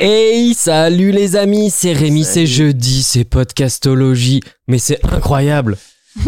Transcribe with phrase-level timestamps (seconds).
[0.00, 4.42] Hey, salut les amis, c'est Rémi, c'est jeudi, c'est podcastologie.
[4.68, 5.76] Mais c'est incroyable.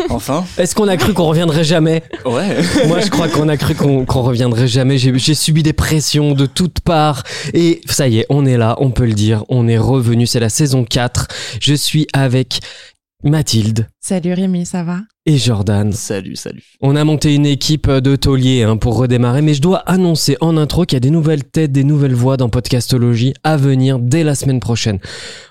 [0.08, 2.02] Enfin Est-ce qu'on a cru qu'on reviendrait jamais?
[2.24, 2.62] Ouais.
[2.86, 4.98] Moi, je crois qu'on a cru qu'on qu'on reviendrait jamais.
[4.98, 7.22] J'ai j'ai subi des pressions de toutes parts.
[7.54, 9.44] Et ça y est, on est là, on peut le dire.
[9.48, 11.28] On est revenu, c'est la saison 4.
[11.60, 12.60] Je suis avec
[13.22, 15.00] Mathilde Salut Rémi, ça va?
[15.26, 15.92] Et Jordan.
[15.92, 16.64] Salut, salut.
[16.80, 20.56] On a monté une équipe de tauliers hein, pour redémarrer, mais je dois annoncer en
[20.56, 24.24] intro qu'il y a des nouvelles têtes, des nouvelles voix dans Podcastologie à venir dès
[24.24, 24.98] la semaine prochaine.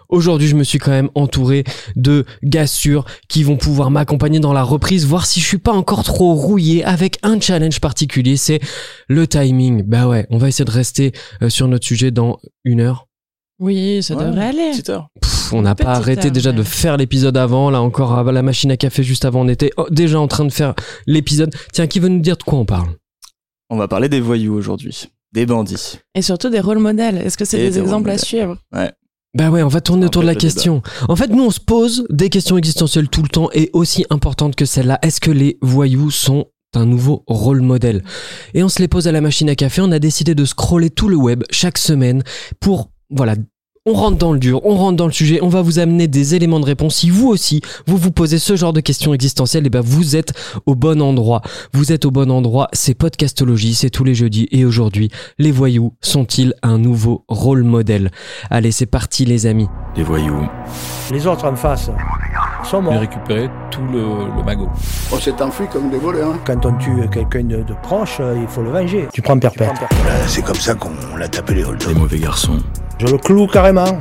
[0.09, 1.63] Aujourd'hui, je me suis quand même entouré
[1.95, 5.71] de gars sûrs qui vont pouvoir m'accompagner dans la reprise, voir si je suis pas
[5.73, 8.59] encore trop rouillé avec un challenge particulier, c'est
[9.07, 9.83] le timing.
[9.83, 11.11] Bah ouais, on va essayer de rester
[11.43, 13.05] euh, sur notre sujet dans une heure.
[13.59, 14.71] Oui, ça Ouais, devrait aller.
[14.71, 15.09] Petite heure.
[15.21, 16.65] Pff, on n'a pas arrêté heure, déjà de ouais.
[16.65, 19.87] faire l'épisode avant, là encore à la machine à café juste avant, on était oh,
[19.89, 20.73] déjà en train de faire
[21.07, 21.53] l'épisode.
[21.73, 22.89] Tiens, qui veut nous dire de quoi on parle?
[23.69, 25.09] On va parler des voyous aujourd'hui.
[25.31, 25.99] Des bandits.
[26.15, 27.17] Et surtout des rôles modèles.
[27.17, 28.57] Est-ce que c'est des, des exemples à suivre?
[29.37, 30.81] Bah ouais, on va tourner autour de la question.
[31.07, 34.55] En fait, nous, on se pose des questions existentielles tout le temps et aussi importantes
[34.55, 34.97] que celle-là.
[35.03, 38.03] Est-ce que les voyous sont un nouveau rôle modèle?
[38.55, 39.81] Et on se les pose à la machine à café.
[39.81, 42.23] On a décidé de scroller tout le web chaque semaine
[42.59, 43.35] pour, voilà,
[43.89, 46.35] on rentre dans le dur, on rentre dans le sujet, on va vous amener des
[46.35, 46.97] éléments de réponse.
[46.97, 50.33] Si vous aussi, vous vous posez ce genre de questions existentielles, et ben vous êtes
[50.67, 51.41] au bon endroit.
[51.73, 54.47] Vous êtes au bon endroit, c'est Podcastologie, c'est tous les jeudis.
[54.51, 55.09] Et aujourd'hui,
[55.39, 58.11] les voyous sont-ils un nouveau rôle modèle?
[58.51, 59.67] Allez, c'est parti les amis.
[59.95, 60.47] Les voyous.
[61.11, 61.89] Les autres en face
[62.65, 62.99] sont J'ai morts.
[62.99, 63.99] récupéré tout le,
[64.37, 64.69] le magot.
[65.11, 66.29] On s'est enfui comme des voleurs.
[66.33, 66.39] hein.
[66.45, 69.07] Quand on tue quelqu'un de, de proche, euh, il faut le venger.
[69.13, 69.69] Tu prends perpète.
[70.03, 71.97] Voilà, c'est comme ça qu'on l'a tapé les Les hold'em.
[71.97, 72.57] mauvais garçons.
[72.99, 73.97] Je le cloue carrément.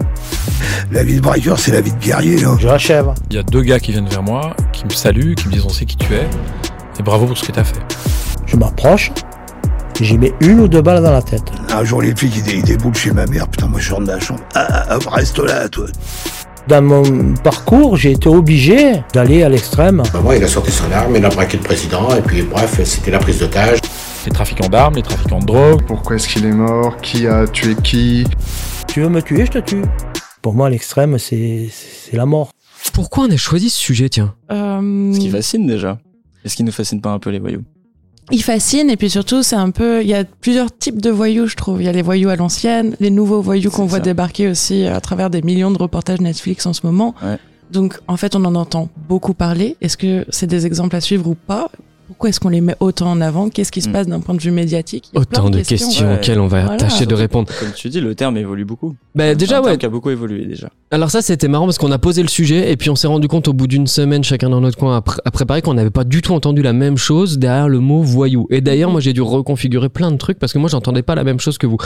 [0.90, 2.44] La vie de breaker, c'est la vie de guerrier.
[2.44, 2.56] hein.
[2.58, 3.12] Je l'achève.
[3.30, 5.64] Il y a deux gars qui viennent vers moi, qui me saluent, qui me disent
[5.64, 6.26] on sait qui tu es,
[6.98, 7.80] et bravo pour ce que t'as fait.
[8.46, 9.12] Je m'approche.
[10.00, 11.42] J'y mets une ou deux balles dans la tête.
[11.74, 14.06] Un jour, les filles qui dé- déboulent chez ma mère, putain, moi je sors de
[14.06, 14.40] la chambre.
[14.54, 15.86] Ah, ah, ah, reste là, toi.
[16.68, 20.02] Dans mon parcours, j'ai été obligé d'aller à l'extrême.
[20.12, 22.78] Bah, moi, il a sorti son arme, il a braqué le président, et puis bref,
[22.84, 23.78] c'était la prise d'otage.
[24.26, 25.82] Les trafiquants d'armes, les trafiquants de drogue.
[25.86, 26.98] Pourquoi est-ce qu'il est mort?
[26.98, 28.26] Qui a tué qui?
[28.86, 29.82] Tu veux me tuer, je te tue.
[30.42, 32.50] Pour moi, l'extrême, c'est c'est la mort.
[32.92, 34.34] Pourquoi on a choisi ce sujet, tiens?
[34.52, 35.98] Euh, Ce qui fascine déjà.
[36.44, 37.62] Est-ce qui nous fascine pas un peu les voyous
[38.30, 41.46] Il fascine et puis surtout c'est un peu, il y a plusieurs types de voyous
[41.46, 41.80] je trouve.
[41.80, 44.04] Il y a les voyous à l'ancienne, les nouveaux voyous qu'on voit ça.
[44.04, 47.14] débarquer aussi à travers des millions de reportages Netflix en ce moment.
[47.22, 47.38] Ouais.
[47.70, 49.76] Donc en fait on en entend beaucoup parler.
[49.80, 51.70] Est-ce que c'est des exemples à suivre ou pas?
[52.08, 53.48] Pourquoi est-ce qu'on les met autant en avant?
[53.50, 53.92] Qu'est-ce qui se Mm.
[53.92, 55.10] passe d'un point de vue médiatique?
[55.12, 56.14] Il y a Autant plein de questions ouais.
[56.14, 56.76] auxquelles on va Voilà.
[56.78, 57.48] tâcher de répondre.
[57.60, 58.96] Comme tu dis, le terme évolue beaucoup.
[59.14, 59.78] Bah C'est déjà un terme ouais.
[59.78, 60.68] qui a beaucoup évolué déjà.
[60.90, 63.28] Alors ça c'était marrant parce qu'on a posé le sujet et puis on s'est rendu
[63.28, 65.90] compte au bout d'une semaine chacun dans notre coin à, pr- à préparer qu'on n'avait
[65.90, 68.46] pas du tout entendu la même chose derrière le mot voyou.
[68.48, 71.24] Et d'ailleurs moi j'ai dû reconfigurer plein de trucs parce que moi j'entendais pas la
[71.24, 71.76] même chose que vous.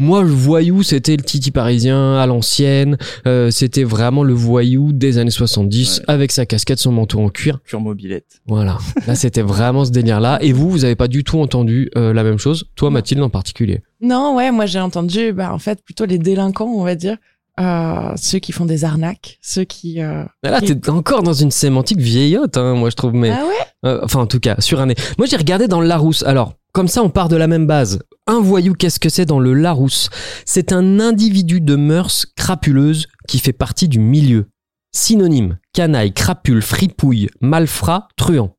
[0.00, 2.96] Moi le voyou c'était le titi parisien à l'ancienne,
[3.28, 6.04] euh, c'était vraiment le voyou des années 70 Ouais.
[6.08, 7.60] avec sa casquette, son manteau en cuir.
[7.64, 8.40] Pure mobilette.
[8.48, 10.38] Voilà, là c'était vraiment ce délire là.
[10.40, 13.30] Et vous vous avez pas du tout entendu euh, la même chose, toi Mathilde en
[13.30, 13.82] particulier.
[14.00, 17.16] Non, ouais, moi j'ai entendu, bah, en fait, plutôt les délinquants, on va dire,
[17.58, 20.00] euh, ceux qui font des arnaques, ceux qui.
[20.00, 20.24] Euh...
[20.42, 23.14] Mais là, t'es encore dans une sémantique vieillotte, hein, moi je trouve.
[23.14, 23.88] Mais Ah ouais?
[23.88, 24.94] Euh, enfin, en tout cas, sur un nez.
[25.18, 26.22] Moi, j'ai regardé dans le Larousse.
[26.24, 28.00] Alors, comme ça, on part de la même base.
[28.26, 30.10] Un voyou, qu'est-ce que c'est dans le Larousse?
[30.44, 34.46] C'est un individu de mœurs crapuleuses qui fait partie du milieu.
[34.92, 38.56] Synonyme canaille, crapule, fripouille, malfrat, truand.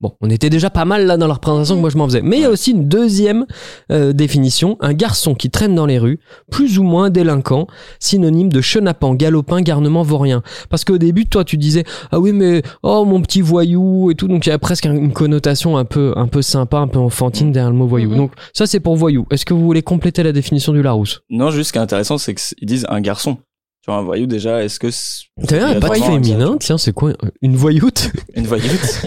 [0.00, 2.20] Bon, on était déjà pas mal là dans la représentation que moi je m'en faisais.
[2.20, 3.46] Mais il y a aussi une deuxième
[3.90, 6.18] euh, définition, un garçon qui traîne dans les rues,
[6.50, 7.66] plus ou moins délinquant,
[8.00, 10.42] synonyme de chenapan, galopin, garnement vaurien.
[10.68, 14.28] Parce qu'au début, toi, tu disais ah oui mais oh mon petit voyou et tout,
[14.28, 16.98] donc il y a presque un- une connotation un peu un peu sympa, un peu
[16.98, 18.10] enfantine derrière le mot voyou.
[18.10, 18.16] Mhm.
[18.16, 19.26] Donc ça c'est pour voyou.
[19.30, 21.20] Est-ce que vous voulez compléter la définition du Larousse?
[21.30, 23.38] Non, juste ce qui est intéressant, c'est qu'ils disent un garçon.
[23.84, 24.90] Tu vois, un voyou déjà, est-ce que.
[24.90, 27.12] c'est- T'as vu, il y a pas féminin, tiens, c'est quoi
[27.42, 28.10] Une voyoute?
[28.34, 29.02] Une voyoute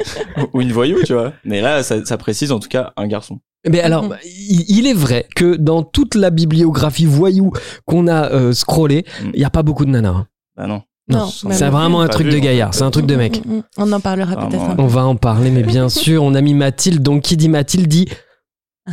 [0.54, 1.34] Ou une voyou, tu vois.
[1.44, 3.40] Mais là, ça, ça précise en tout cas un garçon.
[3.68, 4.18] Mais alors, Mhm.
[4.24, 7.52] il il est vrai que dans toute la bibliographie voyou
[7.86, 9.32] qu'on a euh, scrollé, Mhm.
[9.34, 10.10] il y a pas beaucoup de nanas.
[10.12, 10.28] hein.
[10.56, 10.84] Bah non.
[11.10, 13.44] Non, Non, c'est vraiment un truc vu, de gaillard, c'est un truc de mec.
[13.46, 13.64] Mm, mm, mm.
[13.78, 14.76] On en parlera peut-être un ouais.
[14.76, 14.82] peu.
[14.82, 17.02] On va en parler, mais bien sûr, on a mis Mathilde.
[17.02, 18.08] Donc, qui dit Mathilde dit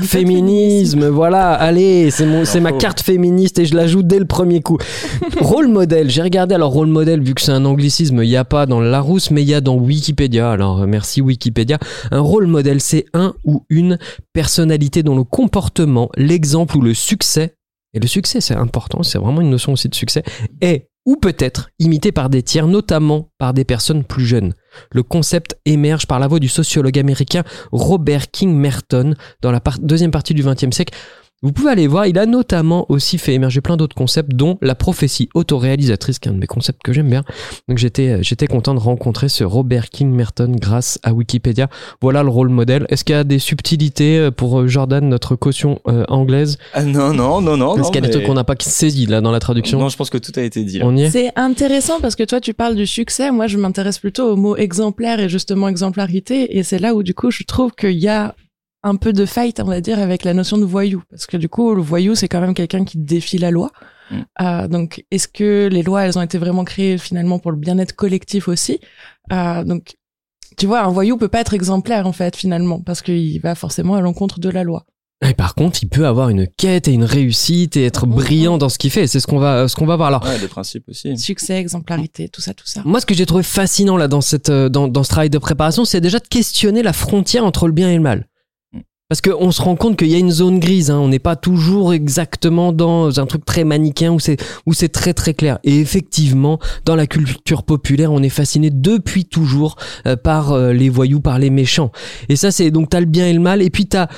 [0.02, 1.06] féminisme.
[1.08, 4.79] Voilà, allez, c'est mon, c'est ma carte féministe et je l'ajoute dès le premier coup.
[5.41, 6.11] rôle modèle.
[6.11, 8.81] J'ai regardé alors rôle modèle vu que c'est un anglicisme, il y a pas dans
[8.81, 10.50] le Larousse, mais il y a dans Wikipédia.
[10.50, 11.79] Alors euh, merci Wikipédia.
[12.11, 13.99] Un rôle modèle, c'est un ou une
[14.32, 17.55] personnalité dont le comportement, l'exemple ou le succès.
[17.94, 20.25] Et le succès, c'est important, c'est vraiment une notion aussi de succès,
[20.61, 24.55] est ou peut-être imité par des tiers, notamment par des personnes plus jeunes.
[24.91, 30.11] Le concept émerge par la voix du sociologue américain Robert King Merton dans la deuxième
[30.11, 30.95] partie du XXe siècle.
[31.44, 34.75] Vous pouvez aller voir, il a notamment aussi fait émerger plein d'autres concepts, dont la
[34.75, 37.23] prophétie autoréalisatrice, qui est un de mes concepts que j'aime bien.
[37.69, 41.69] Donc j'étais, j'étais content de rencontrer ce Robert King Merton grâce à Wikipédia.
[42.00, 42.87] Voilà le rôle modèle.
[42.88, 46.56] Est-ce qu'il y a des subtilités euh, pour euh, Jordan, notre caution euh, anglaise?
[46.73, 47.76] Ah non, non, non, non.
[47.76, 49.90] Est-ce qu'il y a des trucs qu'on n'a pas saisi là dans la traduction Non,
[49.90, 50.79] je pense que tout a été dit.
[50.79, 50.87] là.
[50.87, 51.11] On y est?
[51.11, 53.31] C'est intéressant parce que toi, tu parles du succès.
[53.31, 56.56] Moi, je m'intéresse plutôt au mot exemplaire et justement exemplarité.
[56.56, 58.35] Et c'est là où, du coup, je trouve qu'il y a
[58.85, 61.03] un peu de fight, on va dire, avec la notion de voyou.
[61.11, 63.73] Parce que du coup, le voyou, c'est quand même quelqu'un qui défie la loi.
[64.11, 64.17] Mm.
[64.43, 67.97] Euh, donc, est-ce que les lois, elles ont été vraiment créées finalement pour le bien-être
[67.97, 68.79] collectif aussi
[69.33, 69.97] Euh, Donc,
[70.59, 73.95] tu vois, un voyou peut pas être exemplaire, en fait, finalement, parce qu'il va forcément
[73.97, 74.85] à l'encontre de la loi.
[75.27, 78.15] Et par contre, il peut avoir une quête et une réussite et être Mhm.
[78.15, 79.07] brillant dans ce qu'il fait.
[79.07, 80.09] C'est ce qu'on va, ce qu'on va voir.
[80.09, 81.17] Alors, Ouais, des principes aussi.
[81.17, 82.83] Succès, exemplarité, tout ça, tout ça.
[82.85, 85.39] moi, ce que j'ai trouvé fascinant là dans cette, euh, dans, dans ce travail de
[85.39, 88.27] préparation, c'est déjà de questionner la frontière entre le bien et le mal.
[89.11, 90.91] Parce qu'on se rend compte qu'il y a une zone grise.
[90.91, 90.99] Hein.
[90.99, 95.12] On n'est pas toujours exactement dans un truc très manichéen où c'est où c'est très
[95.12, 95.59] très clair.
[95.62, 100.89] Et effectivement, dans la culture populaire, on est fasciné depuis toujours euh, par euh, les
[100.89, 101.93] voyous, par les méchants.
[102.31, 103.61] Et ça, c'est donc t'as le bien et le mal.
[103.61, 104.09] Et puis t'as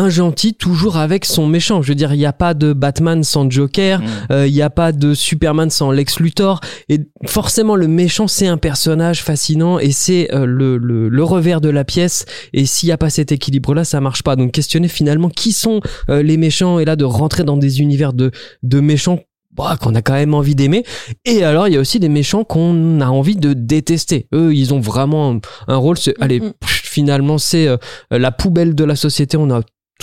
[0.00, 1.82] un gentil toujours avec son méchant.
[1.82, 4.00] Je veux dire, il n'y a pas de Batman sans Joker.
[4.00, 4.04] Mm.
[4.32, 6.60] Euh, Il n'y a pas de Superman sans Lex Luthor.
[6.88, 11.60] Et forcément, le méchant, c'est un personnage fascinant et c'est euh, le, le, le revers
[11.60, 12.24] de la pièce.
[12.52, 14.36] Et s'il n'y a pas cet équilibre-là, ça marche pas.
[14.36, 18.12] Donc, questionner finalement qui sont euh, les méchants et là, de rentrer dans des univers
[18.12, 18.30] de,
[18.62, 19.20] de méchants
[19.54, 20.84] bah, qu'on a quand même envie d'aimer.
[21.24, 24.28] Et alors, il y a aussi des méchants qu'on a envie de détester.
[24.32, 25.38] Eux, ils ont vraiment
[25.68, 25.98] un, rôle.
[25.98, 26.52] c'est- Allez, Mhm.
[26.60, 27.76] pff, finalement, c'est euh,
[28.10, 29.36] la poubelle de la société.
[29.36, 29.60] On a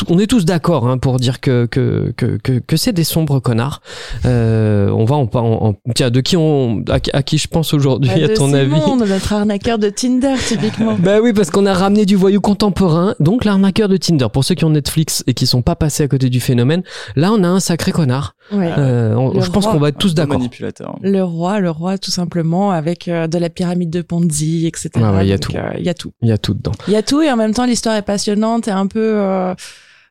[0.09, 3.39] on est tous d'accord hein, pour dire que que que que, que c'est des sombres
[3.39, 3.81] connards.
[4.25, 5.37] Euh, on va en, en,
[5.69, 8.33] en- tiens de qui on à, qui- à qui je pense aujourd'hui Bah, à de
[8.33, 10.95] ton avis Simon, notre arnaqueur de Tinder, typiquement.
[10.99, 14.27] bah oui, parce qu'on a ramené du voyou contemporain, donc l'arnaqueur de Tinder.
[14.31, 16.83] Pour ceux qui ont Netflix et qui sont pas passés à côté du phénomène,
[17.15, 18.35] là on a un sacré connard.
[18.51, 18.71] Ouais.
[18.77, 19.73] Euh, on- je pense roi.
[19.73, 20.37] qu'on va être tous d'accord.
[20.37, 20.97] manipulateur.
[21.01, 24.89] Le roi, le roi, tout simplement, avec euh, de la pyramide de Ponzi, etc.
[24.95, 25.57] Ouais, ouais, il y a Donc, tout.
[25.57, 26.13] euh, Il y a tout.
[26.21, 26.71] Il y a tout dedans.
[26.87, 28.99] Il y a tout et en même temps, l'histoire est passionnante et un peu.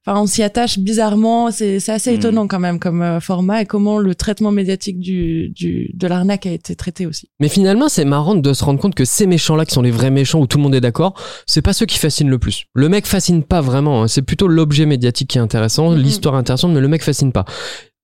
[0.06, 1.50] Enfin, on s'y attache bizarrement.
[1.50, 2.16] C'est c'est assez Mm.
[2.16, 6.46] étonnant quand même comme euh, format et comment le traitement médiatique du, du de l'arnaque
[6.46, 7.28] a été traité aussi.
[7.40, 10.10] Mais finalement, c'est marrant de se rendre compte que ces méchants-là, qui sont les vrais
[10.10, 11.14] méchants où tout le monde est d'accord,
[11.46, 12.66] c'est pas ceux qui fascinent le plus.
[12.74, 14.02] Le mec fascine pas vraiment.
[14.02, 14.08] hein.
[14.08, 15.98] C'est plutôt l'objet médiatique qui est intéressant, Mhm.
[15.98, 17.44] l'histoire intéressante, mais le mec fascine pas.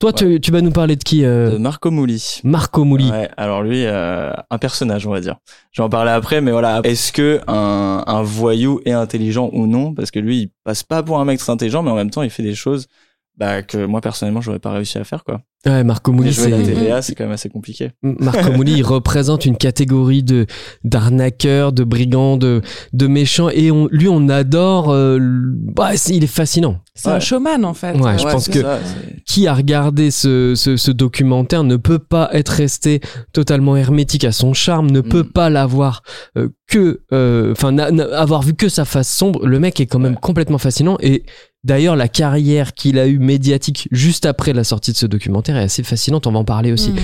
[0.03, 2.41] Toi, tu, tu vas nous parler de qui euh, De Marco Mouli.
[2.43, 3.09] Marco Mouli.
[3.09, 5.37] Ouais, alors lui, euh, un personnage, on va dire.
[5.71, 6.81] Je vais en parler après, mais voilà.
[6.83, 9.95] Est-ce que un, un voyou est intelligent ou non?
[9.95, 12.23] Parce que lui, il passe pas pour un mec très intelligent, mais en même temps,
[12.23, 12.89] il fait des choses
[13.37, 15.41] bah, que moi, personnellement, j'aurais pas réussi à faire, quoi.
[15.64, 17.91] Ouais, Marco Mouli, la c'est TVA, c'est quand même assez compliqué.
[18.03, 20.47] Marco Mouli, il représente une catégorie de
[20.82, 22.62] d'arnaqueurs, de brigands, de
[22.93, 24.91] de méchants, et on, lui, on adore.
[24.91, 26.79] euh, bah, il est fascinant.
[26.94, 27.14] C'est Ouais.
[27.14, 27.93] un showman en fait.
[27.99, 28.79] Ouais, je pense que ça,
[29.26, 33.00] qui a regardé ce, ce, ce documentaire ne peut pas être resté
[33.32, 36.03] totalement hermétique à son charme, ne peut pas l'avoir
[36.37, 37.87] euh, que, euh, enfin, n'a-
[38.19, 39.47] avoir vu que sa face sombre.
[39.47, 40.19] Le mec est quand même Ouais.
[40.20, 41.25] complètement fascinant et
[41.65, 45.63] d'ailleurs la carrière qu'il a eue médiatique juste après la sortie de ce documentaire est
[45.65, 46.27] assez fascinante.
[46.27, 46.91] On va en parler aussi.
[46.91, 46.97] Mm.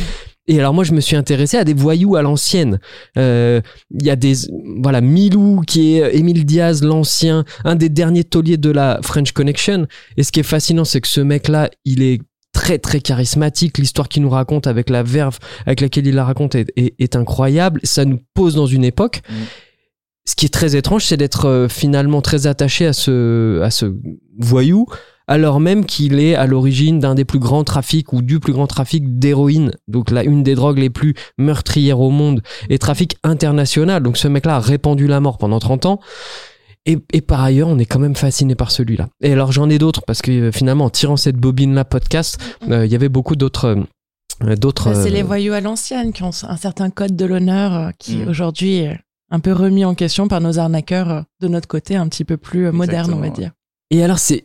[0.51, 2.81] Et alors moi je me suis intéressé à des voyous à l'ancienne.
[3.19, 4.33] Euh, Il y a des
[4.83, 9.87] voilà Milou qui est Émile Diaz l'ancien, un des derniers tauliers de la French Connection.
[10.17, 12.21] Et ce qui est fascinant c'est que ce mec là il est
[12.55, 13.77] très très charismatique.
[13.77, 17.15] L'histoire qu'il nous raconte avec la verve avec laquelle il la raconte est, est- est
[17.15, 17.81] incroyable.
[17.85, 19.21] Ça nous pose dans une époque.
[19.29, 19.35] Mm.
[20.27, 23.95] Ce qui est très étrange c'est d'être euh, finalement très attaché à ce à ce
[24.39, 24.87] voyou
[25.29, 28.67] alors même qu'il est à l'origine d'un des plus grands trafics ou du plus grand
[28.67, 34.03] trafic d'héroïne, donc là une des drogues les plus meurtrières au monde, et trafic international.
[34.03, 36.01] Donc ce mec-là a répandu la mort pendant 30 ans.
[36.87, 39.09] Et, et par ailleurs, on est quand même fasciné par celui-là.
[39.21, 42.39] Et alors j'en ai d'autres parce que euh, finalement, en tirant cette bobine-là podcast,
[42.71, 43.77] euh, il y avait beaucoup d'autres.
[44.45, 44.91] euh, d'autres.
[44.91, 48.17] Bah, c'est euh, les voyous à l'ancienne qui ont un certain code de l'honneur qui
[48.17, 48.29] Mm.
[48.29, 48.99] aujourd'hui est
[49.31, 52.71] un peu remis en question par nos arnaqueurs de notre côté un petit peu plus
[52.73, 53.51] moderne, on va dire.
[53.91, 54.45] Et alors, c'est.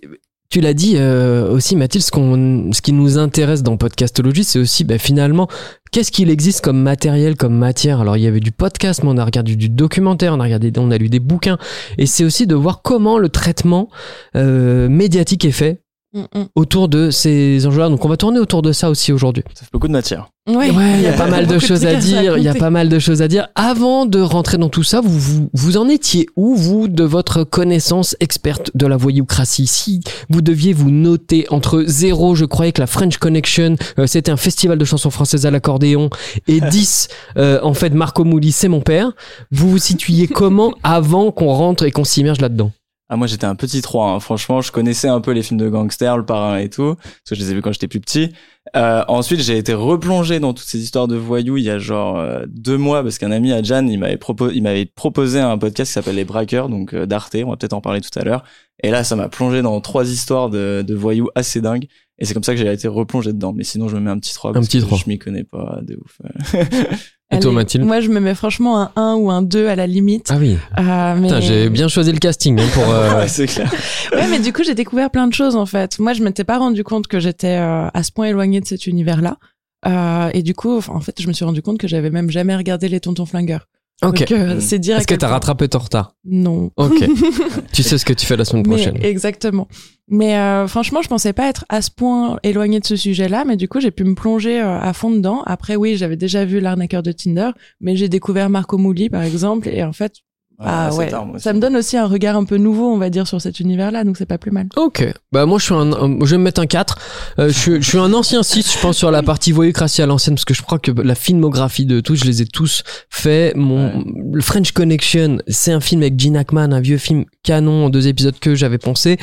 [0.49, 4.59] Tu l'as dit euh, aussi, Mathilde, ce, qu'on, ce qui nous intéresse dans Podcastologie, c'est
[4.59, 5.47] aussi bah, finalement
[5.93, 8.01] qu'est-ce qu'il existe comme matériel, comme matière?
[8.01, 10.71] Alors, il y avait du podcast, mais on a regardé du documentaire, on a regardé,
[10.77, 11.57] on a lu des bouquins,
[11.97, 13.89] et c'est aussi de voir comment le traitement
[14.35, 15.82] euh, médiatique est fait
[16.13, 16.45] Mm, mm.
[16.55, 17.89] autour de ces enjeux-là.
[17.89, 19.43] Donc on va tourner autour de ça aussi aujourd'hui.
[19.55, 20.29] Ça fait beaucoup de matière.
[20.47, 22.37] Ouais, Ouais, il y a pas mal de choses à dire.
[22.37, 23.47] Il y a pas mal de choses à dire.
[23.55, 27.43] Avant de rentrer dans tout ça, vous, vous, vous en étiez où, vous, de votre
[27.43, 29.65] connaissance experte de la voyoucratie?
[29.65, 34.31] Si vous deviez vous noter entre zéro, je croyais que la French Connection, euh, c'était
[34.31, 36.11] un festival de chansons françaises à l'accordéon,
[36.47, 39.13] et 10, euh, en fait, Marco Mouli, c'est mon père.
[39.49, 42.71] Vous vous situiez comment avant qu'on rentre et qu'on s'immerge là-dedans?
[43.09, 44.11] Ah, moi, j'étais un petit 3.
[44.11, 44.19] hein.
[44.19, 47.35] Franchement, je connaissais un peu les films de gangsters, le parrain et tout, parce que
[47.35, 48.31] je les ai vus quand j'étais plus petit.
[48.75, 52.17] Euh, ensuite, j'ai été replongé dans toutes ces histoires de voyous il y a genre
[52.17, 55.89] euh, deux mois, parce qu'un ami, Adjan, il m'avait proposé, il m'avait proposé un podcast
[55.89, 57.35] qui s'appelle Les Braqueurs, donc euh, d'Arte.
[57.45, 58.43] On va peut-être en parler tout à l'heure.
[58.81, 61.87] Et là, ça m'a plongé dans trois histoires de, de voyous assez dingues.
[62.19, 63.53] Et c'est comme ça que j'ai été replongé dedans.
[63.53, 64.53] Mais sinon, je me mets un petit 3.
[64.53, 64.97] parce petit que 3.
[64.99, 66.19] Je m'y connais pas de ouf.
[67.33, 69.87] Et toi, Mathilde Moi, je me mets franchement un 1 ou un 2 à la
[69.87, 70.27] limite.
[70.31, 70.57] Ah oui.
[70.79, 71.27] Euh, mais...
[71.27, 72.89] Putain, j'ai bien choisi le casting hein, pour.
[72.89, 73.71] euh, Ouais, c'est clair.
[74.13, 75.99] Ouais, mais du coup, j'ai découvert plein de choses en fait.
[75.99, 78.87] Moi, je m'étais pas rendu compte que j'étais euh, à ce point éloignée de cet
[78.87, 79.37] univers-là.
[79.85, 82.29] Euh, et du coup, enfin, en fait, je me suis rendu compte que j'avais même
[82.29, 83.67] jamais regardé les Tontons Flingueurs.
[84.03, 84.31] Ok.
[84.31, 86.71] Euh, c'est Est-ce que t'as rattrapé ton retard Non.
[86.77, 87.03] Ok.
[87.73, 88.97] tu sais ce que tu fais la semaine Mais- prochaine.
[89.03, 89.67] exactement.
[90.09, 93.55] Mais euh, franchement, je pensais pas être à ce point éloignée de ce sujet-là, mais
[93.55, 95.41] du coup, j'ai pu me plonger euh, à fond dedans.
[95.45, 99.69] Après, oui, j'avais déjà vu l'arnaqueur de Tinder, mais j'ai découvert Marco Mouli, par exemple,
[99.69, 100.15] et en fait,
[100.59, 103.41] ah ouais, ça me donne aussi un regard un peu nouveau, on va dire, sur
[103.41, 104.67] cet univers-là, donc c'est pas plus mal.
[104.75, 105.05] Ok.
[105.31, 106.97] Bah moi je suis un, un- je vais me mettre un 4.
[107.39, 110.05] Euh, je, suis- je suis un ancien 6 je pense sur la partie voyoucratie à
[110.05, 113.53] l'ancienne parce que je crois que la filmographie de tous je les ai tous fait.
[113.55, 117.89] Mon le French Connection, c'est un film avec Gene Hackman, un vieux film canon en
[117.89, 119.17] deux épisodes que j'avais pensé.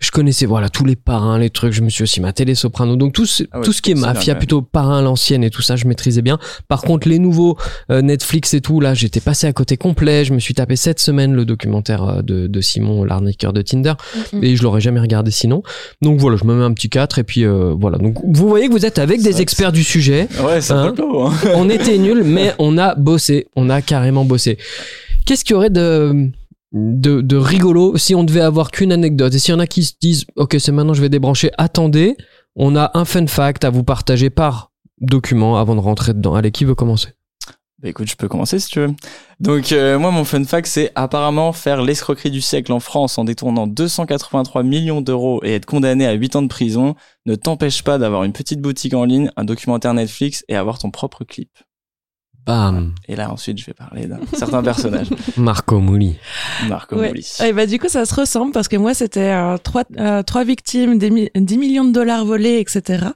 [0.00, 2.96] Je connaissais voilà tous les parrains, les trucs, je me suis aussi maté les Sopranos.
[2.96, 5.02] Donc tout ce- Ah ouais, tout ce qui est c'est bien, mafia plutôt parrain à
[5.02, 6.38] l'ancienne et tout ça, je maîtrisais bien.
[6.68, 7.56] Par contre les nouveaux
[7.90, 11.00] euh, Netflix et tout là, j'étais passé à côté complet, je me suis tapé cette
[11.00, 13.94] semaine le documentaire euh, de, de Simon l'arnaqueur de Tinder
[14.42, 15.62] et je l'aurais jamais regardé sinon.
[16.02, 17.98] Donc voilà, je me mets un petit 4 et puis euh, voilà.
[17.98, 20.28] Donc vous voyez que vous êtes avec C'est des experts du sujet.
[20.44, 21.32] Ouais, c'est Hein hein.
[21.54, 24.58] On était nuls, mais on a bossé, on a carrément bossé.
[25.26, 26.30] Qu'est-ce qu'il y aurait de
[26.72, 29.34] de, de rigolo si on devait avoir qu'une anecdote?
[29.34, 32.16] Et s'il y en a qui se disent ok c'est maintenant je vais débrancher attendez
[32.56, 36.50] on a un fun fact à vous partager par document avant de rentrer dedans allez
[36.50, 37.08] qui veut commencer?
[37.84, 38.94] Bah écoute, je peux commencer si tu veux.
[39.40, 43.24] Donc euh, moi mon fun fact c'est apparemment faire l'escroquerie du siècle en France en
[43.24, 46.94] détournant 283 millions d'euros et être condamné à 8 ans de prison
[47.26, 50.90] ne t'empêche pas d'avoir une petite boutique en ligne, un documentaire Netflix et avoir ton
[50.90, 51.50] propre clip.
[52.46, 56.16] Bam Et là ensuite je vais parler d'un certain personnage, Marco Mouli
[56.68, 57.08] Marco Ouais.
[57.08, 57.26] Mouli.
[57.44, 60.44] Et bah du coup ça se ressemble parce que moi c'était euh, trois euh, trois
[60.44, 63.06] victimes, des mi- 10 millions de dollars volés, etc.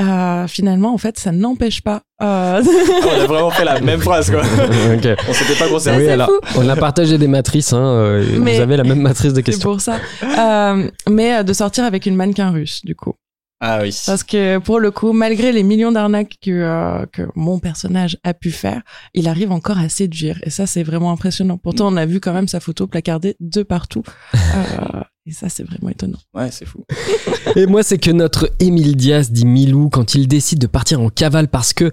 [0.00, 2.02] Euh, finalement en fait ça n'empêche pas.
[2.22, 2.60] Euh...
[2.62, 4.40] Ah, on a vraiment fait la même phrase quoi.
[4.42, 5.08] Ok.
[5.28, 5.98] On s'était pas concerné.
[5.98, 6.60] oui c'est alors fou.
[6.60, 9.70] on a partagé des matrices hein, euh, vous avez la même matrice de C'est questions
[9.70, 9.96] pour ça.
[10.22, 13.14] Euh, mais de sortir avec une mannequin russe du coup.
[13.62, 13.94] Ah oui.
[14.06, 18.32] Parce que pour le coup, malgré les millions d'arnaques que, euh, que mon personnage a
[18.32, 18.80] pu faire,
[19.12, 20.38] il arrive encore à séduire.
[20.44, 21.58] Et ça, c'est vraiment impressionnant.
[21.58, 24.02] Pourtant, on a vu quand même sa photo placardée de partout.
[24.34, 26.18] Euh, et ça, c'est vraiment étonnant.
[26.34, 26.84] Ouais, c'est fou.
[27.56, 31.08] Et moi, c'est que notre Émile Diaz dit Milou quand il décide de partir en
[31.10, 31.92] cavale parce que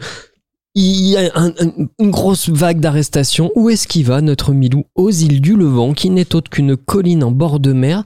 [0.74, 3.52] il y a un- un- une grosse vague d'arrestations.
[3.56, 4.86] Où est-ce qu'il va, notre Milou?
[4.96, 8.06] Aux îles du Levant, qui n'est autre qu'une colline en bord de mer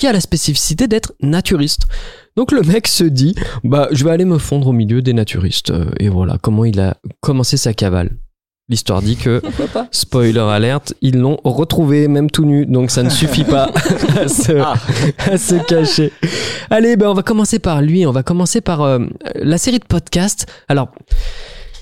[0.00, 1.82] qui a la spécificité d'être naturiste.
[2.36, 5.72] Donc le mec se dit, bah je vais aller me fondre au milieu des naturistes.
[6.00, 8.10] Et voilà comment il a commencé sa cavale.
[8.70, 9.42] L'histoire dit que,
[9.90, 13.64] spoiler alerte, ils l'ont retrouvé même tout nu, donc ça ne suffit pas
[14.16, 14.74] à se, Ah.
[15.30, 16.12] à se cacher.
[16.70, 19.00] Allez, ben on va commencer par lui, on va commencer par euh,
[19.34, 20.46] la série de podcasts.
[20.68, 20.90] Alors,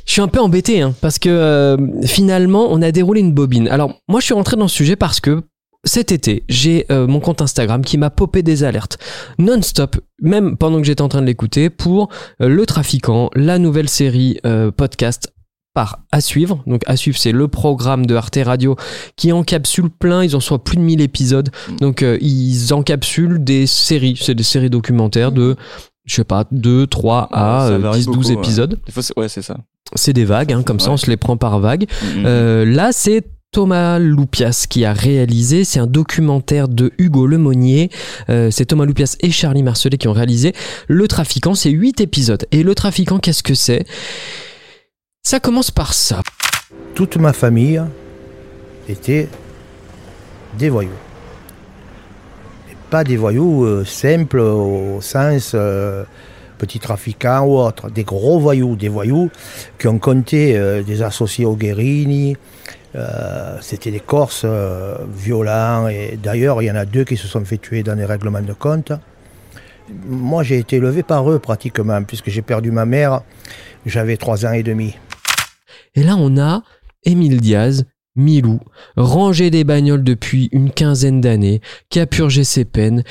[0.07, 3.69] je suis un peu embêté, hein, parce que euh, finalement, on a déroulé une bobine.
[3.69, 5.43] Alors, moi, je suis rentré dans ce sujet parce que
[5.85, 8.99] cet été, j'ai euh, mon compte Instagram qui m'a popé des alertes
[9.39, 12.09] non-stop, même pendant que j'étais en train de l'écouter, pour
[12.43, 15.33] euh, Le Trafiquant, la nouvelle série euh, podcast
[15.75, 16.63] par À Suivre.
[16.67, 18.75] Donc À Suivre, c'est le programme de Arte Radio
[19.17, 21.51] qui encapsule plein, ils en sont à plus de 1000 épisodes.
[21.81, 25.55] Donc euh, ils encapsulent des séries, c'est des séries documentaires de,
[26.07, 28.35] je sais pas, 2, 3 à Ça euh, varie 10, 12 beaucoup, ouais.
[28.35, 28.81] épisodes.
[28.89, 29.59] C'est- ouais, c'est ça.
[29.95, 31.87] C'est des vagues, hein, comme ça on se les prend par vague.
[32.17, 32.25] Mhm.
[32.27, 35.65] Euh, là, c'est Thomas Loupias qui a réalisé.
[35.65, 37.91] C'est un documentaire de Hugo Lemonnier.
[38.29, 40.53] Euh, c'est Thomas Loupias et Charlie Marcelet qui ont réalisé.
[40.87, 42.45] Le Trafiquant, c'est 8 épisodes.
[42.53, 43.87] Et Le Trafiquant, qu'est-ce que c'est?
[45.23, 46.21] Ça commence par ça.
[46.95, 47.81] Toute ma famille
[48.89, 49.29] était
[50.59, 50.91] des voyous.
[52.91, 56.05] Pas des voyous euh, simples au sens euh,
[56.59, 57.91] petit trafiquant ou autre.
[57.91, 59.31] Des gros voyous, des voyous
[59.79, 62.37] qui ont compté des associés au Guérini.
[62.95, 65.89] Euh, C'était des Corses euh, violents.
[65.89, 68.41] Et d'ailleurs, il y en a deux qui se sont fait tuer dans des règlements
[68.43, 68.93] de compte.
[70.07, 73.23] moi j'ai été élevé par eux pratiquement, puisque j'ai perdu ma mère,
[73.87, 74.95] j'avais trois ans et demi.
[75.95, 76.63] Et là, on a
[77.05, 77.85] Émile Diaz,
[78.17, 78.61] Milou,
[78.97, 83.03] rangé des bagnoles depuis une quinzaine d'années, qui a purgé ses peines.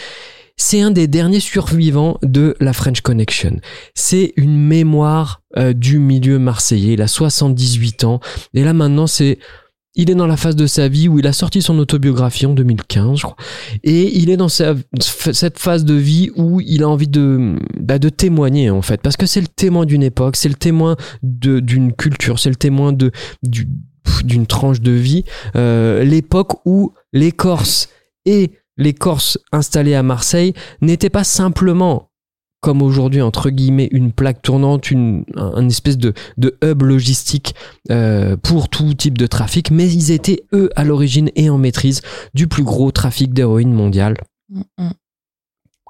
[0.57, 3.57] C'est un des derniers survivants de la French Connection.
[3.93, 6.93] C'est une mémoire euh, du milieu marseillais.
[6.93, 8.19] Il a 78 ans.
[8.55, 9.37] Et là maintenant, c'est
[9.97, 12.53] il est dans la phase de sa vie où il a sorti son autobiographie en
[12.53, 13.35] 2015, je crois.
[13.83, 18.09] Et il est dans cette phase de vie où il a envie de, bah, de
[18.09, 19.01] témoigner, en fait.
[19.01, 22.93] Parce que c'est le témoin d'une époque, c'est le témoin d'une culture, c'est le témoin
[22.93, 25.25] d'une tranche de vie.
[25.55, 27.89] Euh, L'époque où les Corses
[28.25, 32.06] et les Corses installés à Marseille n'étaient pas simplement
[32.61, 37.55] comme aujourd'hui entre guillemets une plaque tournante, une, un, espèce de, de hub logistique
[37.91, 42.01] euh, pour tout type de trafic, mais ils étaient eux à l'origine et en maîtrise
[42.33, 44.15] du plus gros trafic d'héroïne mondial.
[44.49, 44.91] Mm, mm.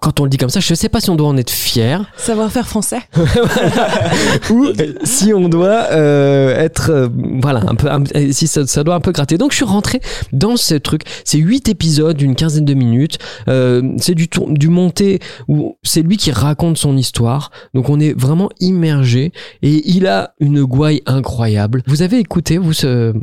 [0.02, 1.50] Quand on le dit comme ça, je ne sais pas si on doit en être
[1.50, 3.00] fier Savoir-faire français.
[4.52, 4.68] ou
[5.04, 7.08] si on doit euh, être euh,
[7.42, 9.38] voilà un peu un- si ça, ça doit un peu gratter.
[9.38, 10.00] Donc je suis rentré
[10.34, 11.02] dans ce truc.
[11.26, 13.18] C'est huit épisodes d'une quinzaine de minutes.
[13.48, 17.52] Euh, c'est du tour, du monté où c'est lui qui raconte son histoire.
[17.74, 21.82] Donc on est vraiment immergé et il a une gouaille incroyable.
[21.88, 23.14] Vous avez écouté vous ce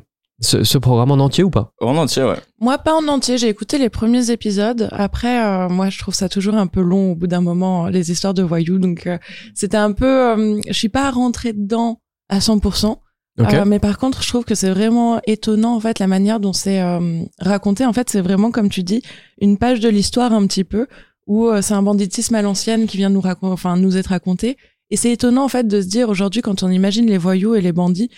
[0.41, 1.73] ce, ce programme en entier ou pas?
[1.81, 2.37] En entier, ouais.
[2.61, 3.39] Moi, pas en entier.
[3.39, 4.89] J'ai écouté les premiers épisodes.
[4.93, 8.11] Après, euh, moi, je trouve ça toujours un peu long au bout d'un moment, les
[8.11, 8.79] histoires de voyous.
[8.79, 9.19] Donc, euh,
[9.55, 10.07] c'était un peu...
[10.33, 12.97] euh, je suis pas rentrée dedans à 100%.
[13.41, 13.53] Ok.
[13.53, 16.53] Euh, mais par contre, je trouve que c'est vraiment étonnant, en fait, la manière dont
[16.53, 17.85] c'est euh, raconté.
[17.85, 19.03] En fait, c'est vraiment, comme tu dis,
[19.41, 20.87] une page de l'histoire un petit peu,
[21.27, 24.57] où euh, c'est un banditisme à l'ancienne qui vient nous, racon- enfin, nous être raconté.
[24.91, 27.61] Et c'est étonnant, en fait, de se dire aujourd'hui, quand on imagine les voyous et
[27.61, 28.11] les bandits,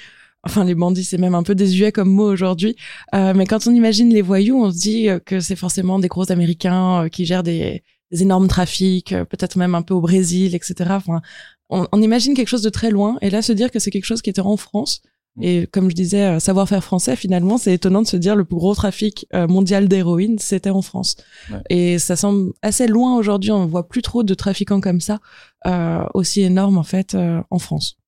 [0.46, 2.76] enfin, les bandits, c'est même un peu désuet comme mot aujourd'hui,
[3.14, 6.08] euh, mais quand on imagine les voyous, on se dit euh, que c'est forcément des
[6.08, 10.00] gros Américains euh, qui gèrent des, des énormes trafics, euh, peut-être même un peu au
[10.00, 10.74] Brésil, etc.
[10.90, 11.20] Enfin,
[11.68, 13.18] on, on imagine quelque chose de très loin.
[13.20, 15.02] Et là, se dire que c'est quelque chose qui était en France,
[15.42, 18.74] et comme je disais, savoir-faire français, finalement, c'est étonnant de se dire le plus gros
[18.74, 21.16] trafic mondial d'héroïne, c'était en France.
[21.50, 21.58] Ouais.
[21.68, 23.50] Et ça semble assez loin aujourd'hui.
[23.50, 25.18] On voit plus trop de trafiquants comme ça,
[25.66, 27.98] euh, aussi énormes en fait, euh, en France.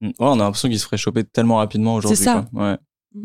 [0.00, 0.06] Mm.
[0.08, 2.16] Ouais, on a l'impression qu'il se ferait choper tellement rapidement aujourd'hui.
[2.16, 2.46] C'est ça.
[2.52, 2.76] Ouais.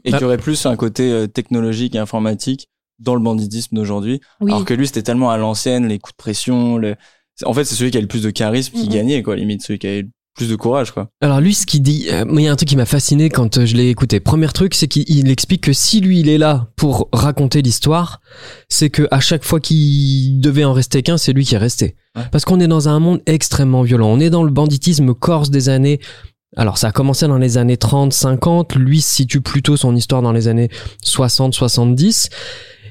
[0.06, 0.18] Et Ah.
[0.18, 2.68] qu'il y aurait plus un côté euh, technologique et informatique
[3.00, 4.22] dans le banditisme d'aujourd'hui.
[4.42, 4.52] Oui.
[4.52, 6.78] Alors que lui, c'était tellement à l'ancienne, les coups de pression.
[6.78, 6.96] Le...
[7.46, 8.94] En fait, c'est celui qui a le plus de charisme qui Mhm.
[8.94, 11.10] gagnait, quoi, limite, celui qui avait le plus de courage, quoi.
[11.22, 13.58] Alors lui, ce qu'il dit, euh, il y a un truc qui m'a fasciné quand
[13.58, 14.20] euh, je l'ai écouté.
[14.20, 18.20] Premier truc, c'est qu'il il explique que si lui, il est là pour raconter l'histoire,
[18.70, 21.96] c'est que à chaque fois qu'il devait en rester qu'un, c'est lui qui est resté.
[22.16, 22.24] Ouais.
[22.32, 24.08] Parce qu'on est dans un monde extrêmement violent.
[24.08, 26.00] On est dans le banditisme corse des années.
[26.56, 28.76] Alors ça a commencé dans les années 30, 50.
[28.76, 30.70] Lui situe plutôt son histoire dans les années
[31.02, 32.30] 60, 70.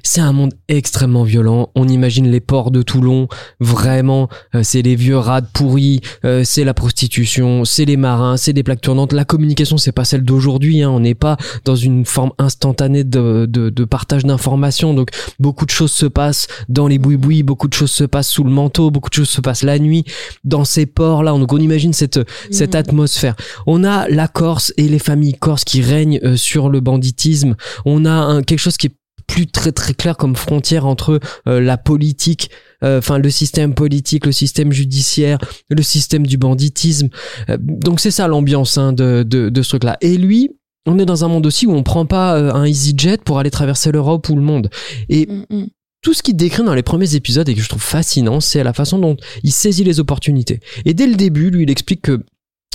[0.03, 1.71] C'est un monde extrêmement violent.
[1.75, 3.29] On imagine les ports de Toulon,
[3.61, 8.53] vraiment, euh, c'est les vieux rats pourris, euh, c'est la prostitution, c'est les marins, c'est
[8.53, 9.12] des plaques tournantes.
[9.12, 10.83] La communication, c'est pas celle d'aujourd'hui.
[10.83, 10.91] Hein.
[10.91, 14.95] On n'est pas dans une forme instantanée de, de, de partage d'informations.
[14.95, 18.45] Donc beaucoup de choses se passent dans les boui beaucoup de choses se passent sous
[18.45, 20.05] le manteau, beaucoup de choses se passent la nuit
[20.45, 21.33] dans ces ports là.
[21.33, 22.81] Donc on imagine cette cette Mhm.
[22.81, 23.37] atmosphère.
[23.67, 27.55] On a la Corse et les familles corses qui règnent euh, sur le banditisme.
[27.85, 28.95] On a un, quelque chose qui est
[29.33, 31.18] plus très très clair comme frontière entre
[31.49, 32.51] euh, la politique,
[32.85, 35.38] euh, enfin le système politique, le système judiciaire,
[35.71, 37.09] le système du banditisme.
[37.49, 39.97] Euh, donc c'est ça l'ambiance hein, de, de, de ce truc-là.
[40.03, 40.51] Et lui,
[40.87, 43.90] on est dans un monde aussi où on prend pas un EasyJet pour aller traverser
[43.90, 44.68] l'Europe ou le monde.
[45.09, 45.66] Et Mm, mm.
[46.03, 48.75] tout ce qu'il décrit dans les premiers épisodes et que je trouve fascinant, c'est la
[48.75, 50.61] façon dont il saisit les opportunités.
[50.85, 52.21] Et dès le début, lui, il explique que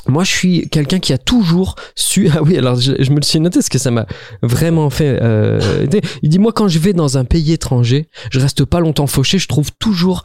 [0.07, 2.29] moi, je suis quelqu'un qui a toujours su.
[2.35, 4.05] Ah oui, alors je, me le suis noté parce que ça m'a
[4.41, 5.19] vraiment fait.
[5.21, 5.85] Euh,
[6.21, 9.39] il dit moi, quand je vais dans un pays étranger, je reste pas longtemps fauché.
[9.39, 10.23] Je trouve toujours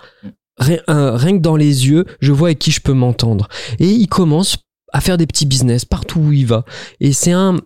[0.59, 3.49] rien, un- rien que dans les yeux, je vois avec qui je peux m'entendre.
[3.79, 4.59] Et il commence
[4.93, 6.65] à faire des petits business partout où il va.
[7.01, 7.57] Et c'est un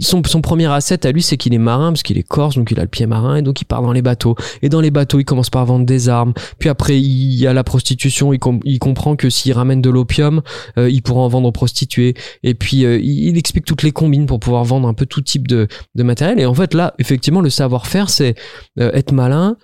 [0.00, 2.78] son, premier asset à lui, c'est qu'il est marin, parce qu'il est corse, donc il
[2.78, 4.36] a le pied marin, et donc il part dans les bateaux.
[4.60, 6.34] Et dans les bateaux, il commence par vendre des armes.
[6.58, 8.32] Puis après, il y a la prostitution.
[8.34, 10.42] Il, com- il comprend que s'il ramène de l'opium,
[10.76, 12.14] euh, il pourra en vendre aux prostituées.
[12.42, 15.48] Et puis, euh, il, explique toutes les combines pour pouvoir vendre un peu tout type
[15.48, 16.38] de, matériel.
[16.40, 18.34] Et en fait, là, effectivement, le savoir-faire, c'est
[18.78, 19.56] euh, être malin,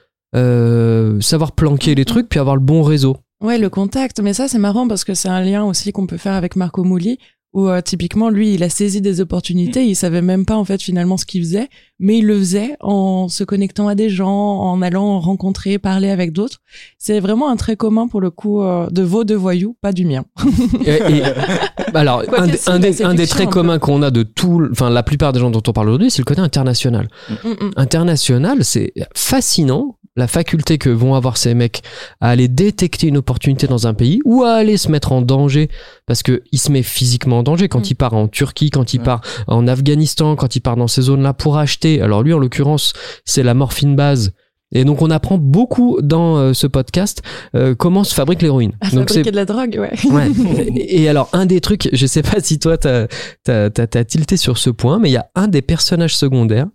[1.21, 3.17] savoir planquer les trucs, puis avoir le bon réseau.
[3.43, 4.21] Ouais, le contact.
[4.21, 6.85] Mais ça, c'est marrant parce que c'est un lien aussi qu'on peut faire avec Marco
[6.85, 7.19] Mouli,
[7.53, 9.85] où euh, typiquement, lui, il a saisi des opportunités.
[9.85, 13.29] Il savait même pas, en fait, finalement, ce qu'il faisait, mais il le faisait en
[13.29, 16.59] se connectant à des gens, en allant rencontrer, parler avec d'autres.
[16.99, 20.05] C'est vraiment un trait commun, pour le coup, euh, de vos deux voyous, pas du
[20.05, 20.25] mien.
[20.87, 21.23] Et- et-
[21.95, 25.03] alors, Quoi un, des- un des, un traits communs qu'on a de tout, enfin la
[25.03, 27.09] plupart des gens dont on parle aujourd'hui, c'est le côté international.
[27.29, 27.71] Mm, mm.
[27.77, 31.83] International, c'est fascinant la faculté que vont avoir ces mecs
[32.21, 35.69] à aller détecter une opportunité dans un pays ou à aller se mettre en danger
[36.07, 37.91] parce que il se met physiquement en danger quand Mm.
[37.91, 39.05] il part en Turquie, quand il Ouais.
[39.05, 42.03] part en Afghanistan, quand il part dans ces zones-là pour acheter.
[42.03, 42.93] Alors lui, en l'occurrence,
[43.25, 44.33] c'est la morphine base.
[44.73, 47.23] Et donc on apprend beaucoup dans euh, ce podcast
[47.57, 48.73] euh, comment se fabrique l'héroïne.
[48.81, 50.13] À Donc c'est fabriquer de la drogue, ouais.
[50.13, 50.31] Ouais.
[50.77, 53.07] Et alors, un des trucs, je sais pas si toi, t'as
[53.49, 56.69] as, t'as tilté sur ce point, mais il y a un des personnages secondaires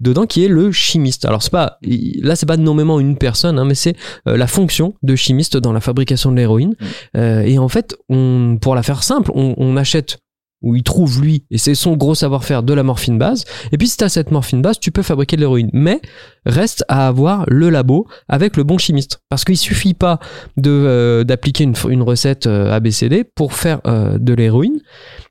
[0.00, 1.24] dedans qui est le chimiste.
[1.24, 3.96] Alors, c'est pas, là, c'est pas nommément une personne, hein, mais c'est
[4.28, 6.74] euh, la fonction de chimiste dans la fabrication de l'héroïne.
[7.16, 10.18] Euh, et en fait, on, pour la faire simple, on, on achète
[10.62, 13.44] où il trouve lui, et c'est son gros savoir-faire de la morphine base.
[13.72, 15.70] Et puis si tu as cette morphine base, tu peux fabriquer de l'héroïne.
[15.72, 16.00] Mais
[16.46, 19.20] reste à avoir le labo avec le bon chimiste.
[19.28, 20.18] Parce qu'il suffit pas
[20.56, 24.80] de euh, d'appliquer une, une recette euh, ABCD pour faire euh, de l'héroïne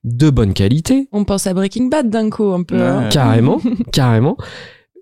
[0.04, 1.08] de bonne qualité.
[1.12, 2.76] On pense à Breaking Bad d'un coup, un peu.
[2.78, 2.82] Ouais.
[2.82, 3.10] hein.
[3.12, 3.60] Carrément,
[3.92, 4.38] carrément.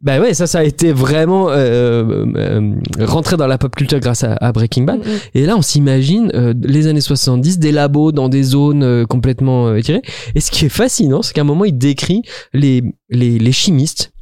[0.01, 4.23] Bah ouais, ça, ça a été vraiment euh, euh, rentré dans la pop culture grâce
[4.23, 4.99] à, à Breaking Bad.
[4.99, 5.17] Mm, mm.
[5.35, 9.67] Et là, on s'imagine euh, les années 70, des labos dans des zones euh, complètement
[9.67, 10.01] euh, étirées.
[10.35, 12.21] Et ce qui est fascinant, c'est qu'à un moment, il décrit
[12.53, 14.13] les, les, les chimistes.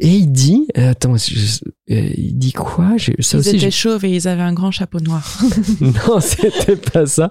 [0.00, 2.92] Et il dit, euh, attends, je- euh, il dit quoi?
[2.98, 5.38] Ça Ils aussi, étaient chauves et ils avaient un grand chapeau noir.
[5.80, 7.28] non, c'était pas ça.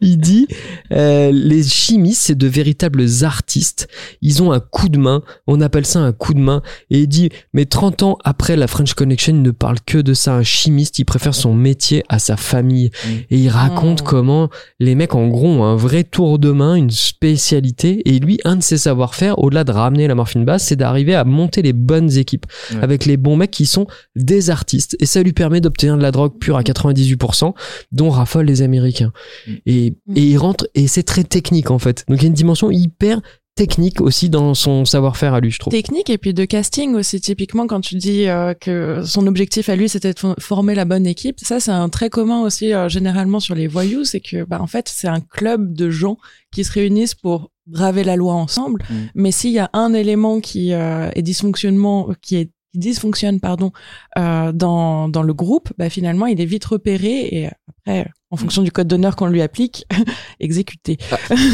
[0.00, 0.48] Il dit
[0.92, 3.88] euh, les chimistes, c'est de véritables artistes.
[4.22, 5.22] Ils ont un coup de main.
[5.46, 6.62] On appelle ça un coup de main.
[6.88, 10.14] Et il dit mais 30 ans après la French Connection, il ne parle que de
[10.14, 10.34] ça.
[10.34, 12.90] Un chimiste, il préfère son métier à sa famille.
[13.04, 13.08] Mm.
[13.30, 14.04] Et il raconte Mm.
[14.06, 18.02] comment les mecs en gros ont un vrai tour de main, une spécialité.
[18.08, 21.24] Et lui, un de ses savoir-faire, au-delà de ramener la morphine basse, c'est d'arriver à
[21.24, 22.46] monter les bonnes équipes
[22.80, 23.86] avec les bons mecs qui sont
[24.16, 24.96] des artistes.
[25.00, 27.54] Et ça lui permet d'obtenir de la drogue pure à 98%,
[27.92, 29.12] dont raffolent les Américains.
[29.46, 29.52] Mm.
[29.66, 32.04] Et, et il rentre, et c'est très technique en fait.
[32.08, 33.20] Donc il y a une dimension hyper
[33.56, 35.70] technique aussi dans son savoir-faire à lui, je trouve.
[35.70, 37.20] Technique et puis de casting aussi.
[37.20, 40.86] Typiquement, quand tu dis euh, que son objectif à lui, c'était de fo- former la
[40.86, 44.44] bonne équipe, ça, c'est un trait commun aussi euh, généralement sur les voyous, c'est que,
[44.44, 46.16] bah, en fait, c'est un club de gens
[46.52, 48.82] qui se réunissent pour braver la loi ensemble.
[48.88, 48.94] Mm.
[49.16, 53.72] Mais s'il y a un élément qui euh, est dysfonctionnement, qui est qui dysfonctionne pardon
[54.18, 57.46] euh, dans dans le groupe, bah finalement il est vite repéré et
[57.86, 59.84] après en fonction du code d'honneur qu'on lui applique,
[60.40, 60.98] exécuté.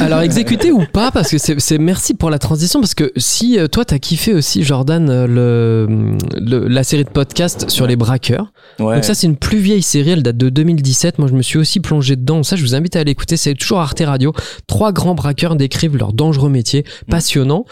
[0.02, 3.58] Alors exécuté ou pas parce que c'est c'est- merci pour la transition parce que si
[3.58, 7.96] euh, toi t'as kiffé aussi Jordan euh, le, le- la série de podcasts sur les
[7.96, 8.52] braqueurs.
[8.78, 8.96] Ouais.
[8.96, 11.56] donc ça c'est une plus vieille série elle date de 2017 moi je me suis
[11.58, 12.42] aussi plongé dedans.
[12.42, 14.34] Ça je vous invite à l'écouter c'est toujours Arte Radio.
[14.66, 17.64] Trois grands braqueurs décrivent leur dangereux métier passionnant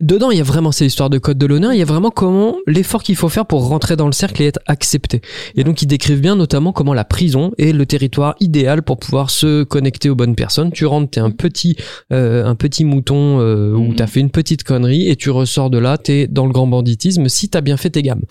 [0.00, 2.12] Dedans, il y a vraiment ces histoires de code de l'honneur, il y a vraiment
[2.12, 5.22] comment l'effort qu'il faut faire pour rentrer dans le cercle et être accepté.
[5.56, 9.28] Et donc, ils décrivent bien notamment comment la prison est le territoire idéal pour pouvoir
[9.28, 10.70] se connecter aux bonnes personnes.
[10.70, 11.74] Tu rentres, t'es un petit,
[12.12, 13.94] euh, un petit mouton euh, où Mhm.
[13.96, 17.28] t'as fait une petite connerie et tu ressors de là, t'es dans le grand banditisme
[17.28, 18.22] si t'as bien fait tes gammes.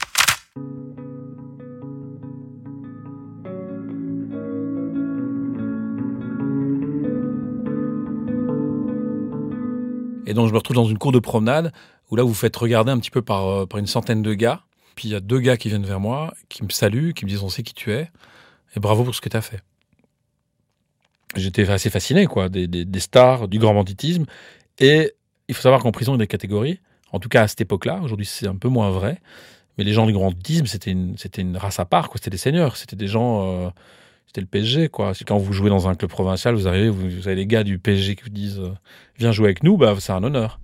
[10.27, 11.71] Et donc je me retrouve dans une cour de promenade
[12.11, 14.61] où là vous faites regarder un petit peu par, euh, par une centaine de gars.
[14.95, 17.29] Puis il y a deux gars qui viennent vers moi, qui me saluent, qui me
[17.29, 18.11] disent on sait qui tu es
[18.75, 19.61] et bravo pour ce que tu as fait.
[21.35, 24.25] J'étais assez fasciné quoi, des, des, des stars du grand banditisme.
[24.79, 25.13] Et
[25.47, 26.79] il faut savoir qu'en prison il y a des catégories.
[27.11, 29.21] En tout cas à cette époque-là, aujourd'hui c'est un peu moins vrai.
[29.77, 32.09] Mais les gens du grand banditisme c'était une, une race à part.
[32.15, 33.65] C'était des seigneurs, c'était des gens.
[33.65, 33.69] euh,
[34.27, 35.13] c'était le PSG, quoi.
[35.15, 37.63] C'est quand vous jouez dans un club provincial, vous arrivez, vous, vous avez les gars
[37.63, 38.69] du PSG qui vous disent euh,
[39.17, 40.59] Viens jouer avec nous, bah, c'est un honneur.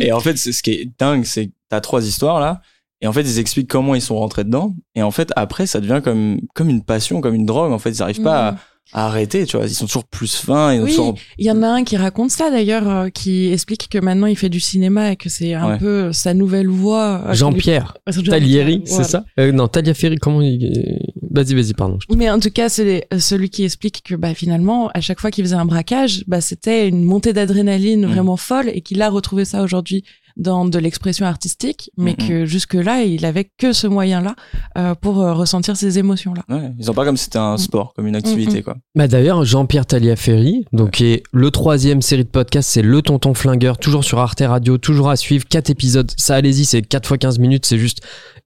[0.00, 2.60] Et en fait, c'est- ce qui est dingue, c'est que t'as trois histoires là.
[3.00, 4.74] Et en fait, ils expliquent comment ils sont rentrés dedans.
[4.94, 7.72] Et en fait, après, ça devient comme, comme une passion, comme une drogue.
[7.72, 8.56] En fait, ils n'arrivent pas Mm.
[8.92, 9.66] à, arrêter, tu vois.
[9.66, 10.72] Ils sont toujours plus fins.
[10.74, 11.14] Ils Oui, toujours...
[11.38, 14.36] il y en a un qui raconte ça d'ailleurs, euh, qui explique que maintenant il
[14.36, 15.78] fait du cinéma et que c'est un Ouais.
[15.78, 17.22] peu sa nouvelle voie.
[17.26, 19.08] euh, Jean-Pierre lui- Talieri, c'est Voilà.
[19.08, 19.24] ça?
[19.40, 21.00] Euh, Non, Taliaferri, comment il...
[21.34, 21.98] Vas-y, vas-y, pardon.
[22.14, 25.44] Mais en tout cas, c'est celui qui explique que bah, finalement, à chaque fois qu'il
[25.44, 28.12] faisait un braquage, bah, c'était une montée d'adrénaline Mhm.
[28.12, 30.04] vraiment folle et qu'il a retrouvé ça aujourd'hui
[30.36, 34.34] dans de l'expression artistique, mais que jusque-là, il avait que ce moyen-là
[34.76, 36.42] euh, pour euh, ressentir ces émotions-là.
[36.48, 38.76] Ouais, ils ont pas comme si c'était un sport, comme une activité, Mm, quoi.
[38.96, 43.32] Bah d'ailleurs, Jean-Pierre Taliaferri, donc qui est le troisième série de podcast, c'est Le Tonton
[43.32, 47.16] Flingueur, toujours sur Arte Radio, toujours à suivre, quatre épisodes, ça allez-y, c'est 4 fois
[47.16, 48.00] 15 minutes, c'est juste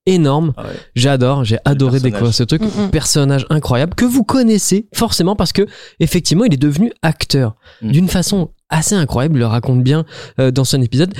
[0.08, 0.52] énorme.
[0.56, 0.68] Ah ouais.
[0.96, 2.90] J'adore, j'ai adoré découvrir ce truc, Mm, mm.
[2.90, 5.66] personnage incroyable que vous connaissez forcément parce que
[6.00, 7.90] effectivement, il est devenu acteur Mm.
[7.92, 10.04] d'une façon assez incroyable, il le raconte bien
[10.40, 11.14] euh, dans son épisode.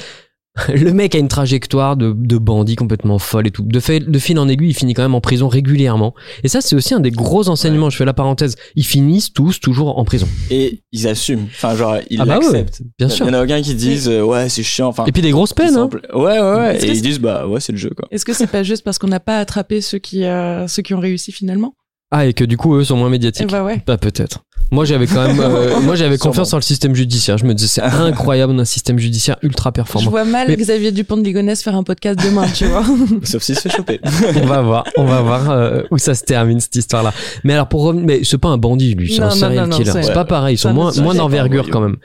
[0.75, 3.63] Le mec a une trajectoire de, de bandit complètement folle et tout.
[3.63, 6.15] De, fait, de fil en aiguille, il finit quand même en prison régulièrement.
[6.45, 7.91] Et ça, c'est aussi un des gros enseignements.
[7.91, 8.57] Je fais la parenthèse.
[8.77, 10.27] Ils finissent tous toujours en prison.
[10.51, 11.47] Et ils assument.
[11.47, 12.83] Enfin, genre, ils Ah bah ouais, l'acceptent.
[12.99, 13.27] bien sûr.
[13.27, 14.89] Il y en a aucun qui disent, euh, ouais, c'est chiant.
[14.89, 15.77] Enfin, Et puis des grosses peines.
[15.77, 15.89] Hein.
[16.15, 16.85] Ouais, ouais, ouais.
[16.85, 18.09] Et ils disent, bah, ouais, c'est le jeu, quoi.
[18.11, 20.95] Est-ce que c'est pas juste parce qu'on n'a pas attrapé ceux qui, euh, ceux qui
[20.95, 21.75] ont réussi finalement?
[22.11, 23.51] Ah, et que du coup, eux sont moins Eh médiatiques.
[23.51, 23.83] bah ouais.
[23.87, 24.45] Bah peut-être.
[24.71, 27.39] Moi j'avais quand même, euh, moi j'avais confiance en le système judiciaire.
[27.39, 30.11] Je me disais c'est incroyable un système judiciaire ultra Je performant.
[30.11, 32.85] vois mal Mais- Xavier Dupont de Ligonnès faire un podcast demain, tu vois.
[33.25, 34.01] Sauf s'il se fait choper.
[34.43, 37.15] on va voir, on va voir euh, où ça se termine cette histoire-là.
[37.45, 39.91] Mais alors pour revenir, mais c'est pas un bandit lui, c'est un non, serial killer.
[40.03, 41.97] c'est- pas pareil, ils sont moins moins d'envergure quand même.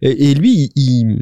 [0.00, 1.18] Et, et lui il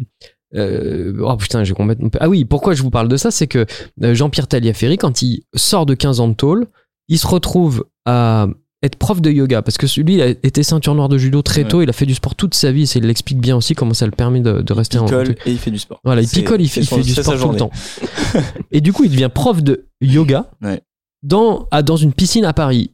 [0.57, 2.11] euh, oh putain, j'ai complètement.
[2.20, 3.66] Ah oui, pourquoi je vous parle de ça, c'est que
[4.03, 6.66] euh, Jean-Pierre Taliaferri, quand il sort de 15 ans de tôle,
[7.11, 8.46] il se retrouve à
[8.83, 11.64] être prof de yoga parce que lui il a été ceinture noire de judo très
[11.64, 11.68] Ouais.
[11.68, 13.75] tôt, il a fait du sport toute sa vie, et ça il l'explique bien aussi
[13.75, 16.01] comment ça le permet de, de rester Il en picole et il fait du sport.
[16.03, 17.70] voilà, il C'est- picole, il, c'est fait- il fait du c'est sport tout le temps.
[18.73, 20.81] Et du coup, il devient prof de yoga Ouais.
[21.23, 22.92] dans, à- dans une piscine à Paris.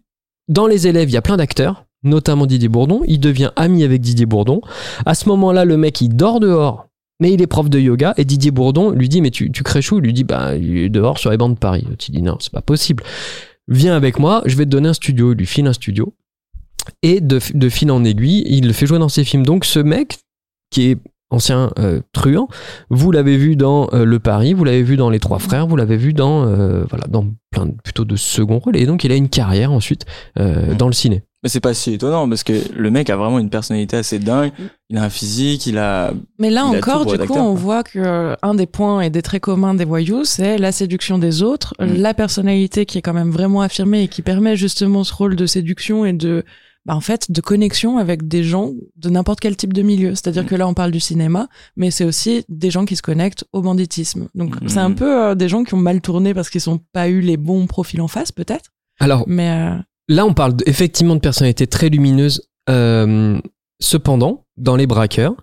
[0.48, 3.02] Dans les élèves, il y a plein d'acteurs, notamment Didier Bourdon.
[3.07, 4.61] Il devient ami avec Didier Bourdon.
[5.05, 6.88] À ce moment-là, le mec, il dort dehors,
[7.20, 8.12] mais il est prof de yoga.
[8.16, 10.79] Et Didier Bourdon lui dit, mais tu, tu crèches où Il lui dit, bah, il
[10.79, 11.87] est dehors sur les bancs de Paris.
[11.98, 13.02] Tu dis, non, c'est pas possible.
[13.68, 15.33] Viens avec moi, je vais te donner un studio.
[15.33, 16.14] Il lui file un studio.
[17.02, 19.44] Et de, de fil en aiguille, il le fait jouer dans ses films.
[19.44, 20.18] Donc ce mec,
[20.70, 20.98] qui est
[21.31, 22.49] ancien euh, truand,
[22.91, 25.77] vous l'avez vu dans euh, Le Paris, vous l'avez vu dans Les Trois Frères, vous
[25.77, 28.77] l'avez vu dans, euh, voilà, dans plein de, plutôt de second rôle.
[28.77, 30.05] Et donc il a une carrière ensuite
[30.37, 31.23] dans le ciné.
[31.43, 34.51] Mais c'est pas si étonnant parce que le mec a vraiment une personnalité assez dingue.
[34.89, 36.12] Il a un physique, il a.
[36.39, 39.75] Mais là encore, du coup, on voit que un des points et des traits communs
[39.75, 41.95] des voyous, c'est la séduction des autres, Mm.
[42.01, 45.47] la personnalité qui est quand même vraiment affirmée et qui permet justement ce rôle de
[45.47, 46.45] séduction et de,
[46.87, 50.14] bah, en fait, de connexion avec des gens de n'importe quel type de milieu.
[50.14, 50.46] C'est-à-dire Mm.
[50.46, 53.61] que là, on parle du cinéma, mais c'est aussi des gens qui se connectent au
[53.61, 54.29] banditisme.
[54.35, 54.68] Donc, Mm.
[54.68, 57.20] c'est un peu euh, des gens qui ont mal tourné parce qu'ils n'ont pas eu
[57.20, 58.70] les bons profils en face, peut-être.
[59.01, 59.75] Alors Mais euh,
[60.09, 62.49] là, on parle effectivement de personnalités très lumineuses.
[62.70, 63.38] Euh,
[63.81, 65.35] cependant, dans Les Braqueurs,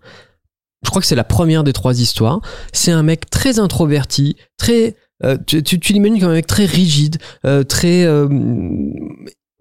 [0.84, 2.41] je crois que c'est la première des trois histoires.
[2.73, 4.95] C'est un mec très introverti, très.
[5.23, 8.03] euh, tu, tu, tu l'imagines comme un mec très rigide, euh, très.
[8.06, 8.27] euh,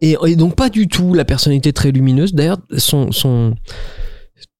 [0.03, 2.35] et, et donc pas du tout la personnalité très lumineuse.
[2.35, 3.55] D'ailleurs, son, son,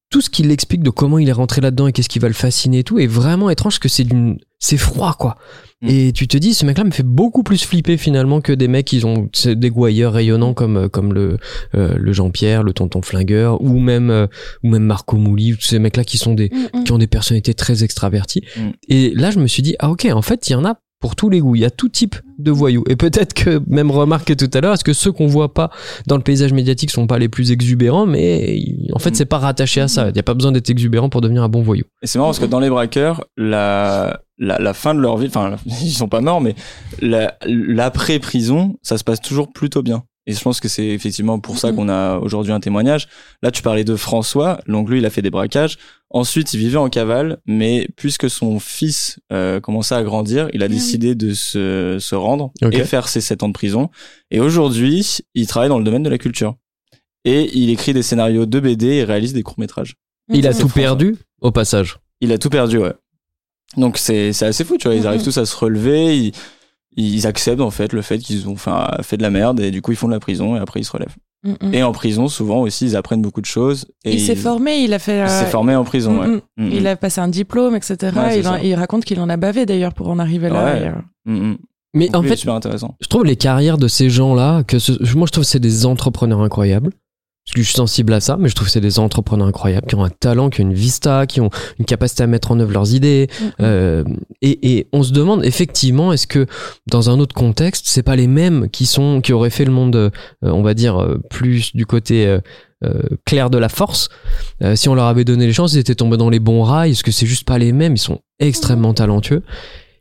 [0.09, 2.33] tout ce qu'il explique de comment il est rentré là-dedans et qu'est-ce qui va le
[2.33, 5.35] fasciner et tout est vraiment étrange que c'est d'une, c'est froid quoi.
[5.81, 5.89] Mm.
[5.89, 8.85] Et tu te dis, ce mec-là me fait beaucoup plus flipper finalement que des mecs
[8.85, 11.37] qui ont des gouailleurs rayonnants comme comme le
[11.75, 14.27] euh, le Jean-Pierre, le tonton flingueur ou même euh,
[14.63, 16.51] ou même Marco Mouli, tous ces mecs-là qui sont des
[16.85, 18.43] qui ont des personnalités très extraverties.
[18.55, 18.69] Mm.
[18.87, 21.17] Et là, je me suis dit, ah ok, en fait, il y en a pour
[21.17, 21.53] tous les goûts.
[21.55, 22.85] Il y a tout type de voyous.
[22.87, 25.69] Et peut-être que, même remarqué tout à l'heure, est-ce que ceux qu'on voit pas
[26.07, 28.57] dans le paysage médiatique sont pas les plus exubérants, mais
[28.93, 30.07] en fait, c'est pas rattaché à ça.
[30.07, 31.83] Il n'y a pas besoin d'être exubérant pour devenir un bon voyou.
[32.01, 34.21] Et c'est marrant parce que dans les braqueurs, la,
[34.73, 36.55] fin de leur vie, enfin, ils sont pas morts, mais
[37.01, 40.05] la- l'après-prison, ça se passe toujours plutôt bien.
[40.25, 41.75] Et je pense que c'est effectivement pour ça Mhm.
[41.75, 43.07] qu'on a aujourd'hui un témoignage.
[43.41, 45.77] Là, tu parlais de François, donc lui, il a fait des braquages.
[46.09, 50.67] Ensuite, il vivait en cavale, mais puisque son fils euh, commençait à grandir, il a
[50.67, 50.73] oui.
[50.73, 52.73] décidé de se, se rendre Ok.
[52.73, 53.89] et faire ses 7 ans de prison.
[54.31, 56.55] Et aujourd'hui, il travaille dans le domaine de la culture.
[57.25, 59.95] Et il écrit des scénarios de BD et réalise des courts-métrages.
[60.29, 60.81] Il a tout François.
[60.81, 61.97] perdu au passage.
[62.21, 62.93] Il a tout perdu, ouais.
[63.75, 64.95] Donc c'est c'est assez fou, tu vois.
[64.95, 65.07] Ils Mhm.
[65.07, 66.31] arrivent tous à se relever, ils,
[66.97, 69.81] ils acceptent en fait le fait qu'ils ont fait, fait de la merde et du
[69.81, 71.15] coup ils font de la prison et après ils se relèvent.
[71.43, 71.73] Mm, mm.
[71.73, 73.85] Et en prison, souvent aussi, ils apprennent beaucoup de choses.
[74.05, 75.23] Et il s'est formé, il a fait.
[75.23, 76.27] Il s'est euh, formé en prison, mm, ouais.
[76.27, 76.41] mm.
[76.65, 77.97] Mm, Il a passé un diplôme, etc.
[78.15, 78.63] Ouais, il, en- ça.
[78.63, 80.63] il raconte qu'il en a bavé d'ailleurs pour en arriver là.
[80.63, 80.81] Ouais.
[80.83, 80.91] et, euh,
[81.25, 81.57] mm, mm.
[81.95, 82.95] Mais Donc, en fait, super intéressant.
[83.01, 85.85] je trouve les carrières de ces gens-là, que ce- moi je trouve que c'est des
[85.85, 86.91] entrepreneurs incroyables.
[87.45, 89.85] Parce que je suis sensible à ça, mais je trouve que c'est des entrepreneurs incroyables
[89.87, 92.59] qui ont un talent, qui ont une vista, qui ont une capacité à mettre en
[92.61, 93.27] œuvre leurs idées.
[93.41, 94.03] mm, Euh,
[94.41, 96.45] et, et on se demande effectivement, est-ce que
[96.87, 99.95] dans un autre contexte, c'est pas les mêmes qui sont, qui auraient fait le monde,
[99.97, 100.09] euh,
[100.41, 102.39] on va dire, euh, plus du côté euh,
[102.85, 104.07] euh, clair de la force.
[104.63, 106.91] Euh, si on leur avait donné les chances, ils étaient tombés dans les bons rails.
[106.91, 109.43] Est-ce que c'est juste pas les mêmes Ils sont extrêmement talentueux.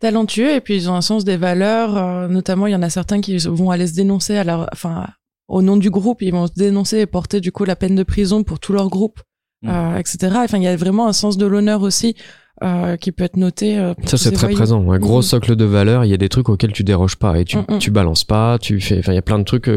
[0.01, 1.97] talentueux et puis ils ont un sens des valeurs.
[1.97, 5.07] euh, notamment, il y en a certains qui vont aller se dénoncer à leur, enfin,
[5.49, 8.03] au nom du groupe, ils vont se dénoncer et porter du coup la peine de
[8.03, 9.21] prison pour tout leur groupe,
[9.63, 9.69] Mm.
[9.69, 10.19] euh, etc.
[10.39, 12.17] Enfin, il y a vraiment un sens de l'honneur aussi
[12.65, 13.79] euh, qui peut être noté.
[13.79, 14.57] euh, Ça, c'est ces très voyous.
[14.57, 14.91] présent.
[14.93, 15.23] Un gros Mhm.
[15.23, 16.05] socle de valeurs.
[16.05, 17.79] Il y a des trucs auxquels tu déroges pas et tu, Mhm.
[17.81, 18.59] tu balances pas.
[18.61, 19.69] Tu fais, enfin, il y a plein de trucs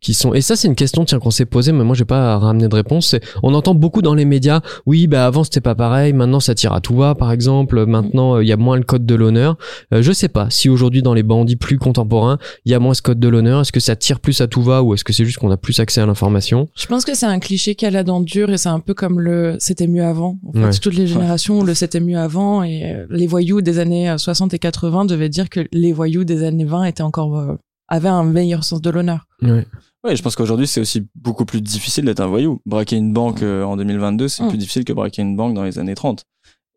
[0.00, 0.34] qui sont.
[0.34, 2.74] Et ça, c'est une question, tiens, qu'on s'est posée, mais moi, j'ai pas ramené de
[2.74, 3.14] réponse.
[3.42, 4.60] On entend beaucoup dans les médias.
[4.86, 6.12] Oui, bah, avant, c'était pas pareil.
[6.12, 7.86] Maintenant, ça tire à tout va, par exemple.
[7.86, 9.56] Maintenant, euh, il y a moins le code de l'honneur.
[9.92, 12.94] Euh, je sais pas si aujourd'hui, dans les bandits plus contemporains, il y a moins
[12.94, 13.60] ce code de l'honneur.
[13.62, 15.56] Est-ce que ça tire plus à tout va ou est-ce que c'est juste qu'on a
[15.56, 16.68] plus accès à l'information?
[16.76, 19.20] Je pense que c'est un cliché qu'elle a dans dur et c'est un peu comme
[19.20, 20.38] le c'était mieux avant.
[20.46, 20.70] En fait, Ouais.
[20.80, 24.54] toutes les générations, le c'était mieux avant et euh, les voyous des années euh, 60
[24.54, 27.56] et 80 devaient dire que les voyous des années 20 étaient encore
[27.90, 29.26] euh, avaient un meilleur sens de l'honneur.
[29.42, 29.66] Ouais.
[30.04, 32.60] Ouais, je pense qu'aujourd'hui, c'est aussi beaucoup plus difficile d'être un voyou.
[32.64, 34.48] Braquer une banque euh, en 2022, c'est Mm.
[34.48, 36.24] plus difficile que braquer une banque dans les années 30.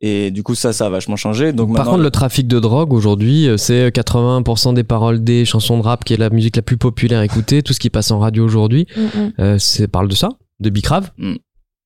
[0.02, 1.52] Et du coup, ça, ça a vachement changé.
[1.52, 5.78] Donc Par contre, le trafic de drogue aujourd'hui, euh, c'est 80% des paroles des chansons
[5.78, 8.17] de rap, qui est la musique la plus populaire écoutée, tout ce qui passe en
[8.19, 8.88] radio aujourd'hui,
[9.39, 10.30] euh, c'est parle de ça,
[10.62, 11.12] de Bicrave.
[11.17, 11.36] Mm,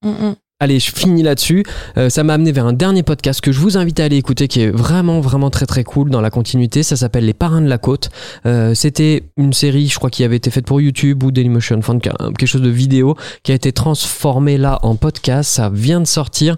[0.03, 0.35] mm.
[0.59, 1.63] Allez, je finis là-dessus.
[1.97, 4.47] Euh, ça m'a amené vers un dernier podcast que je vous invite à aller écouter,
[4.47, 6.83] qui est vraiment, vraiment très, très cool dans la continuité.
[6.83, 8.11] Ça s'appelle Les Parrains de la Côte.
[8.45, 11.99] Euh, C'était une série, je crois, qui avait été faite pour YouTube ou Dailymotion, enfin,
[11.99, 15.49] quelque chose de vidéo, qui a été transformé là en podcast.
[15.49, 16.55] Ça vient de sortir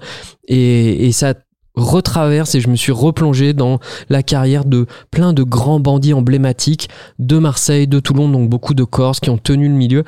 [0.48, 1.34] et, et ça
[1.76, 6.90] retraverse et je me suis replongé dans la carrière de plein de grands bandits emblématiques
[7.20, 10.04] de Marseille, de Toulon, donc beaucoup de Corses qui ont tenu le milieu.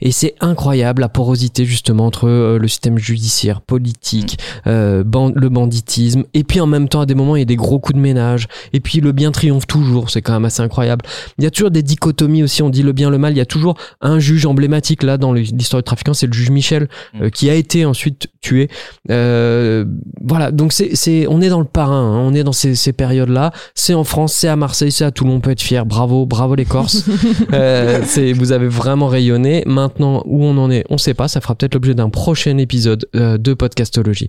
[0.00, 5.48] Et c'est incroyable la porosité justement entre euh, le système judiciaire, politique, euh, ban- le
[5.48, 7.96] banditisme, et puis en même temps à des moments il y a des gros coups
[7.96, 11.04] de ménage, et puis le bien triomphe toujours, c'est quand même assez incroyable.
[11.38, 13.40] Il y a toujours des dichotomies aussi, on dit le bien, le mal, il y
[13.40, 16.88] a toujours un juge emblématique là dans l'histoire du trafiquant, c'est le juge Michel,
[17.20, 18.68] euh, qui a été ensuite tué.
[19.10, 19.84] Euh,
[20.22, 22.92] voilà, donc c'est, c'est, on est dans le parrain, hein, on est dans ces, ces
[22.92, 26.26] périodes-là, c'est en France, c'est à Marseille, c'est à Toulon, on peut être fier, bravo,
[26.26, 27.04] bravo les Corses.
[27.52, 29.62] Euh, c'est, vous avez vraiment rayonné.
[29.66, 31.28] Maintenant, où on en est, on sait pas.
[31.28, 34.28] Ça fera peut-être l'objet d'un prochain épisode euh, de podcastologie.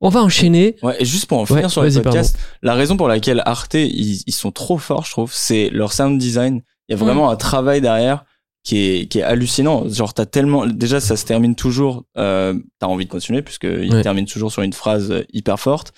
[0.00, 0.76] On va enchaîner.
[0.82, 3.74] Ouais, et juste pour en finir Ouais, sur les podcasts, la raison pour laquelle Arte,
[3.74, 6.62] ils, ils sont trop forts, je trouve, c'est leur sound design.
[6.88, 8.24] Il y a vraiment un travail derrière
[8.64, 9.88] qui est, qui est hallucinant.
[9.88, 14.02] Genre, t'as tellement, déjà, ça se termine toujours, euh, t'as envie de continuer puisqu'il Ouais.
[14.02, 15.92] termine toujours sur une phrase euh, hyper forte.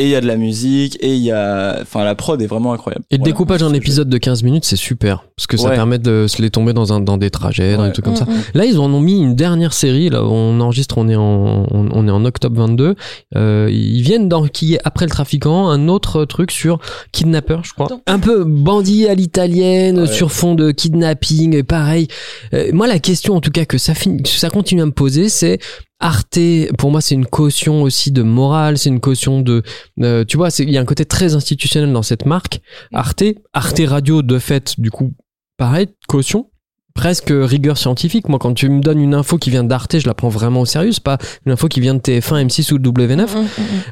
[0.00, 2.46] Et il y a de la musique, et il y a, enfin, la prod est
[2.46, 3.04] vraiment incroyable.
[3.10, 3.32] Et le Voilà.
[3.32, 5.24] découpage d'un épisode de 15 minutes, c'est super.
[5.36, 5.74] Parce que ça Ouais.
[5.74, 8.24] permet de se les tomber dans, un, dans des trajets, dans des trucs comme ça.
[8.24, 8.42] Mm, mm.
[8.54, 10.08] Là, ils en ont mis une dernière série.
[10.08, 12.94] Là, on enregistre, on est en, on, on est en octobre 22.
[13.36, 16.78] Euh, ils viennent d'enquiller après le trafiquant un autre truc sur
[17.12, 17.88] kidnappeur, je crois.
[18.06, 20.06] Un peu bandit à l'italienne Ouais.
[20.06, 21.54] sur fond de kidnapping.
[21.56, 22.08] Et pareil.
[22.54, 24.92] Euh, moi, la question, en tout cas, que ça, fin- que ça continue à me
[24.92, 25.58] poser, c'est
[26.00, 26.38] Arte,
[26.78, 29.62] pour moi, c'est une caution aussi de morale, c'est une caution de,
[30.00, 32.60] euh, tu vois, c'est- il y a un côté très institutionnel dans cette marque.
[32.92, 35.12] Arte, Arte Radio, de fait, du coup,
[35.58, 36.50] pareil, caution,
[36.94, 38.28] presque rigueur scientifique.
[38.28, 40.66] Moi, quand tu me donnes une info qui vient d'Arte, je la prends vraiment au
[40.66, 40.92] sérieux.
[40.92, 43.46] C'est pas une info qui vient de TF1, M6 ou W9 Mm, mm, mm.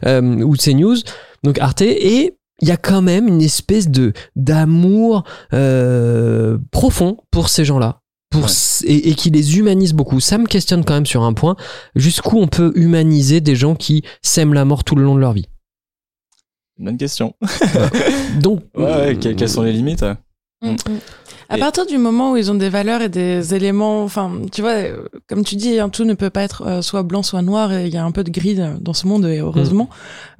[0.06, 0.96] euh, ou CNews.
[1.44, 7.48] Donc Arte et il y a quand même une espèce de d'amour euh, profond pour
[7.50, 8.00] ces gens-là.
[8.30, 8.46] Pour Ouais.
[8.48, 10.20] s- et, et qui les humanise beaucoup.
[10.20, 11.56] Ça me questionne quand même sur un point.
[11.94, 15.32] Jusqu'où on peut humaniser des gens qui sèment la mort tout le long de leur
[15.32, 15.46] vie?
[16.78, 17.34] Bonne question.
[18.40, 20.02] Donc, Ouais, ouais, que- quelles sont les limites?
[20.02, 20.76] ouais.
[21.48, 21.54] Mm, mm.
[21.54, 24.60] À Et- partir du moment où ils ont des valeurs et des éléments, enfin, tu
[24.60, 24.74] vois,
[25.28, 27.86] comme tu dis, hein, tout ne peut pas être euh, soit blanc, soit noir, et
[27.86, 29.88] il y a un peu de gris dans ce monde, et heureusement.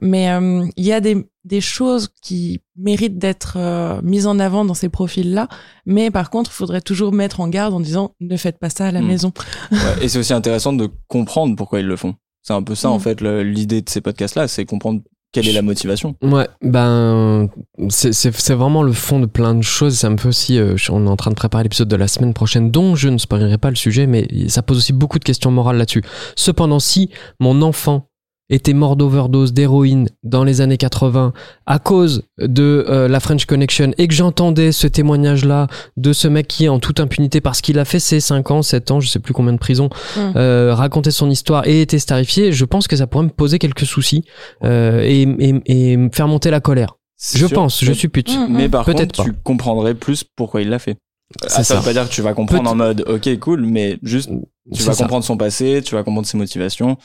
[0.00, 4.64] Mais euh, il y a des, des choses qui méritent d'être euh, mises en avant
[4.64, 5.48] dans ces profils-là,
[5.86, 8.86] mais par contre, il faudrait toujours mettre en garde en disant ne faites pas ça
[8.86, 9.06] à la Mm.
[9.06, 9.32] maison.
[9.72, 12.14] Ouais, et c'est aussi intéressant de comprendre pourquoi ils le font.
[12.42, 13.00] C'est un peu ça, en Mm.
[13.00, 15.00] fait, l'idée de ces podcasts-là, c'est comprendre
[15.32, 16.14] quelle est la motivation?
[16.22, 17.48] Ouais, ben
[17.90, 19.94] c'est vraiment le fond de plein de choses.
[19.98, 20.58] Ça me fait aussi.
[20.58, 23.18] euh, on est en train de préparer l'épisode de la semaine prochaine, dont je ne
[23.18, 26.02] spoilerai pas le sujet, mais ça pose aussi beaucoup de questions morales là-dessus.
[26.36, 27.10] Cependant, si
[27.40, 28.08] mon enfant
[28.50, 31.32] était mort d'overdose d'héroïne dans les années 80
[31.66, 36.48] à cause de euh, la French Connection et que j'entendais ce témoignage-là de ce mec
[36.48, 39.08] qui est en toute impunité parce qu'il a fait ses 5 ans, 7 ans, je
[39.08, 40.20] sais plus combien de prison, Mm.
[40.36, 43.84] euh, raconter son histoire et était starifié, je pense que ça pourrait me poser quelques
[43.86, 44.24] soucis
[44.64, 45.54] euh, et, et,
[45.92, 46.96] et me faire monter la colère.
[47.20, 48.34] Je sûr, pense, je suppute.
[48.34, 48.46] Mm.
[48.50, 50.96] Mais par Peut-être contre, tu comprendrais plus pourquoi il l'a fait.
[51.42, 51.74] Ah, ça, ça.
[51.76, 54.30] veut pas dire que tu vas comprendre Peut- en mode ok cool, mais juste
[54.72, 55.02] tu vas ça.
[55.04, 56.96] comprendre son passé, tu vas comprendre ses motivations.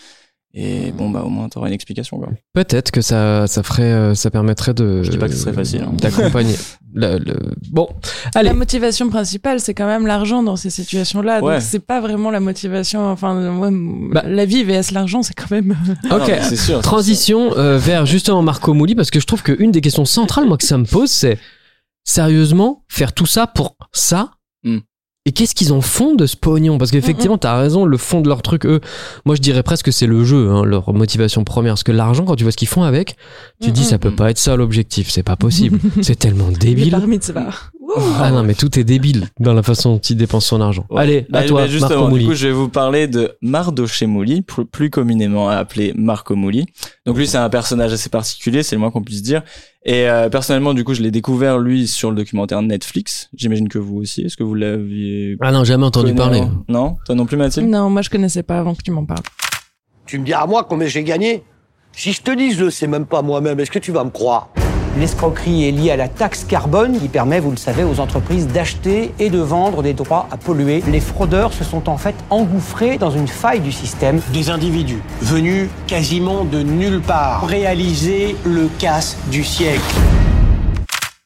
[0.56, 2.30] Et bon bah au moins t'auras une explication quoi.
[2.54, 5.02] Peut-être que ça, ça ferait, euh, ça permettrait de.
[5.02, 5.92] Je dis pas que ce serait facile, hein.
[6.00, 6.54] D'accompagner.
[6.94, 7.90] le, le- Bon,
[8.36, 8.50] allez.
[8.50, 11.42] La motivation principale, c'est quand même l'argent dans ces situations-là.
[11.42, 11.54] Ouais.
[11.54, 13.04] Donc c'est pas vraiment la motivation.
[13.10, 13.70] Enfin, ouais,
[14.12, 14.24] Bah.
[14.28, 15.76] la vie vs l'argent, c'est quand même.
[16.12, 16.22] Ah Ok.
[16.22, 16.76] non, mais c'est sûr.
[16.76, 20.46] c'est Transition euh, vers justement Marco Mouli parce que je trouve qu'une des questions centrales,
[20.46, 21.40] moi, que ça me pose, c'est
[22.04, 24.32] sérieusement faire tout ça pour ça?
[24.64, 24.80] Hmm.
[25.26, 26.78] Et qu'est-ce qu'ils en font de ce pognon?
[26.78, 28.82] Parce qu'effectivement, t'as raison, le fond de leur truc, eux,
[29.24, 31.74] moi je dirais presque que c'est le jeu, hein, leur motivation première.
[31.74, 33.16] Parce que l'argent, quand tu vois ce qu'ils font avec,
[33.62, 35.80] tu te dis ça peut pas être ça l'objectif, c'est pas possible.
[36.02, 36.90] c'est tellement débile.
[37.86, 37.92] Wouh.
[38.18, 40.86] Ah non, mais tout est débile dans la façon dont ils dépensent son argent.
[40.90, 41.02] Ouais.
[41.02, 42.26] Allez, Bah, à toi, bah, justement, Marco du Mouli.
[42.28, 46.66] coup, je vais vous parler de Mardoché Mouli, plus, plus communément appelé Marco Mouli.
[47.06, 49.42] Donc lui, c'est un personnage assez particulier, c'est le moins qu'on puisse dire.
[49.86, 53.30] Et euh, personnellement, du coup, je l'ai découvert lui sur le documentaire Netflix.
[53.36, 54.22] J'imagine que vous aussi.
[54.22, 56.42] Est-ce que vous l'aviez Ah non, jamais entendu parler.
[56.70, 57.68] Non, toi non plus, Mathilde.
[57.68, 59.24] Non, moi je connaissais pas avant que tu m'en parles.
[60.06, 61.44] Tu me dis à moi combien j'ai gagné?
[61.92, 64.10] Si je te dis je le sais même pas moi-même, est-ce que tu vas me
[64.10, 64.50] croire?
[64.98, 69.12] L'escroquerie est liée à la taxe carbone qui permet, vous le savez, aux entreprises d'acheter
[69.20, 70.84] et de vendre des droits à polluer.
[70.88, 74.22] Les fraudeurs se sont en fait engouffrés dans une faille du système.
[74.32, 79.82] Des individus venus quasiment de nulle part réaliser le casse du siècle.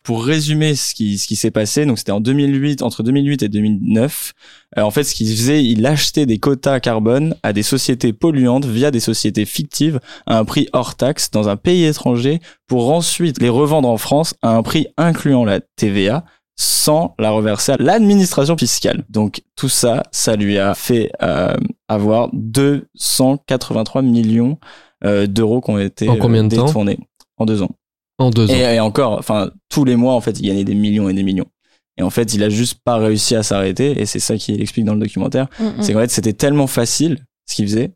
[0.07, 3.49] Pour résumer ce qui, ce qui s'est passé, donc c'était en 2008, entre 2008 et
[3.49, 4.33] 2009.
[4.77, 8.63] euh, en fait, ce qu'il faisait, il achetait des quotas carbone à des sociétés polluantes
[8.63, 13.41] via des sociétés fictives à un prix hors taxe dans un pays étranger pour ensuite
[13.41, 16.23] les revendre en France à un prix incluant la TVA
[16.55, 19.03] sans la reverser à l'administration fiscale.
[19.09, 21.53] Donc tout ça, ça lui a fait euh,
[21.89, 24.57] avoir 283 millions
[25.03, 26.65] euh, d'euros qui ont été En combien de euh, temps?
[26.67, 26.97] détournés
[27.35, 27.71] en deux ans.
[28.19, 28.53] En deux ans.
[28.53, 31.23] Et, et encore, enfin, tous les mois, en fait, il gagnait des millions et des
[31.23, 31.45] millions.
[31.97, 33.99] Et en fait, il a juste pas réussi à s'arrêter.
[33.99, 35.47] Et c'est ça qu'il explique dans le documentaire.
[35.59, 35.73] Mm, mm.
[35.81, 37.91] C'est qu'en fait, c'était tellement facile ce qu'il faisait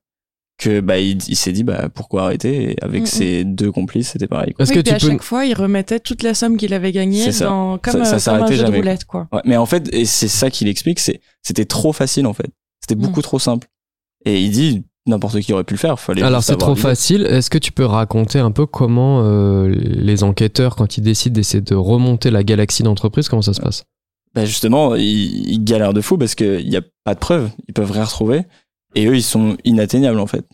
[0.58, 2.72] que bah il, il s'est dit bah pourquoi arrêter?
[2.72, 4.54] Et avec Mm, ses deux complices, c'était pareil.
[4.54, 4.66] quoi.
[4.66, 6.92] Oui, que puis tu à peux chaque fois, il remettait toute la somme qu'il avait
[6.92, 9.28] gagnée dans, comme, Ça- ça euh, comme un de jamais, roulette, quoi.
[9.32, 12.46] Ouais, mais en fait, et c'est ça qu'il explique, c'est c'était trop facile en fait.
[12.80, 13.02] C'était Mm.
[13.06, 13.68] beaucoup trop simple.
[14.26, 16.00] Et il dit n'importe qui aurait pu le faire.
[16.00, 17.26] Fallait Alors c'est trop facile.
[17.26, 21.62] Est-ce que tu peux raconter un peu comment euh, les enquêteurs, quand ils décident d'essayer
[21.62, 23.84] de remonter la galaxie d'entreprise, comment ça se passe?
[24.34, 27.50] Bah justement, ils, ils galèrent de fou parce qu'il n'y a pas de preuves.
[27.68, 28.44] Ils peuvent rien retrouver.
[28.96, 30.46] Et eux, ils sont inatteignables en fait.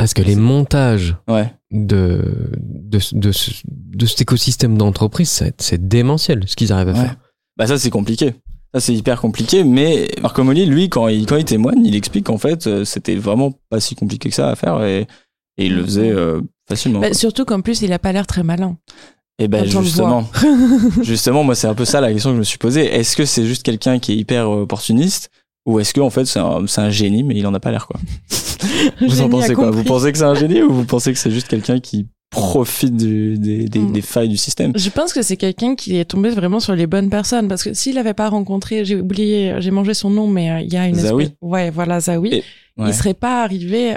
[0.00, 1.52] Est-ce que les montages Ouais.
[1.70, 2.20] de,
[2.60, 6.98] de, de, ce- de cet écosystème d'entreprise, c'est c'est démentiel ce qu'ils arrivent à Ouais.
[7.00, 7.16] faire.
[7.56, 8.34] Bah ça c'est compliqué.
[8.74, 12.26] Ça c'est hyper compliqué, mais Marco Molli, lui, quand il, quand il témoigne, il explique
[12.26, 15.06] qu'en fait euh, c'était vraiment pas si compliqué que ça à faire et,
[15.58, 16.98] et il le faisait euh, facilement.
[16.98, 18.76] Bah, surtout qu'en plus, il a pas l'air très malin.
[19.38, 20.28] et ben on le justement,
[21.02, 22.84] justement, moi c'est un peu ça la question que je me suis posée.
[22.84, 25.30] Est-ce que c'est juste quelqu'un qui est hyper euh, opportuniste
[25.66, 28.00] ou est-ce que en fait c'est un, génie mais il en a pas l'air quoi?
[29.00, 29.70] Vous en pensez quoi?
[29.70, 32.96] Vous pensez que c'est un génie ou vous pensez que c'est juste quelqu'un qui profite
[32.96, 33.92] du- des, des, Mm.
[33.92, 36.86] des failles du système Je pense que c'est quelqu'un qui est tombé vraiment sur les
[36.86, 40.50] bonnes personnes parce que s'il avait pas rencontré, j'ai oublié, j'ai mangé son nom, mais
[40.50, 41.24] euh, il y a une Zawi.
[41.24, 42.44] espèce- ouais, voilà Zawi, Et-
[42.78, 42.88] ouais.
[42.88, 43.94] il serait pas arrivé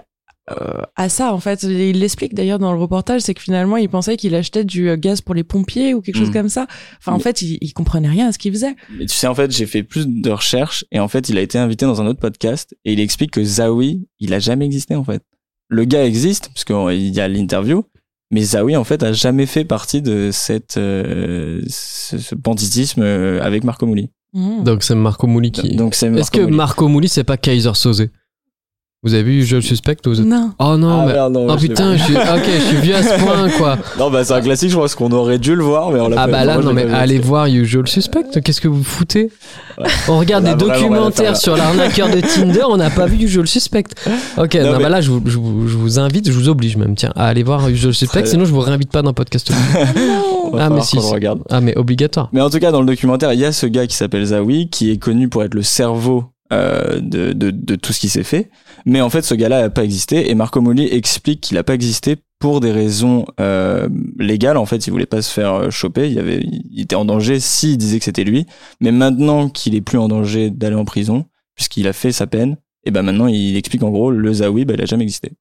[0.50, 1.64] euh, à ça en fait.
[1.64, 4.96] Il l'explique d'ailleurs dans le reportage, c'est que finalement il pensait qu'il achetait du euh,
[4.96, 6.34] gaz pour les pompiers ou quelque chose Mm.
[6.34, 6.68] comme ça.
[7.00, 8.76] Enfin en fait, il, il comprenait rien à ce qu'il faisait.
[8.98, 11.42] Mais tu sais, en fait, j'ai fait plus de recherches et en fait, il a
[11.42, 14.96] été invité dans un autre podcast et il explique que Zawi, il a jamais existé
[14.96, 15.22] en fait.
[15.68, 17.84] Le gars existe parce qu'il y a l'interview,
[18.32, 23.42] mais Zawi en fait a jamais fait partie de cette euh, ce, ce banditisme euh,
[23.42, 24.10] avec Marco Mouli.
[24.34, 24.64] Mm.
[24.64, 25.76] Donc c'est Marco Mouli qui.
[25.76, 26.56] Donc c'est Est-ce Marco que Mouli.
[26.56, 28.10] Marco Mouli c'est pas Kaiser Soze?
[29.08, 30.52] Vous avez vu Je le suspecte ou vous Non.
[30.60, 31.14] Oh non, Ah, mais...
[31.14, 32.16] merde, non, oh je putain, je suis...
[32.16, 33.78] ok, je suis vieux à ce point quoi.
[34.00, 36.22] Non, bah c'est un classique, je pense qu'on aurait dû le voir, mais on l'a
[36.22, 36.48] Ah pas bah vu.
[36.48, 39.30] là, je non mais allez voir Usual Suspect, qu'est-ce que vous foutez
[39.78, 39.86] Ouais.
[40.10, 43.84] On regarde On des documentaires sur l'arnaqueur de Tinder, on n'a pas vu Usual Suspect.
[44.38, 46.50] Ok, Non, non, mais- bah là je vous, je, vous, je vous invite, je vous
[46.50, 49.12] oblige même, tiens, à aller voir Usual Suspect, Très- sinon je vous réinvite pas dans
[49.12, 49.50] le podcast.
[50.52, 51.14] On va Ah, mais si, qu'on le si.
[51.14, 51.40] regarde.
[51.50, 52.30] ah mais obligatoire.
[52.34, 54.70] Mais en tout cas, dans le documentaire, il y a ce gars qui s'appelle Zawi,
[54.70, 58.24] qui est connu pour être le cerveau euh, de, de, de tout ce qui s'est
[58.24, 58.50] fait.
[58.90, 60.32] Mais en fait, ce gars-là n'a pas existé.
[60.32, 64.56] Et Marco Molli explique qu'il n'a pas existé pour des raisons euh, légales.
[64.56, 66.08] En fait, il voulait pas se faire euh, choper.
[66.08, 68.46] Il, y avait, il était en danger s'il disait que c'était lui.
[68.80, 72.56] Mais maintenant qu'il est plus en danger d'aller en prison, puisqu'il a fait sa peine,
[72.86, 75.34] et ben maintenant, il explique en gros, le Zawi, ben, il a jamais existé.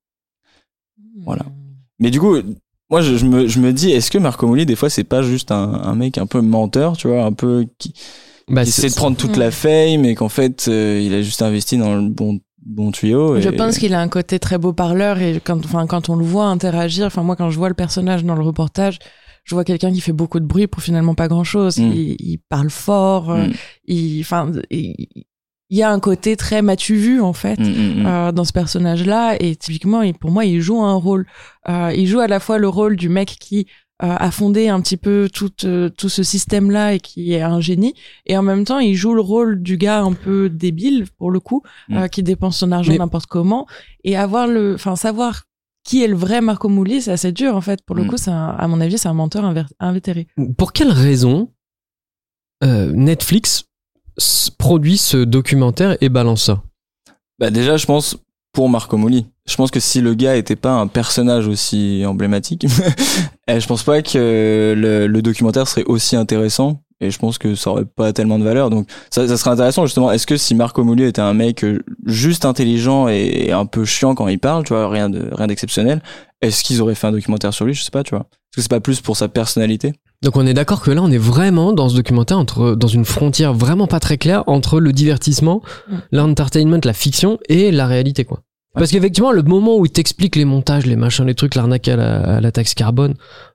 [1.25, 1.47] Voilà.
[2.01, 2.35] Mais du coup,
[2.91, 5.23] moi, je, je me, je me dis, est-ce que Marco Molli, des fois, c'est pas
[5.23, 7.95] juste un, un mec un peu menteur, tu vois, un peu qui,
[8.49, 9.41] Bah, qui essaie de prendre toute Mm.
[9.41, 13.41] la fame et qu'en fait, euh, il a juste investi dans le bon, bon tuyau.
[13.41, 16.25] Je pense qu'il a un côté très beau parleur et quand, enfin, quand on le
[16.25, 18.99] voit interagir, enfin, moi, quand je vois le personnage dans le reportage,
[19.45, 21.79] je vois quelqu'un qui fait beaucoup de bruit pour finalement pas grand chose.
[21.79, 21.93] Mm.
[21.93, 23.53] Il, il parle fort, euh, Mm.
[23.87, 25.07] il, enfin, il,
[25.71, 27.59] il y a un côté très m'as-tu vu, en fait.
[27.59, 31.27] Mm, euh, dans ce personnage-là et typiquement il- pour moi il joue un rôle
[31.69, 33.67] Euh, il joue à la fois le rôle du mec qui
[33.99, 37.95] a fondé un petit peu tout euh, tout ce système-là et qui est un génie.
[38.27, 41.41] Et en même temps il joue le rôle du gars un peu débile pour le
[41.41, 41.97] coup Mm.
[41.97, 43.67] euh, qui dépense son argent Mais- n'importe comment.
[44.05, 45.45] Et avoir le enfin savoir
[45.85, 47.81] qui est le vrai Marco Mouli c'est assez dur en fait.
[47.87, 48.09] Pour le Mm.
[48.09, 49.45] coup c'est à mon avis c'est un menteur
[49.81, 50.27] invétéré.
[50.59, 51.51] Pour quelle raison
[52.65, 53.65] euh, Netflix
[54.59, 56.63] produit ce documentaire et balance ça?
[57.39, 58.17] Bah, déjà, je pense
[58.57, 59.27] pour Marco Molli.
[59.47, 62.65] Je pense que si le gars était pas un personnage aussi emblématique,
[63.49, 66.81] eh, je pense pas que le, le documentaire serait aussi intéressant.
[67.03, 68.71] Et je pense que ça aurait pas tellement de valeur.
[68.71, 70.11] Donc, ça, ça serait intéressant justement.
[70.11, 74.15] Est-ce que si Marco Molli était un mec euh, juste intelligent et un peu chiant
[74.15, 76.01] quand il parle, tu vois, rien de rien d'exceptionnel,
[76.41, 77.75] est-ce qu'ils auraient fait un documentaire sur lui?
[77.75, 78.21] Je sais pas, tu vois.
[78.31, 79.93] Est-ce que c'est pas plus pour sa personnalité?
[80.23, 83.05] Donc on est d'accord que là on est vraiment dans ce documentaire entre dans une
[83.05, 85.97] frontière vraiment pas très claire entre le divertissement, Mm.
[86.13, 88.41] l'entertainment, la fiction et la réalité quoi.
[88.77, 91.97] Parce qu'effectivement, le moment où il t'explique les montages, les machins, les trucs, l'arnaque à
[91.97, 93.15] la, à la taxe carbone,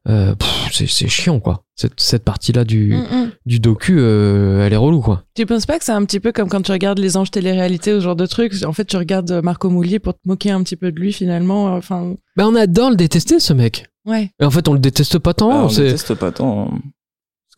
[0.09, 1.63] euh, pff, c'est, chiant, quoi.
[1.75, 3.31] Cette, cette partie-là du, Mm, mm.
[3.45, 5.23] du docu, euh, elle est relou, quoi.
[5.35, 7.93] Tu penses pas que c'est un petit peu comme quand tu regardes les anges télé-réalité
[7.93, 10.61] ou ce genre de trucs En fait, tu regardes Marco Moulier pour te moquer un
[10.63, 11.75] petit peu de lui finalement.
[11.75, 13.85] Enfin, Ben, on adore le détester, ce mec.
[14.05, 14.31] ouais.
[14.39, 15.51] Et en fait, on le déteste pas tant.
[15.51, 15.83] Ah, on c'est...
[15.85, 16.71] déteste pas tant.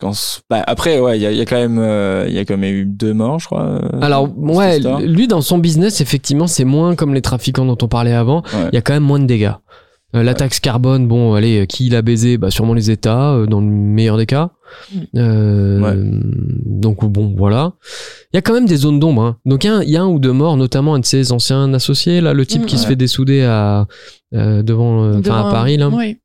[0.00, 2.34] qu'en s- bah, après, ouais, il y a, il y a quand même, euh, il
[2.34, 3.62] y a quand même eu deux morts, je crois.
[3.66, 5.00] euh, Alors, ouais, histoire.
[5.00, 8.42] lui, dans son business, effectivement, c'est moins comme les trafiquants dont on parlait avant.
[8.52, 8.68] Ouais.
[8.72, 9.52] Il y a quand même moins de dégâts.
[10.16, 12.38] Euh, la taxe carbone, bon, allez, qui l'a baisé?
[12.38, 14.50] Bah, sûrement les États, euh, dans le meilleur des cas.
[14.92, 14.98] Mm.
[15.16, 15.94] Euh, Ouais.
[16.66, 17.72] Donc, bon, voilà.
[18.32, 19.22] Il y a quand même des zones d'ombre.
[19.22, 19.36] hein.
[19.44, 21.04] Donc, il y, a un- il y a un ou deux morts, notamment un de
[21.04, 23.86] ses anciens associés, là, le type Mm, qui se fait dessouder à,
[24.34, 25.88] euh, devant, euh, à Paris, là.
[25.88, 26.18] Ouais.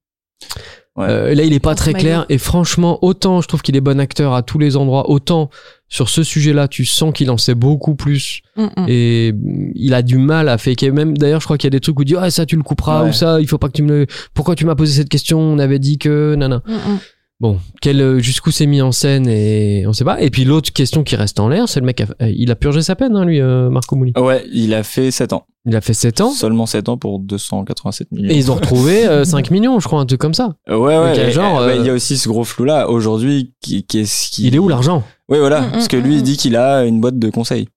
[1.00, 1.08] Ouais.
[1.10, 2.26] Euh, là, il est pas très clair.
[2.28, 5.50] Et franchement, autant je trouve qu'il est bon acteur à tous les endroits, autant
[5.88, 8.41] sur ce sujet-là, tu sens qu'il en sait beaucoup plus.
[8.58, 8.86] Mm, mm.
[8.89, 10.91] Et mm, il a du mal à faker.
[10.91, 12.58] Même d'ailleurs, je crois qu'il y a des trucs où il dit ah ça tu
[12.58, 13.10] le couperas Ouais.
[13.10, 14.08] ou ça il faut pas que tu me le.
[14.34, 15.39] Pourquoi tu m'as posé cette question?
[15.39, 16.62] On avait dit que nana.
[16.68, 17.00] Mm, mm.
[17.42, 20.22] Bon, quel euh, jusqu'où c'est mis en scène et on sait pas.
[20.22, 22.02] Et puis l'autre question qui reste en l'air, c'est le mec.
[22.02, 24.12] a- euh, il a purgé sa peine, hein, lui, euh, Marco Mouli.
[24.18, 25.46] Ouais, il a fait 7 ans.
[25.66, 26.32] Il a fait 7 ans.
[26.32, 28.30] Seulement 7 ans pour 287 millions.
[28.30, 30.56] Et ils ont retrouvé euh, 5 millions, je crois, un truc comme ça.
[30.68, 31.32] Ouais, ouais.
[31.32, 32.90] Genre, euh, il y a aussi ce gros flou-là.
[32.90, 33.54] Aujourd'hui,
[33.88, 34.48] qu'est-ce qui...
[34.48, 35.04] Il est où l'argent?
[35.30, 35.62] Oui, voilà.
[35.62, 36.18] Mm, parce que mm, lui, mm.
[36.18, 37.70] il dit qu'il a une boîte de conseils.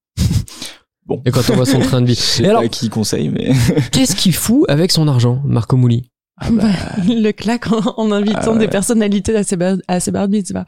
[1.06, 1.22] bon.
[1.24, 2.14] Et quand on voit son train de vie.
[2.14, 3.52] Je sais Et alors, qui conseille, mais.
[3.92, 6.08] qu'est-ce qu'il fout avec son argent, Marco Mouli?
[6.50, 6.68] Bah,
[7.08, 8.58] il le claque en, en invitant Ah ouais.
[8.58, 10.64] des personnalités à ses, bar à ses bar mitzvahs,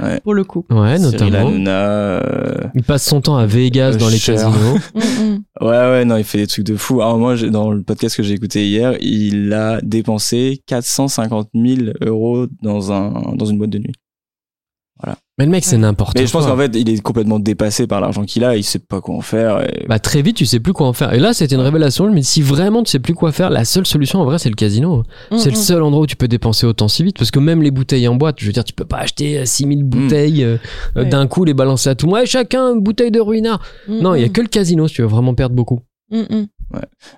[0.00, 0.20] Ouais.
[0.20, 0.64] pour le coup.
[0.70, 1.48] Ouais, notamment.
[1.48, 4.36] Hanouna, euh, Il passe son temps à Vegas Euh, dans les Cher.
[4.36, 4.78] casinos.
[5.60, 7.02] Ouais, ouais, non, il fait des trucs de fou.
[7.02, 11.90] Alors moi, j'ai- dans le podcast que j'ai écouté hier, il a dépensé 450 000
[12.00, 13.92] euros dans un dans une boîte de nuit.
[15.38, 16.20] Mais le mec, c'est n'importe quoi.
[16.20, 18.56] Mais je pense qu'en fait, il est complètement dépassé par l'argent qu'il a.
[18.56, 19.62] Il sait pas quoi en faire.
[19.62, 21.14] et- Bah, très vite, tu sais plus quoi en faire.
[21.14, 22.10] Et là, c'était une révélation.
[22.12, 24.54] Mais si vraiment tu sais plus quoi faire, la seule solution en vrai, c'est le
[24.54, 25.02] casino.
[25.30, 25.62] C'est Mm, le mm.
[25.62, 27.16] seul endroit où tu peux dépenser autant si vite.
[27.16, 29.46] Parce que même les bouteilles en boîte, je veux dire, tu peux pas acheter euh,
[29.46, 30.58] 6000 bouteilles euh,
[30.96, 31.08] euh, Ouais.
[31.08, 32.20] d'un coup, les balancer à tout le monde.
[32.20, 33.62] Ouais, chacun une bouteille de ruinard.
[33.88, 34.32] Mm, Non, il y a mm.
[34.32, 35.80] que le casino si tu veux vraiment perdre beaucoup.
[36.10, 36.46] Mm, mm.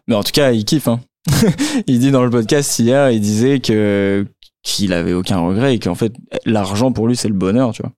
[0.06, 0.86] Mais en tout cas, il kiffe.
[0.86, 1.00] Hein.
[1.88, 4.26] il dit dans le podcast hier, il disait que
[4.62, 6.12] qu'il avait aucun regret et qu'en fait,
[6.46, 7.92] l'argent pour lui, c'est le bonheur, tu vois.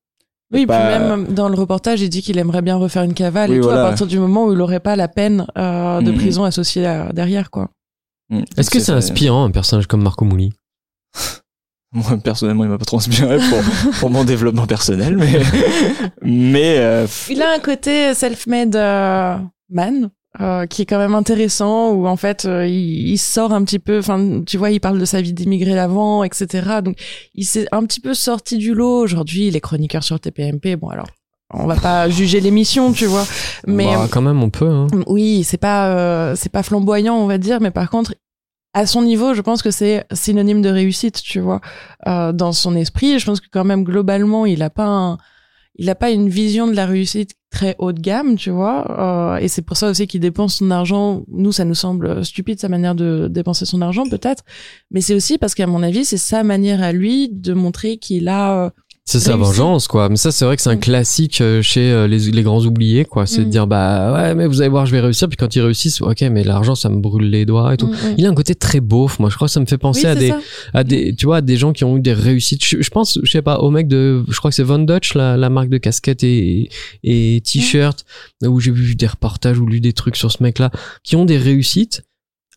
[0.52, 3.50] Oui, Pas- puis même dans le reportage, il dit qu'il aimerait bien refaire une cavale
[3.50, 3.82] Oui, et tout voilà.
[3.82, 7.12] à partir du moment où il aurait pas la peine euh, de prison associée à-
[7.12, 7.70] derrière, quoi.
[8.30, 8.42] Mm.
[8.56, 10.52] Est-ce que c'est inspirant un personnage comme Marco Mouli
[11.92, 15.40] Moi, personnellement, il m'a pas trop inspiré pour, pour mon développement personnel, mais,
[16.22, 19.36] mais, euh, Il a un côté self-made euh,
[19.70, 20.10] man.
[20.40, 23.78] Euh, qui est quand même intéressant où en fait euh, il, il sort un petit
[23.78, 26.96] peu enfin tu vois il parle de sa vie d'immigré d'avant etc donc
[27.34, 30.88] il s'est un petit peu sorti du lot aujourd'hui il est chroniqueur sur TPMP bon
[30.88, 31.06] alors
[31.52, 33.24] on va pas juger l'émission tu vois
[33.66, 34.68] mais Bah, quand même, on peut.
[34.68, 34.88] Hein.
[35.06, 38.14] oui, c'est pas euh, c'est pas flamboyant, on va dire, mais par contre,
[38.72, 41.60] à son niveau, je pense que c'est synonyme de réussite, tu vois,
[42.08, 43.20] Euh, dans son esprit.
[43.20, 45.18] Je pense que quand même globalement, il a pas un,
[45.76, 49.36] il a pas une vision de la réussite très haut de gamme, tu vois, euh,
[49.38, 51.22] et c'est pour ça aussi qu'il dépense son argent.
[51.28, 54.42] Nous, ça nous semble stupide sa manière de dépenser son argent, peut-être,
[54.90, 58.28] mais c'est aussi parce qu'à mon avis, c'est sa manière à lui de montrer qu'il
[58.28, 58.70] a euh,
[59.06, 59.50] C'est sa réussi.
[59.50, 60.08] vengeance, quoi.
[60.08, 60.80] Mais ça, c'est vrai que c'est un Mm.
[60.80, 63.26] classique euh, chez euh, les, les grands oubliés, quoi.
[63.26, 63.50] C'est de Mm.
[63.50, 65.28] dire, bah ouais, mais vous allez voir, je vais réussir.
[65.28, 67.86] Puis quand ils réussissent, ok, mais l'argent, ça me brûle les doigts et tout.
[67.88, 68.14] mm, mm.
[68.16, 69.18] Il a un côté très beauf.
[69.18, 70.40] Moi, je crois que ça me fait penser Oui, à des, ça.
[70.72, 72.64] à des, tu vois, à des gens qui ont eu des réussites.
[72.64, 75.12] Je, je pense, je sais pas, au mec de, je crois que c'est Von Dutch,
[75.14, 76.70] la, la marque de casquettes et,
[77.02, 78.06] et t-shirts,
[78.42, 80.70] où j'ai vu des reportages ou lu des trucs sur ce mec-là,
[81.02, 82.04] qui ont des réussites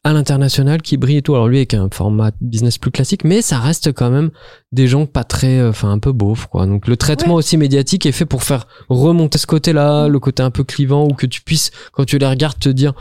[0.04, 1.36] à l'international, qui brillent et tout.
[1.36, 4.30] Alors lui, avec un format business plus classique, mais ça reste quand même
[4.72, 6.66] des gens pas très, euh, enfin, un peu beaufs, quoi.
[6.66, 7.40] Donc le traitement Ouais.
[7.40, 11.14] aussi médiatique est fait pour faire remonter ce côté-là, le côté un peu clivant, ou
[11.14, 12.94] que tu puisses, quand tu les regardes, te dire,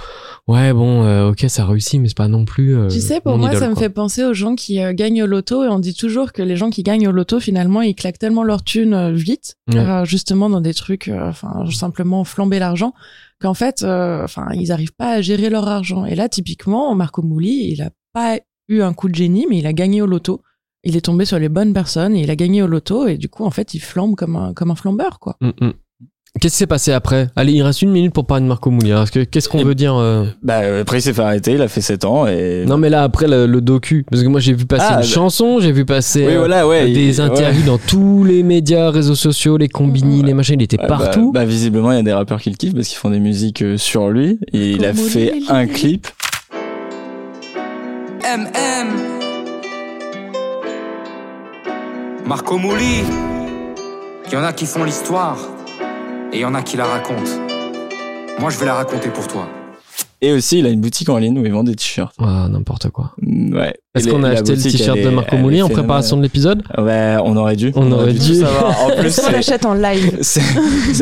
[0.48, 2.76] ouais, bon, euh, ok, ça réussit, mais c'est pas non plus.
[2.76, 5.22] euh, Tu sais, pour moi, idole, ça me fait penser aux gens qui euh, gagnent
[5.22, 7.94] au loto et on dit toujours que les gens qui gagnent au loto, finalement, ils
[7.94, 10.02] claquent tellement leur thune euh, vite, Ouais.
[10.04, 12.94] justement dans des trucs, enfin, simplement flamber l'argent,
[13.40, 16.04] qu'en fait, euh, enfin, ils arrivent pas à gérer leur argent.
[16.04, 19.66] Et là, typiquement, Marco Mouli, il a pas eu un coup de génie, mais il
[19.66, 20.42] a gagné au loto.
[20.84, 23.28] Il est tombé sur les bonnes personnes et il a gagné au loto et du
[23.28, 25.36] coup, en fait, il flambe comme un, comme un flambeur, quoi.
[25.40, 25.72] Mm, mm.
[26.40, 27.28] Qu'est-ce qui s'est passé après?
[27.34, 28.90] Allez, il reste une minute pour parler de Marco Mouli.
[28.92, 30.26] Alors, est-ce que- Qu'est-ce qu'on veut dire euh?
[30.42, 32.64] Bah, après, il s'est fait arrêter, il a fait 7 ans et.
[32.66, 35.00] Non, mais là, après le, le docu, parce que moi j'ai vu passer Ah, une
[35.00, 36.90] bah- chanson, j'ai vu passer Oui, euh, voilà, ouais.
[36.92, 37.66] des il- interviews ouais.
[37.66, 41.32] dans tous les médias, réseaux sociaux, les combini, les machins, il était Ouais, partout.
[41.32, 43.18] Bah, bah, visiblement, il y a des rappeurs qui le kiffent parce qu'ils font des
[43.20, 44.38] musiques euh, sur lui.
[44.52, 46.06] Et il a fait un clip.
[48.22, 48.88] MM
[52.26, 53.04] Marco Mouli
[54.26, 55.38] Il y en a qui font l'histoire
[56.36, 57.30] et il y en a qui la racontent.
[58.38, 59.48] Moi je vais la raconter pour toi.
[60.22, 62.14] Et aussi, il a une boutique en ligne où il vend des t-shirts.
[62.18, 63.12] Ah, n'importe quoi.
[63.20, 63.74] Mm, Ouais.
[63.94, 67.36] Est-ce qu'on a acheté le t-shirt de Marco Mouli en préparation de l'épisode Ouais, on
[67.36, 67.70] aurait dû.
[67.76, 68.42] On aurait dû.
[68.44, 70.40] En plus, Est-ce qu'on l'achète en live c'est-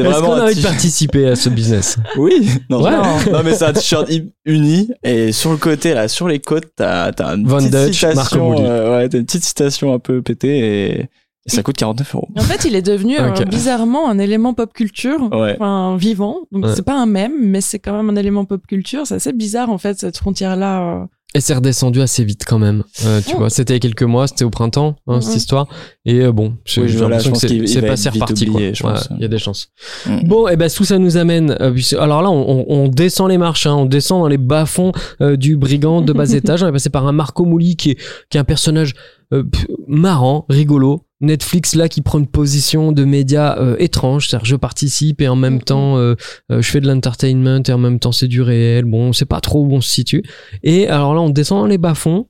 [0.03, 2.91] vraiment qu'on a envie de participer à ce business Oui, non, Ouais.
[2.91, 3.32] non.
[3.32, 6.66] Non, mais c'est un t-shirt hi- uni et sur le côté là, sur les côtes,
[6.76, 10.59] t'as t'as une petite citation, euh, ouais, t'as une petite citation un peu pétée
[11.01, 11.09] et,
[11.47, 12.29] et ça coûte 49 euros.
[12.37, 15.55] En fait, il est devenu euh, bizarrement un élément pop culture, Ouais.
[15.59, 16.41] enfin vivant.
[16.53, 16.73] Donc Ouais.
[16.75, 19.07] c'est pas un mème, mais c'est quand même un élément pop culture.
[19.07, 21.07] C'est assez bizarre en fait cette frontière là.
[21.37, 22.85] Et c'est redescendu assez vite quand même.
[23.05, 23.39] Euh, tu Oh.
[23.39, 25.67] vois, c'était il y a quelques mois, c'était au printemps, hein, cette histoire.
[26.05, 28.49] Et euh, bon, j'ai Oui, j'ai voilà, l'impression je que pense c'est- être vite reparti.
[28.51, 29.17] Ouais.
[29.17, 29.69] Il y a des chances.
[30.07, 30.29] Mm.
[30.29, 31.57] Bon, et ben tout ça nous amène.
[31.61, 34.93] euh, alors là, on, on- on descend les marches, hein, on descend dans les bas-fonds
[35.23, 36.63] euh, du brigand de bas étage.
[36.63, 37.99] On est passé par un Marco Mouli qui est,
[38.31, 38.93] qui est un personnage
[39.33, 41.03] euh, pff, marrant, rigolo.
[41.25, 45.37] Netflix là qui prend une position de média euh, étrange, c'est-à-dire je participe et en
[45.37, 46.14] même temps euh,
[46.51, 48.85] euh, je fais de l'entertainment et en même temps c'est du réel.
[48.85, 50.22] Bon, on sait pas trop où on se situe.
[50.62, 52.29] Et alors là, on descend dans les bas-fonds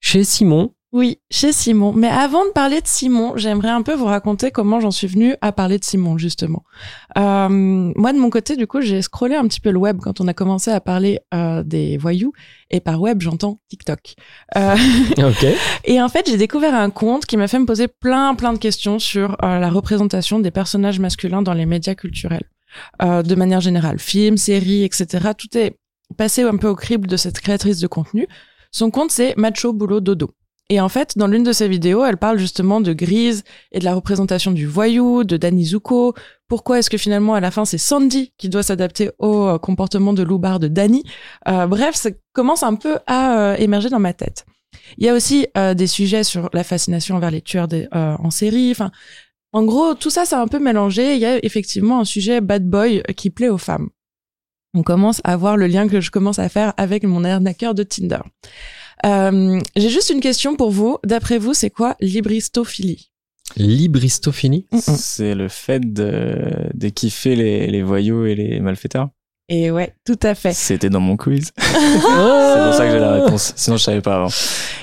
[0.00, 0.72] chez Simon.
[0.94, 1.92] Oui, chez Simon.
[1.92, 5.34] Mais avant de parler de Simon, j'aimerais un peu vous raconter comment j'en suis venue
[5.40, 6.62] à parler de Simon, justement.
[7.18, 10.20] Euh, moi, de mon côté, du coup, j'ai scrollé un petit peu le web quand
[10.20, 12.32] on a commencé à parler euh, des voyous.
[12.70, 14.14] Et par web, j'entends TikTok.
[14.56, 14.76] Euh,
[15.18, 15.44] Ok.
[15.84, 18.58] et en fait, j'ai découvert un compte qui m'a fait me poser plein, plein de
[18.58, 22.48] questions sur euh, la représentation des personnages masculins dans les médias culturels.
[23.02, 25.30] Euh, de manière générale, films, séries, etc.
[25.36, 25.76] Tout est
[26.16, 28.28] passé un peu au crible de cette créatrice de contenu.
[28.70, 30.30] Son compte, c'est Macho Boulot Dodo.
[30.70, 33.84] Et en fait, dans l'une de ses vidéos, elle parle justement de Grise et de
[33.84, 36.14] la représentation du voyou, de Danny Zuko.
[36.48, 40.14] Pourquoi est-ce que finalement, à la fin, c'est Sandy qui doit s'adapter au euh, comportement
[40.14, 41.04] de loupard de Danny?
[41.48, 44.46] Euh, Bref, ça commence un peu à euh, émerger dans ma tête.
[44.96, 48.30] Il y a aussi euh, des sujets sur la fascination envers les tueurs euh, en
[48.30, 48.70] série.
[48.70, 48.90] Enfin,
[49.52, 51.14] en gros, tout ça, c'est un peu mélangé.
[51.14, 53.90] Il y a effectivement un sujet bad boy qui plaît aux femmes.
[54.74, 57.82] On commence à voir le lien que je commence à faire avec mon arnaqueur de
[57.82, 58.20] Tinder.
[59.04, 60.98] Euh, J'ai juste une question pour vous.
[61.04, 63.10] D'après vous, c'est quoi l'hybristophilie
[63.56, 64.66] Libristophilie.
[64.78, 69.10] C'est le fait de, de kiffer les, les voyous et les malfaiteurs?
[69.50, 70.54] Et ouais, tout à fait.
[70.54, 71.50] C'était dans mon quiz.
[71.58, 73.52] C'est pour ça que j'ai la réponse.
[73.56, 74.28] Sinon, je savais pas avant.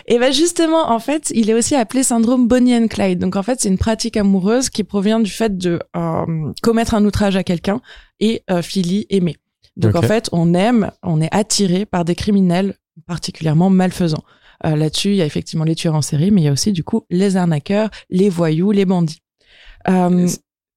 [0.05, 3.17] Et ben justement, en fait, il est aussi appelé syndrome Bonnie and Clyde.
[3.17, 7.03] Donc en fait, c'est une pratique amoureuse qui provient du fait de euh, commettre un
[7.05, 7.81] outrage à quelqu'un
[8.19, 9.37] et euh, philie aimer.
[9.77, 12.75] Donc en fait, on aime, on est attiré par des criminels
[13.07, 14.23] particulièrement malfaisants.
[14.65, 16.71] Euh, Là-dessus, il y a effectivement les tueurs en série, mais il y a aussi
[16.71, 19.21] du coup les arnaqueurs, les voyous, les bandits.
[19.89, 20.27] Euh,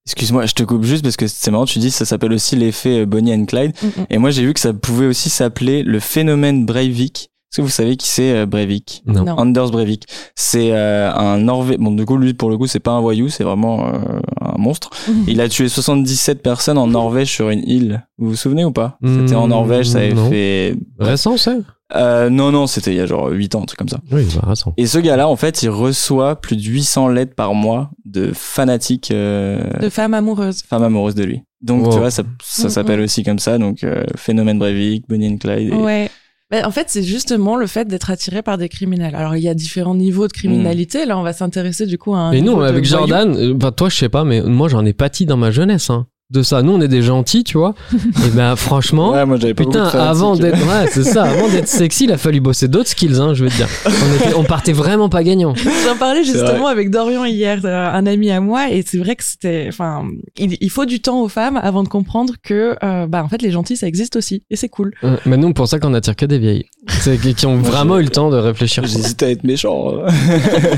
[0.07, 3.01] Excuse-moi, je te coupe juste parce que c'est marrant, tu dis ça s'appelle aussi l'effet
[3.01, 3.73] euh, Bonnie and Clyde.
[3.83, 4.07] mm, mm.
[4.11, 7.31] Et moi, j'ai vu que ça pouvait aussi s'appeler le phénomène Breivik.
[7.55, 9.05] Est-ce que vous savez qui c'est euh, Breivik?
[9.07, 9.23] Non.
[9.25, 9.37] Non.
[9.39, 10.07] Anders Breivik.
[10.35, 11.81] C'est euh, un Norvégien.
[11.85, 14.59] Bon, du coup, lui, pour le coup, c'est pas un voyou, c'est vraiment euh, un
[14.59, 14.91] monstre.
[15.29, 18.05] Il a tué 77 personnes en Norvège sur une île.
[18.19, 18.99] Vous vous souvenez ou pas?
[19.05, 20.29] C'était en Hmm, Norvège, ça avait non.
[20.31, 20.75] fait.
[20.99, 21.55] Récent, ça?
[21.95, 24.01] Euh, non, non, c'était il y a genre 8 ans, un truc comme ça.
[24.11, 24.73] Oui, bah, récent.
[24.77, 29.13] Et ce gars-là, en fait, il reçoit plus de 800 lettres par mois de fanatiques
[29.13, 30.63] euh, de femmes amoureuses.
[30.69, 31.43] femmes amoureuses de lui.
[31.63, 31.93] Donc, Wow.
[31.93, 33.59] tu vois, ça, ça Mm, s'appelle aussi comme ça.
[33.59, 35.73] Donc, euh, phénomène Breivik, Bonnie and Clyde.
[35.73, 36.11] et- Ouais.
[36.55, 39.17] Ben, en fait, c'est justement le fait d'être attiré par des criminels.
[39.17, 41.05] Alors, il y a différents niveaux de criminalité.
[41.05, 42.31] Là, on va s'intéresser du coup à un.
[42.31, 42.85] Mais de avec.
[42.85, 45.91] Jordan, enfin toi, je sais pas, mais moi, j'en ai pâti dans ma jeunesse.
[45.91, 47.75] Hein, de ça, nous, on est des gentils, tu vois.
[47.93, 51.69] Et ben, franchement, Ouais, moi, j'avais pas putain, avant d'être, ouais, c'est ça, avant d'être
[51.69, 53.69] sexy, il a fallu bosser d'autres skills, hein, je veux te dire.
[53.87, 55.55] On, était- on partait vraiment pas gagnant.
[55.55, 59.23] J'en parlais justement avec Dorian hier, euh, un ami à moi, et c'est vrai que
[59.25, 60.05] c'était, enfin,
[60.39, 63.43] il, il faut du temps aux femmes avant de comprendre que, euh, bah, en fait,
[63.43, 64.93] les gentils, ça existe aussi, et c'est cool.
[65.27, 66.65] Mais nous, pour ça qu'on attire que des vieilles.
[66.89, 68.85] C'est qui ont vraiment eu le temps de réfléchir.
[68.87, 69.93] J'hésite à être méchant.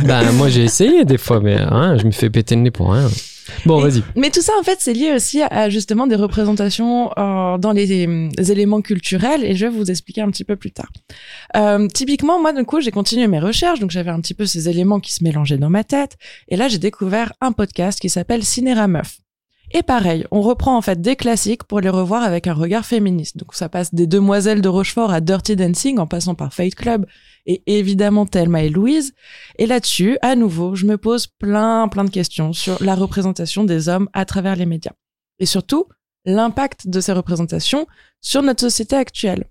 [0.06, 2.92] Ben, moi, j'ai essayé des fois, mais hein, je me fais péter le nez pour
[2.92, 3.08] rien.
[3.64, 4.02] Bon, vas-y.
[4.14, 8.06] Mais tout ça, en fait, c'est lié aussi à justement des représentations euh, dans les,
[8.06, 10.90] les éléments culturels, et je vais vous expliquer un petit peu plus tard.
[11.56, 14.68] Euh, typiquement, moi, du coup, j'ai continué mes recherches, donc j'avais un petit peu ces
[14.68, 16.16] éléments qui se mélangeaient dans ma tête,
[16.48, 19.18] et là, j'ai découvert un podcast qui s'appelle Cinéra Meuf.
[19.72, 23.36] Et pareil, on reprend en fait des classiques pour les revoir avec un regard féministe.
[23.36, 27.04] Donc ça passe des Demoiselles de Rochefort à Dirty Dancing en passant par Fight Club
[27.46, 29.14] et évidemment Thelma et Louise.
[29.58, 33.88] Et là-dessus, à nouveau, je me pose plein plein de questions sur la représentation des
[33.88, 34.92] hommes à travers les médias.
[35.38, 35.86] Et surtout,
[36.24, 37.86] l'impact de ces représentations
[38.20, 39.44] sur notre société actuelle.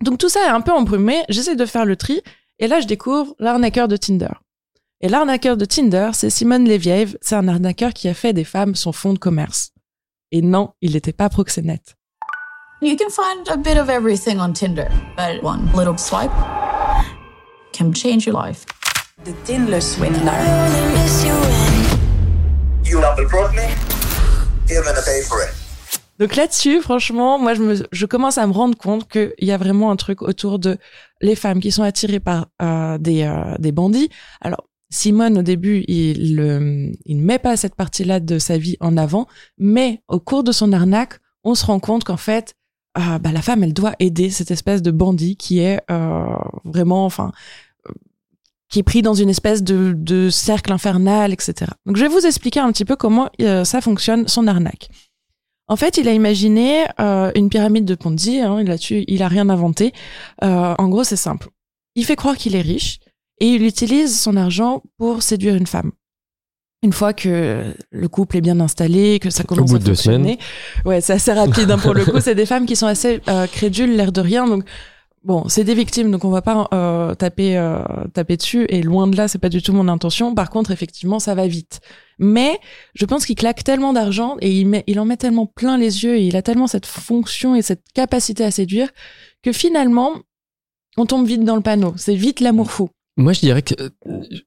[0.00, 2.22] Donc tout ça est un peu embrumé, j'essaie de faire le tri,
[2.60, 4.30] et là je découvre l'arnaqueur de Tinder.
[5.00, 8.74] Et l'arnaqueur de Tinder, c'est Simone Léviev, c'est un arnaqueur qui a fait des femmes
[8.74, 9.72] son fonds de commerce.
[10.30, 11.96] Et non, il n'était pas proxénète.
[12.80, 16.30] You can find a bit of everything on Tinder, but one little swipe
[17.78, 18.64] can change your life.
[19.24, 20.32] The Tinder swindler.
[22.84, 23.62] You double cross me?
[24.68, 25.54] You're gonna pay for it.
[26.18, 29.56] Donc là-dessus, franchement, moi, je, me, je commence à me rendre compte qu'il y a
[29.56, 30.76] vraiment un truc autour de
[31.20, 34.10] les femmes qui sont attirées par euh, des, euh, des bandits.
[34.40, 38.96] Alors, Simone, au début, il ne il met pas cette partie-là de sa vie en
[38.96, 42.56] avant, mais au cours de son arnaque, on se rend compte qu'en fait,
[42.98, 46.24] euh, bah, la femme, elle doit aider cette espèce de bandit qui est euh,
[46.64, 47.32] vraiment, enfin,
[48.68, 51.72] qui est pris dans une espèce de, de, cercle infernal, etc.
[51.86, 54.88] Donc, je vais vous expliquer un petit peu comment euh, ça fonctionne, son arnaque.
[55.68, 58.40] En fait, il a imaginé euh, une pyramide de Ponzi.
[58.40, 59.92] Hein, il a il a rien inventé.
[60.42, 61.48] en gros, c'est simple.
[61.94, 63.00] Il fait croire qu'il est riche
[63.40, 65.92] et il utilise son argent pour séduire une femme.
[66.82, 70.38] Une fois que le couple est bien installé, que ça commence à fonctionner,
[70.84, 72.20] ouais, c'est assez rapide hein, pour le coup.
[72.20, 74.46] C'est des femmes qui sont assez euh, crédules, l'air de rien.
[74.46, 74.64] Donc
[75.24, 78.66] bon, c'est des victimes, donc on va pas euh, taper euh, taper dessus.
[78.68, 80.34] Et loin de là, c'est pas du tout mon intention.
[80.34, 81.80] Par contre, effectivement, ça va vite.
[82.18, 82.58] Mais
[82.94, 86.04] je pense qu'il claque tellement d'argent et il met, il en met tellement plein les
[86.04, 88.88] yeux et il a tellement cette fonction et cette capacité à séduire
[89.42, 90.12] que finalement,
[90.96, 91.94] on tombe vite dans le panneau.
[91.96, 92.88] C'est vite l'amour fou.
[93.16, 93.74] Moi, je dirais que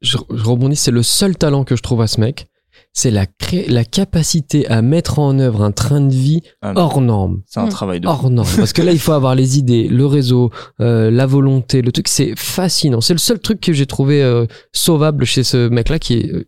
[0.02, 2.48] je, je rebondis, c'est le seul talent que je trouve à ce mec.
[2.94, 7.00] C'est la, cré- la capacité à mettre en œuvre un train de vie Ah, hors
[7.00, 7.42] norme.
[7.48, 8.50] C'est un travail de Hors norme.
[8.58, 12.10] Parce que là, il faut avoir les idées, le réseau, euh, la volonté, le truc.
[12.10, 13.00] C'est fascinant.
[13.00, 16.46] C'est le seul truc que j'ai trouvé euh, sauvable chez ce mec-là qui est, euh,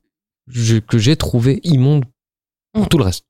[0.48, 2.04] je- que j'ai trouvé immonde
[2.74, 3.24] pour tout le reste.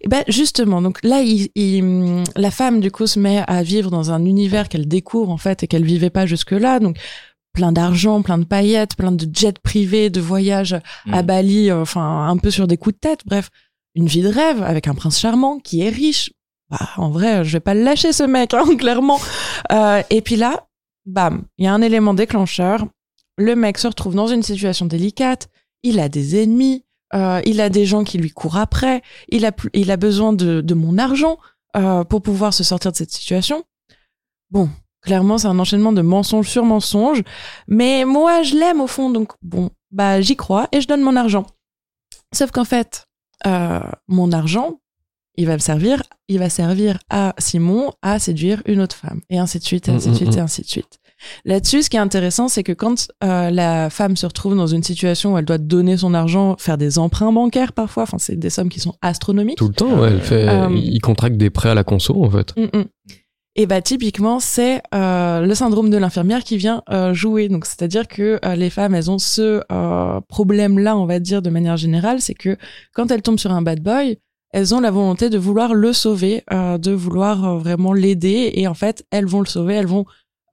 [0.00, 3.90] Et ben justement, donc là, il, il- la femme du coup se met à vivre
[3.90, 6.78] dans un univers qu'elle découvre en fait et qu'elle vivait pas jusque là.
[6.80, 6.96] Donc
[7.56, 10.76] plein d'argent, plein de paillettes, plein de jets privés, de voyages
[11.10, 13.20] à Bali, enfin un peu sur des coups de tête.
[13.26, 13.48] Bref,
[13.96, 16.30] une vie de rêve avec un prince charmant qui est riche.
[16.70, 19.18] Bah, en vrai, je vais pas le lâcher ce mec, hein, clairement.
[19.72, 20.66] Euh, et puis là,
[21.06, 22.86] bam, il y a un élément déclencheur.
[23.38, 25.48] Le mec se retrouve dans une situation délicate.
[25.82, 26.84] Il a des ennemis.
[27.14, 29.00] Euh, il a des gens qui lui courent après.
[29.28, 31.38] Il a, plus- il a besoin de, de mon argent
[31.76, 33.62] euh, pour pouvoir se sortir de cette situation.
[34.50, 34.68] Bon,
[35.06, 37.22] clairement, c'est un enchaînement de mensonge sur mensonge.
[37.68, 41.16] Mais moi, je l'aime au fond, donc bon, bah j'y crois et je donne mon
[41.16, 41.46] argent.
[42.34, 43.06] Sauf qu'en fait,
[43.46, 44.80] euh, mon argent,
[45.38, 49.38] il va me servir, il va servir à Simon à séduire une autre femme, et
[49.38, 50.98] ainsi de suite, et ainsi de Mm, suite, mm, et ainsi de suite.
[51.44, 54.82] Là-dessus, ce qui est intéressant, c'est que quand euh, la femme se retrouve dans une
[54.82, 58.50] situation où elle doit donner son argent, faire des emprunts bancaires parfois, enfin c'est des
[58.50, 59.58] sommes qui sont astronomiques.
[59.58, 62.30] Tout le temps, ouais, elle fait, Euh, il contracte des prêts à la conso, en
[62.30, 62.54] fait.
[62.56, 62.84] Mm, mm.
[63.58, 67.48] Et bah typiquement c'est euh, le syndrome de l'infirmière qui vient euh, jouer.
[67.48, 71.48] Donc c'est-à-dire que euh, les femmes elles ont ce euh, problème-là, on va dire de
[71.48, 72.58] manière générale, c'est que
[72.92, 74.18] quand elles tombent sur un bad boy,
[74.52, 78.68] elles ont la volonté de vouloir le sauver, euh, de vouloir euh, vraiment l'aider, et
[78.68, 80.04] en fait elles vont le sauver, elles vont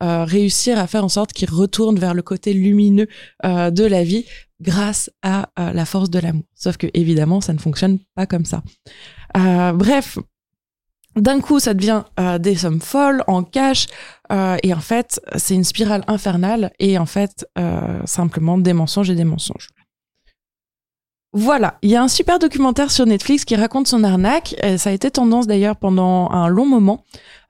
[0.02, 3.08] réussir à faire en sorte qu'il retourne vers le côté lumineux
[3.42, 4.26] de la vie
[4.60, 6.44] grâce à la force de l'amour.
[6.56, 8.64] Sauf que évidemment ça ne fonctionne pas comme ça.
[9.34, 10.20] Bref,
[11.16, 13.88] d'un coup, ça devient euh, des sommes folles en cash,
[14.32, 19.10] euh, et en fait, c'est une spirale infernale, et en fait, euh, simplement des mensonges
[19.10, 19.70] et des mensonges.
[21.36, 24.56] Voilà, il y a un super documentaire sur Netflix qui raconte son arnaque.
[24.78, 27.06] ça a été tendance d'ailleurs pendant un long moment.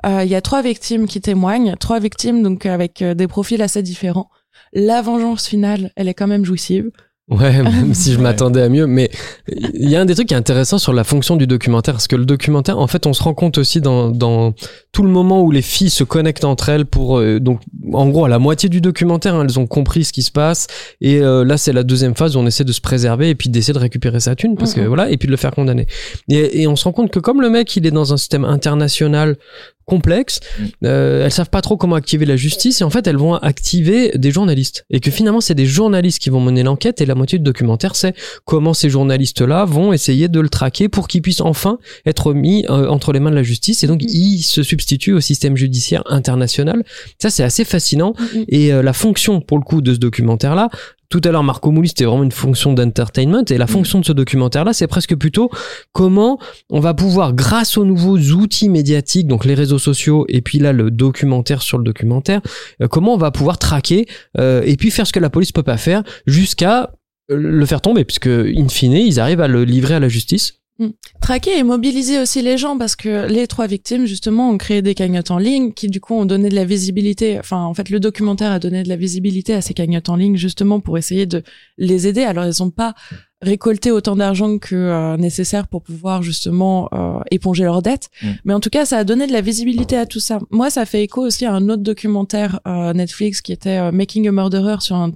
[0.06, 3.84] Euh, Il y a trois victimes qui témoignent, trois victimes donc avec des profils assez
[3.84, 4.30] différents.
[4.72, 6.92] La vengeance finale, elle est quand même jouissive.
[7.30, 8.86] Ouais, même si je m'attendais à mieux.
[8.86, 9.10] Mais
[9.48, 12.08] il y a un des trucs qui est intéressant sur la fonction du documentaire, parce
[12.10, 14.54] que le documentaire, en fait, on se rend compte aussi dans, dans
[14.92, 17.62] tout le moment où les filles se connectent entre elles pour, euh, donc,
[17.94, 20.68] en gros, à la moitié du documentaire, hein, elles ont compris ce qui se passe.
[21.00, 23.50] Et euh, là, c'est la deuxième phase où on essaie de se préserver et puis
[23.50, 24.88] d'essayer de récupérer sa thune, parce que Mhm.
[24.88, 25.88] voilà, et puis de le faire condamner.
[26.28, 28.44] Et, et on se rend compte que comme le mec, il est dans un système
[28.44, 29.38] international
[29.86, 30.40] complexe,
[30.84, 34.12] euh, elles savent pas trop comment activer la justice et en fait elles vont activer
[34.16, 34.86] des journalistes.
[34.90, 37.96] Et que finalement c'est des journalistes qui vont mener l'enquête et la moitié du documentaire
[37.96, 38.16] c'est
[38.46, 42.66] comment ces journalistes là vont essayer de le traquer pour qu'il puisse enfin être mis
[42.70, 43.84] euh, entre les mains de la justice.
[43.84, 46.84] Et donc il se substitue au système judiciaire international.
[47.22, 48.14] Ça c'est assez fascinant.
[48.48, 50.70] Et euh, la fonction pour le coup de ce documentaire là
[51.14, 53.46] tout à l'heure, Marco Mouli, c'était vraiment une fonction d'entertainment.
[53.52, 55.52] Et la fonction de ce documentaire-là, c'est presque plutôt
[55.92, 56.40] comment
[56.72, 60.74] on va pouvoir, grâce aux nouveaux outils médiatiques, donc les réseaux sociaux, et puis là,
[60.74, 62.42] le documentaire sur le documentaire,
[62.82, 64.08] euh, comment on va pouvoir traquer
[64.40, 66.96] euh, et puis faire ce que la police peut pas faire jusqu'à
[67.30, 70.63] euh, le faire tomber, puisque, in fine, ils arrivent à le livrer à la justice.
[70.88, 70.92] Mm.
[71.22, 74.94] Traquer et mobiliser aussi les gens parce que les trois victimes justement ont créé des
[74.94, 77.40] cagnottes en ligne qui du coup ont donné de la visibilité.
[77.40, 80.36] Enfin, en fait, le documentaire a donné de la visibilité à ces cagnottes en ligne
[80.36, 81.44] justement pour essayer de
[81.78, 82.24] les aider.
[82.24, 82.94] Alors, ils n'ont pas
[83.42, 88.10] récolté autant d'argent que euh, nécessaire pour pouvoir justement euh, éponger leurs dettes.
[88.22, 88.28] Mm.
[88.46, 90.40] Mais en tout cas, ça a donné de la visibilité à tout ça.
[90.52, 94.28] Moi, ça fait écho aussi à un autre documentaire euh, Netflix qui était euh, Making
[94.28, 95.12] a Murderer sur un-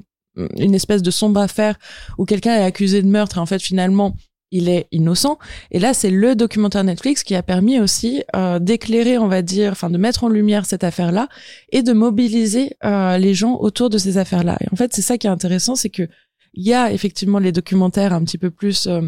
[0.57, 1.79] une espèce de sombre affaire
[2.19, 4.15] où quelqu'un est accusé de meurtre et en fait finalement
[4.51, 5.37] il est innocent.
[5.71, 9.71] Et là, c'est le documentaire Netflix qui a permis aussi euh, d'éclairer, on va dire,
[9.71, 11.27] enfin de mettre en lumière cette affaire-là
[11.71, 14.57] et de mobiliser euh, les gens autour de ces affaires-là.
[14.61, 16.07] Et en fait, c'est ça qui est intéressant, c'est que
[16.53, 19.01] il y a effectivement les documentaires un petit peu plus euh,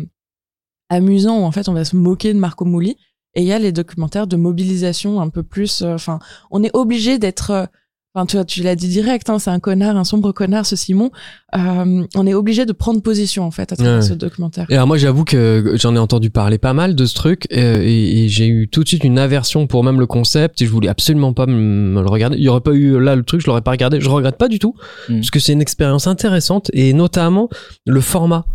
[0.90, 2.98] amusants où en fait on va se moquer de Marco Mouli,
[3.36, 5.84] et il y a les documentaires de mobilisation un peu plus.
[5.84, 6.20] Enfin,
[6.52, 7.70] on est obligé d'être
[8.16, 10.76] Enfin, tu vois, tu l'as dit direct, hein, c'est un connard, un sombre connard, ce
[10.76, 11.12] Simon.
[11.55, 14.01] Euh, on est obligé de prendre position en fait à travers Ouais.
[14.01, 14.66] ce documentaire.
[14.70, 18.24] Et alors moi j'avoue que j'en ai entendu parler pas mal de ce truc et,
[18.26, 20.89] et j'ai eu tout de suite une aversion pour même le concept et je voulais
[20.89, 22.38] absolument pas me, le regarder.
[22.38, 24.01] Il y aurait pas eu là le truc, je l'aurais pas regardé.
[24.01, 24.74] Je regrette pas du tout
[25.07, 27.47] parce que c'est une expérience intéressante et notamment
[27.86, 28.45] le format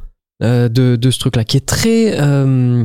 [0.43, 2.85] euh, de, de ce truc-là qui est très euh,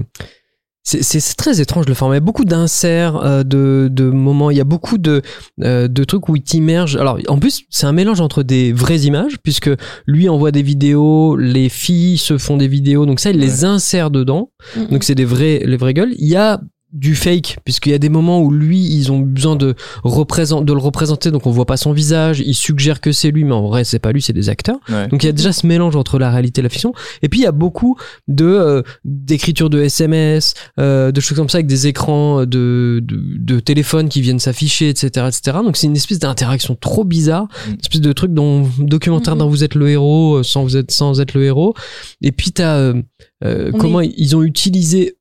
[1.01, 2.15] c'est- très étrange le format.
[2.15, 4.49] Il y a beaucoup d'inserts, euh, de, de moments.
[4.51, 5.21] Il y a beaucoup de,
[5.61, 6.95] euh, de trucs où il t'immerge.
[6.97, 9.69] Alors, en plus, c'est un mélange entre des vraies images, puisque
[10.07, 13.05] lui envoie des vidéos, les filles se font des vidéos.
[13.05, 14.51] Donc ça, il les insère dedans.
[14.75, 14.87] Mhm.
[14.87, 16.13] Donc c'est des vrais, les vraies gueules.
[16.17, 16.59] Il y a
[16.93, 20.73] du fake puisqu'il y a des moments où lui ils ont besoin de représenter de
[20.73, 23.67] le représenter donc on voit pas son visage il suggère que c'est lui mais en
[23.67, 24.79] vrai c'est pas lui c'est des acteurs.
[24.89, 25.07] Ouais.
[25.07, 26.93] donc il y a déjà ce mélange entre la réalité et la fiction.
[27.21, 31.49] Et puis il y a beaucoup de euh, d'écriture de SMS euh, de choses comme
[31.49, 35.87] ça avec des écrans de de, de téléphone qui viennent s'afficher etc etc donc c'est
[35.87, 39.89] une espèce d'interaction trop bizarre une espèce de truc dont documentaire dont vous êtes le
[39.89, 41.73] héros euh, sans vous être sans être le héros.
[42.21, 43.01] Et puis t'as euh,
[43.43, 45.15] euh, comment ils ont utilisé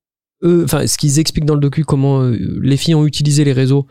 [0.45, 3.87] enfin, ce qu'ils expliquent dans le docu, comment euh, les filles ont utilisé les réseaux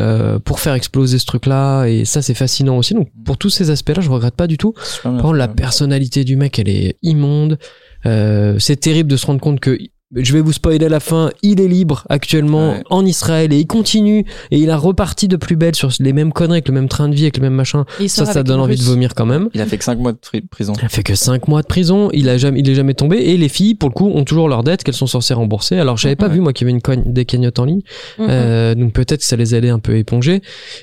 [0.00, 2.94] euh, pour faire exploser ce truc-là, et ça c'est fascinant aussi.
[2.94, 4.74] Donc pour tous ces aspects-là, je regrette pas du tout.
[5.02, 7.58] Par contre, la personnalité du mec, elle est immonde.
[8.04, 9.78] Euh, c'est terrible de se rendre compte que
[10.14, 11.30] je vais vous spoiler la fin.
[11.42, 12.82] Il est libre actuellement Ouais.
[12.90, 16.32] en Israël et il continue et il a reparti de plus belle sur les mêmes
[16.32, 17.84] conneries avec le même train de vie, avec le même machin.
[18.08, 19.48] Ça, ça donne envie de vomir quand même.
[19.54, 20.72] Il a fait que 5 mois de pri- prison.
[20.78, 23.16] Il a fait que 5 mois de prison, il a jamais, il est jamais tombé
[23.18, 25.78] et les filles, pour le coup, ont toujours leurs dettes qu'elles sont censées rembourser.
[25.78, 26.34] Alors, j'avais pas Ouais.
[26.34, 27.82] vu, moi, qu'il y avait une cogne, des cagnottes en ligne.
[28.18, 28.26] Mhm.
[28.28, 30.42] Euh, donc peut-être que ça les a aidés un peu à éponger.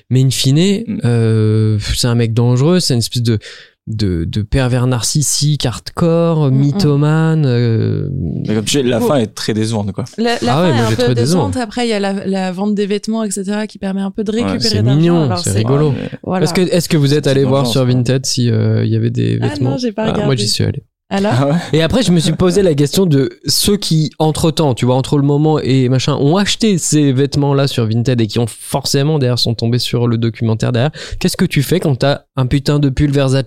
[0.09, 0.99] Mais in fine, Mm.
[1.05, 3.37] euh, c'est un mec dangereux, c'est une espèce de,
[3.89, 6.57] de, de pervers narcissique, hardcore, Mm, mm.
[6.59, 7.45] mythomane.
[7.45, 8.07] euh,
[8.47, 10.05] Mais comme tu sais, la fin est très décevante, quoi.
[10.17, 11.57] La, la Ah fin ouais, est moi, un peu décevante.
[11.57, 14.31] Après, il y a la, la vente des vêtements, etc., qui permet un peu de
[14.31, 14.95] récupérer c'est d'argent.
[14.99, 15.91] mignon, c'est rigolo.
[15.91, 16.43] mais- Voilà.
[16.45, 17.83] Est-ce que, est-ce que vous êtes C'est allé voir sur.
[17.85, 20.37] Vinted si euh, il y avait des Ah vêtements non, j'ai pas moi regardé.
[20.37, 20.83] j'y suis allé.
[21.11, 24.51] Alors, Ah ouais Et après, je me suis posé la question de ceux qui, entre
[24.51, 28.27] temps, tu vois, entre le moment et machin, ont acheté ces vêtements-là sur Vinted et
[28.27, 30.91] qui ont forcément derrière sont tombés sur le documentaire derrière.
[31.19, 33.43] Qu'est-ce que tu fais quand t'as un putain de pull Versace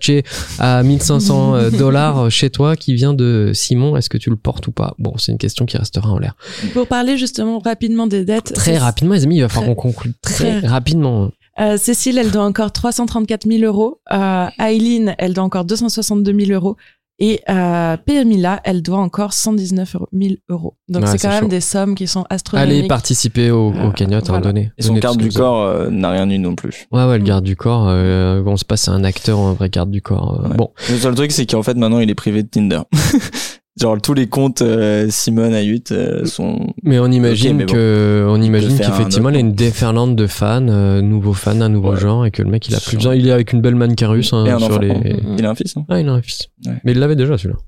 [0.59, 3.97] à 1500 euh, dollars chez toi qui vient de Simon?
[3.97, 4.95] Est-ce que tu le portes ou pas?
[4.99, 6.35] Bon, c'est une question qui restera en l'air.
[6.73, 8.53] pour parler justement rapidement des dettes.
[8.55, 11.31] Très rapidement, les amis, il va falloir qu'on conclue très, très- rapidement.
[11.61, 14.01] Euh, Cécile, elle doit encore 334 000 euros.
[14.11, 16.77] Euh, Aileen, elle doit encore 262 000 euros.
[17.25, 20.77] Et euh, PMILA, elle doit encore 119 euros- 000 euros.
[20.89, 21.49] Donc Ouais, c'est quand même chaud.
[21.49, 22.71] des sommes qui sont astronomiques.
[22.79, 24.47] Allez participer au, au Euh, cagnotte, hein, voilà.
[24.47, 24.73] donnez.
[24.77, 26.89] Et son garde du corps euh, n'a rien eu non plus.
[26.91, 27.87] Ouais, ouais, le garde du corps.
[27.89, 30.41] Euh, bon, c'est pas c'est un acteur un vrai garde du corps.
[30.45, 30.57] euh, Ouais.
[30.57, 32.81] Bon, Le seul truc, c'est qu'en fait, maintenant, il est privé de Tinder.
[33.81, 36.75] Genre, tous les comptes euh, Simone Ayut euh, sont.
[36.83, 37.73] Mais on imagine Ok, mais bon.
[37.73, 41.71] que, on imagine qu'effectivement, il y a une déferlante de fans, euh, nouveaux fans, un
[41.71, 42.01] nouveau Ouais.
[42.01, 43.15] genre, et que le mec, il a plus Sur- besoin.
[43.15, 44.93] Il est avec une belle mannequin russe hein, un sur les.
[45.39, 46.49] Il a un fils, non Ah, il a un fils.
[46.67, 46.73] Ouais.
[46.85, 47.59] Mais il l'avait déjà celui-là.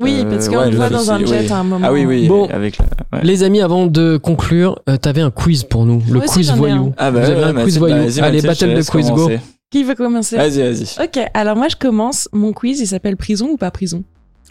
[0.00, 1.52] Oui, parce qu'on ouais, le voit là, dans un jet oui.
[1.52, 1.86] à un moment.
[1.88, 2.26] Ah oui, oui.
[2.26, 2.46] Bon.
[2.46, 2.86] Avec la...
[3.12, 3.24] ouais.
[3.24, 6.92] Les amis, avant de conclure, euh, t'avais un quiz pour nous, le quiz voyou.
[6.96, 8.02] Ah bah Vous avez ouais, un Mathilde, quiz bah, voyou.
[8.04, 9.14] vas-y, Allez, battle je de quiz go.
[9.14, 9.40] commencer.
[9.70, 10.36] Qui veut commencer?
[10.36, 11.04] Vas-y, vas-y.
[11.04, 12.28] Ok, alors moi je commence.
[12.32, 14.02] Mon quiz, il s'appelle Prison ou pas prison?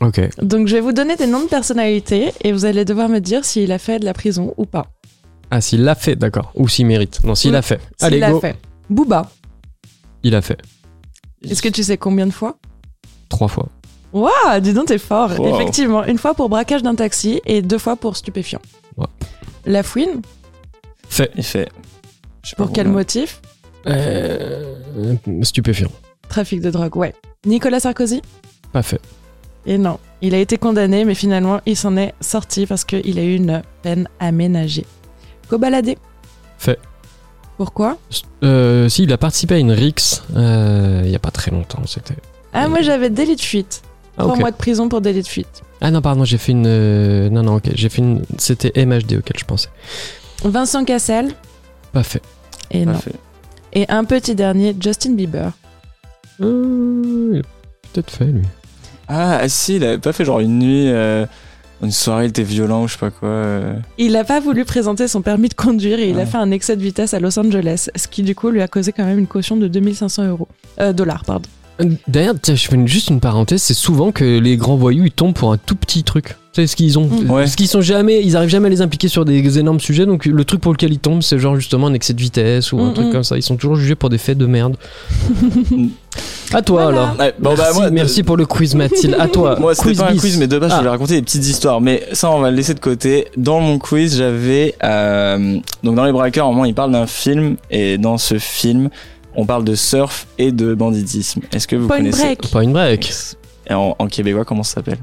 [0.02, 0.20] Ok.
[0.42, 3.46] Donc je vais vous donner des noms de personnalités et vous allez devoir me dire
[3.46, 4.88] s'il a fait de la prison ou pas.
[5.52, 6.52] Ah, s'il l'a fait, d'accord.
[6.56, 7.24] Ou s'il mérite.
[7.24, 7.80] Non, s'il l'a fait.
[7.98, 8.40] S'il Allez, l'a go.
[8.40, 8.56] fait.
[8.90, 9.30] Booba.
[10.24, 10.60] Il a fait.
[11.44, 12.58] Est-ce que tu sais combien de fois?
[13.30, 13.68] Trois fois.
[14.14, 15.40] Waouh, dis donc, t'es fort.
[15.40, 15.56] Wow.
[15.56, 18.62] Effectivement, une fois pour braquage d'un taxi et deux fois pour stupéfiant.
[18.98, 19.08] Ouais.
[19.66, 20.22] La fouine,
[21.10, 21.32] Fait.
[21.36, 21.70] Il fait.
[22.44, 23.42] je sais pas pour quel motif?
[23.88, 24.76] Euh,
[25.44, 25.92] stupéfiant.
[26.30, 27.14] Trafic de drogue, ouais.
[27.46, 28.22] Nicolas Sarkozy?
[28.72, 29.02] Pas fait.
[29.66, 33.24] Et non, il a été condamné, mais finalement, il s'en est sorti parce qu'il a
[33.24, 34.86] eu une peine aménagée.
[35.50, 35.98] Cobaladé.
[36.58, 36.80] Fait.
[37.58, 37.98] Pourquoi?
[38.44, 41.84] Euh, si, il a participé à une Rix euh, il y a pas très longtemps.
[41.86, 42.16] C'était.
[42.54, 43.84] Ah, moi j'avais délit de fuite.
[44.18, 45.62] Ah, Trois mois de prison pour délit de fuite.
[45.80, 46.66] Ah non, pardon, j'ai fait une.
[46.68, 47.70] euh, Non, non, ok.
[47.76, 48.24] J'ai fait une.
[48.38, 49.70] C'était MHD auquel je pensais.
[50.44, 51.34] Vincent Cassel.
[51.94, 52.22] Pas fait.
[52.72, 53.00] Et non.
[53.74, 55.52] Et un petit dernier, Justin Bieber.
[56.42, 57.42] Euh, il a
[57.94, 58.44] peut-être fait, lui.
[59.14, 61.26] Ah, si, il avait pas fait genre une nuit, euh,
[61.84, 63.28] une soirée, il était violent ou je sais pas quoi.
[63.28, 63.74] euh.
[63.98, 66.26] Il n'a pas voulu présenter son permis de conduire et il a Ouais.
[66.26, 68.92] fait un excès de vitesse à Los Angeles, ce qui du coup lui a causé
[68.94, 70.48] quand même une caution de 2500 euros.
[70.80, 71.50] Euh, dollars, pardon.
[72.08, 73.62] D'ailleurs, tiens, je fais une- juste une parenthèse.
[73.64, 76.36] C'est souvent que les grands voyous ils tombent pour un tout petit truc.
[76.54, 77.06] C'est ce qu'ils ont.
[77.08, 77.30] Mm.
[77.32, 77.48] Ouais.
[77.48, 80.06] Ce qu'ils sont jamais, ils arrivent jamais à les impliquer sur des énormes sujets.
[80.06, 82.80] Donc le truc pour lequel ils tombent, c'est genre justement un excès de vitesse ou
[82.82, 83.12] un Mm, truc mm.
[83.14, 83.38] comme ça.
[83.38, 84.76] Ils sont toujours jugés pour des faits de merde.
[86.54, 87.04] à toi Voilà.
[87.04, 87.20] alors.
[87.20, 89.16] Ouais, bon, bah, merci, moi, merci pour le quiz Mathilde.
[89.18, 89.58] À toi.
[89.60, 90.80] Moi, c'était pas un quiz, mais de base, je Ah.
[90.80, 91.80] voulais raconter des petites histoires.
[91.80, 93.28] Mais ça, on va le laisser de côté.
[93.38, 97.56] Dans mon quiz, j'avais, euh, donc dans les braqueurs, au moins, il parle d'un film,
[97.70, 98.90] et dans ce film,
[99.38, 101.40] on parle de surf et de banditisme.
[101.54, 102.52] Est-ce que vous Point connaissez Break.
[102.52, 103.14] Point break.
[103.70, 104.98] Et en, en québécois, comment ça s'appelle?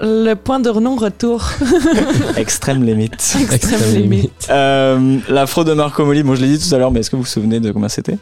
[0.00, 1.44] Le point de non-retour.
[2.36, 3.36] Extrême limite.
[3.52, 4.48] Extrême limite.
[4.50, 7.10] Euh, la fraude de Marco Moli, bon, je l'ai dit tout à l'heure, mais est-ce
[7.10, 8.18] que vous vous souvenez de combien c'était?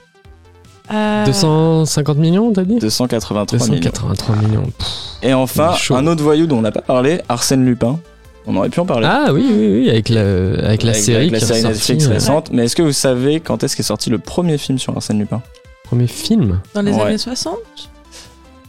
[0.92, 2.78] Euh, 250 millions, t'as dit?
[2.78, 3.80] 283 millions.
[3.80, 4.64] 283 millions.
[4.78, 4.88] Pff.
[5.22, 7.98] Et enfin, un autre voyou dont on n'a pas parlé, Arsène Lupin.
[8.46, 9.06] On aurait pu en parler.
[9.10, 12.06] Ah oui, oui, oui, avec la, avec la Avec- série avec la qui série Netflix
[12.06, 12.12] ouais.
[12.14, 12.50] récente.
[12.52, 15.40] Mais est-ce que vous savez quand est-ce qu'est sorti le premier film sur Arsène Lupin?
[15.84, 16.60] Premier film?
[16.74, 17.02] Dans les Ouais.
[17.02, 17.54] années 60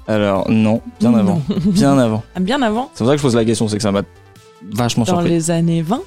[0.07, 1.17] Alors non, bien Non.
[1.17, 1.41] avant.
[1.65, 2.23] Bien avant.
[2.35, 4.01] Ah, Bien avant C'est pour ça que je pose la question, c'est que ça m'a
[4.73, 5.29] vachement Dans surpris.
[5.29, 6.01] les années 20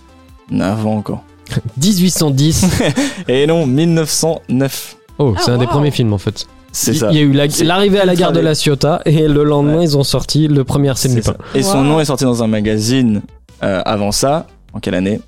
[0.61, 1.23] Avant encore.
[1.83, 2.67] 1810.
[3.29, 4.97] Et non, 1909.
[5.19, 5.71] Oh, Ah, c'est un des wow.
[5.71, 6.47] premiers films en fait.
[6.73, 7.09] C'est Il ça.
[7.11, 9.45] il y a eu la- C'est l'arrivée à la gare de la Ciotat et le
[9.45, 11.33] lendemain ils ont sorti le premier Arsène C'est Lupin.
[11.53, 11.59] ça.
[11.59, 11.85] Et son Wow.
[11.85, 13.23] nom est sorti dans un magazine
[13.63, 14.47] euh, avant ça.
[14.75, 15.21] En quelle année?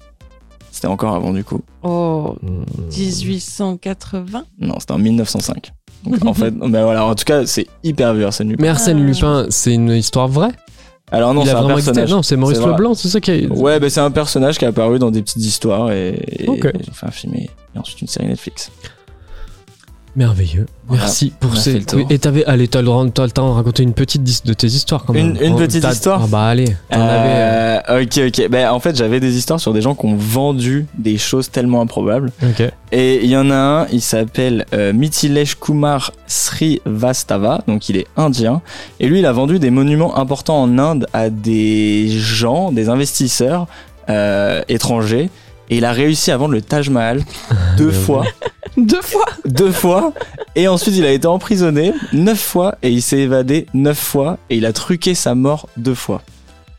[0.70, 1.62] C'était encore avant du coup.
[1.82, 2.64] Oh, Hmm.
[2.94, 5.72] 1880 Non, c'était en 1905.
[6.04, 8.62] Donc en fait, ben voilà, en tout cas, c'est hyper vieux Arsène Lupin.
[8.62, 10.52] Mais Arsène Ah, Lupin, c'est une histoire vraie
[11.10, 12.10] Alors non, Il c'est a un vraiment existé personnage.
[12.14, 12.60] Non, c'est Maurice.
[12.60, 13.46] Leblanc, c'est ça qui est.
[13.48, 16.10] Ouais, ben c'est un personnage qui est apparu dans des petites histoires et,
[16.44, 16.70] et Ok.
[16.74, 17.44] ils ont fait un film et,
[17.74, 18.70] et ensuite une série Netflix.
[20.18, 20.66] Merveilleux.
[20.88, 21.04] Voilà.
[21.04, 21.80] Merci pour ces.
[21.94, 24.66] Oui, Et t'avais, allez, t'as le, t'as le temps de raconter une petite de tes
[24.66, 25.36] histoires quand même.
[25.36, 27.02] Une- une Oh, petite histoire Ah bah allez, avais.
[27.04, 28.48] euh, Euh, ok, ok.
[28.50, 31.80] Ben en fait, j'avais des histoires sur des gens qui ont vendu des choses tellement
[31.80, 32.32] improbables.
[32.42, 32.62] Ok.
[32.90, 38.06] Et il y en a un, il s'appelle euh, Mithilesh Kumar Srivastava, donc il est
[38.16, 38.60] indien.
[39.00, 43.66] Et lui, il a vendu des monuments importants en Inde à des gens, des investisseurs
[44.08, 45.30] euh, étrangers.
[45.70, 47.22] Et il a réussi à vendre le Taj Mahal
[47.76, 48.24] deux fois.
[48.76, 50.12] Deux fois Deux fois.
[50.54, 52.76] Et ensuite, il a été emprisonné neuf fois.
[52.82, 54.38] Et il s'est évadé neuf fois.
[54.50, 56.22] Et il a truqué sa mort deux fois.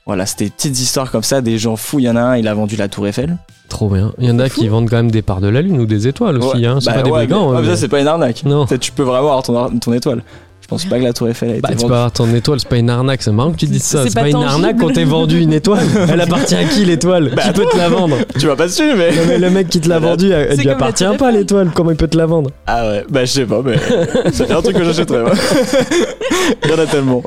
[0.05, 1.99] Voilà, c'était des petites histoires comme ça, des gens fous.
[1.99, 3.37] Il y en a un, il a vendu la Tour Eiffel.
[3.67, 4.11] Trop bien.
[4.17, 6.07] Il y en a qui vendent quand même des parts de la lune ou des
[6.07, 6.57] étoiles aussi.
[6.61, 6.65] Ouais.
[6.65, 6.79] Hein.
[6.79, 7.51] C'est Bah pas des ouais, brigands.
[7.51, 8.43] mais- hein, ouais, mais ça, mais- c'est pas une arnaque.
[8.43, 8.65] Non.
[8.65, 9.43] Peut-être tu peux vraiment avoir
[9.79, 10.23] ton étoile.
[10.69, 11.93] Je pense pas que la Tour Eiffel a été Bah, tu peux vendue.
[11.95, 14.03] avoir ton étoile, c'est pas une arnaque, c'est marrant que tu dises ça.
[14.03, 15.83] C'est C'est pas pas, une arnaque quand t'es vendu une étoile.
[16.11, 18.17] Elle appartient à qui l'étoile Bah, Tu peux te la vendre.
[18.37, 19.09] Tu vas pas dessus, mais.
[19.09, 20.15] Non, mais le mec qui te l'a Voilà.
[20.15, 21.71] vendu, elle lui appartient pas l'étoile.
[21.73, 23.77] Comment il peut te la vendre Ah ouais, bah je sais pas, mais
[24.31, 25.23] c'est un truc que j'achèterais.
[25.23, 25.31] moi.
[26.65, 27.23] Il y en a tellement.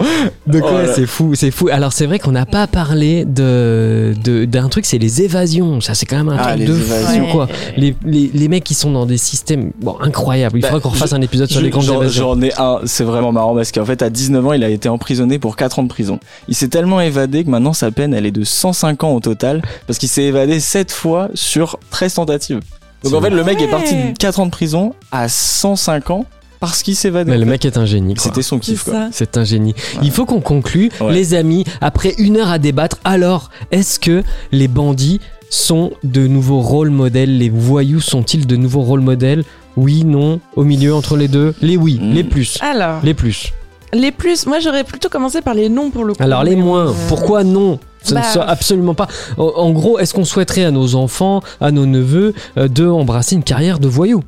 [0.47, 0.93] De Oh quoi là.
[0.95, 1.69] C'est fou, c'est fou.
[1.71, 5.81] Alors c'est vrai qu'on n'a pas parlé de de- d'un truc, c'est les évasions.
[5.81, 7.27] Ça c'est quand même un Ah, truc les de évasions.
[7.27, 7.49] fou quoi.
[7.77, 10.59] Les, les, les mecs qui sont dans des systèmes bon incroyables.
[10.59, 12.35] Il Bah, faudrait qu'on refasse je- un épisode sur les grandes évasions.
[12.35, 14.89] J'en ai un, c'est vraiment marrant parce qu'en fait, à 19 ans, il a été
[14.89, 16.21] emprisonné pour 4 ans de prison.
[16.49, 19.63] Il s'est tellement évadé que maintenant sa peine, elle est de 105 ans au total
[19.87, 22.61] parce qu'il s'est évadé 7 fois sur 13 tentatives.
[23.03, 26.25] Donc en fait, le mec est parti de 4 ans de prison à 105 ans
[26.61, 27.31] parce qu'il s'est évadé.
[27.33, 28.15] Mais le mec est un génie.
[28.15, 28.23] quoi.
[28.23, 28.93] C'était son kiff, quoi.
[28.93, 29.09] ça.
[29.11, 29.75] C'est un génie.
[30.03, 31.13] Il faut qu'on conclue, Ouais.
[31.13, 32.99] les amis, après une heure à débattre.
[33.05, 34.23] Alors, est-ce que
[34.53, 35.21] les bandits
[35.51, 37.37] sont de nouveaux rôles modèles?
[37.39, 39.43] Les voyous sont-ils de nouveaux rôles modèles?
[39.77, 42.13] Oui, non, au milieu, entre les deux Les oui, Mm.
[42.13, 42.59] les plus.
[42.61, 43.53] Alors, Les plus.
[43.93, 46.23] les plus, moi j'aurais plutôt commencé par les noms pour le coup.
[46.23, 47.79] Alors les moins, euh, pourquoi non?
[48.03, 49.07] Ce ne bah, soit absolument pas.
[49.39, 53.37] En, en gros, est-ce qu'on souhaiterait à nos enfants, à nos neveux, euh, de embrasser
[53.37, 54.23] une carrière de voyou?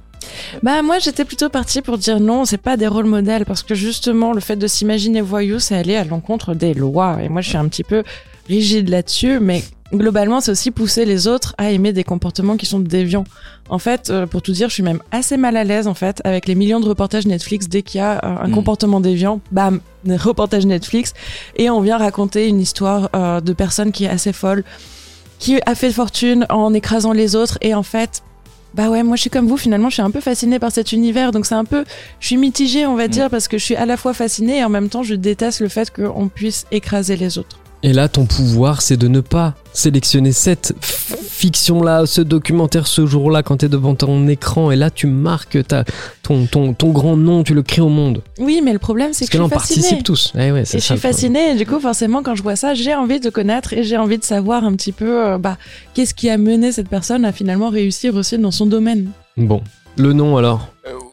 [0.62, 3.74] Bah moi j'étais plutôt partie pour dire non, c'est pas des rôles modèles parce que
[3.74, 7.48] justement le fait de s'imaginer voyou, c'est aller à l'encontre des lois et moi je
[7.50, 8.02] suis un petit peu
[8.48, 12.80] rigide là-dessus, mais globalement c'est aussi pousser les autres à aimer des comportements qui sont
[12.80, 13.24] déviants.
[13.68, 16.20] En fait, euh, pour tout dire, je suis même assez mal à l'aise en fait
[16.24, 18.52] avec les millions de reportages Netflix dès qu'il y a euh, un Mm.
[18.54, 21.14] comportement déviant, bam, des reportages Netflix
[21.56, 24.64] et on vient raconter une histoire euh, de personne qui est assez folle,
[25.38, 28.22] qui a fait fortune en écrasant les autres et en fait
[28.74, 30.90] bah ouais, moi je suis comme vous, finalement je suis un peu fascinée par cet
[30.90, 31.84] univers, donc c'est un peu,
[32.18, 34.64] je suis mitigée on va dire, parce que je suis à la fois fascinée et
[34.64, 37.60] en même temps je déteste le fait qu'on puisse écraser les autres.
[37.86, 43.42] Et là, ton pouvoir, c'est de ne pas sélectionner cette fiction-là, ce documentaire ce jour-là,
[43.42, 45.84] quand t'es devant ton écran, et là, tu marques ta,
[46.22, 48.22] ton, ton, ton grand nom, tu le crées au monde.
[48.38, 49.82] Oui, mais le problème c'est que, que je suis fascinée.
[49.82, 50.32] participe tous.
[50.34, 52.56] Eh ouais, Et c'est je ça suis fascinée et du coup forcément quand je vois
[52.56, 55.58] ça, j'ai envie de connaître et j'ai envie de savoir un petit peu euh, bah,
[55.92, 59.10] qu'est-ce qui a mené cette personne à finalement réussir aussi dans son domaine.
[59.36, 59.62] Bon,
[59.98, 60.68] le nom alors?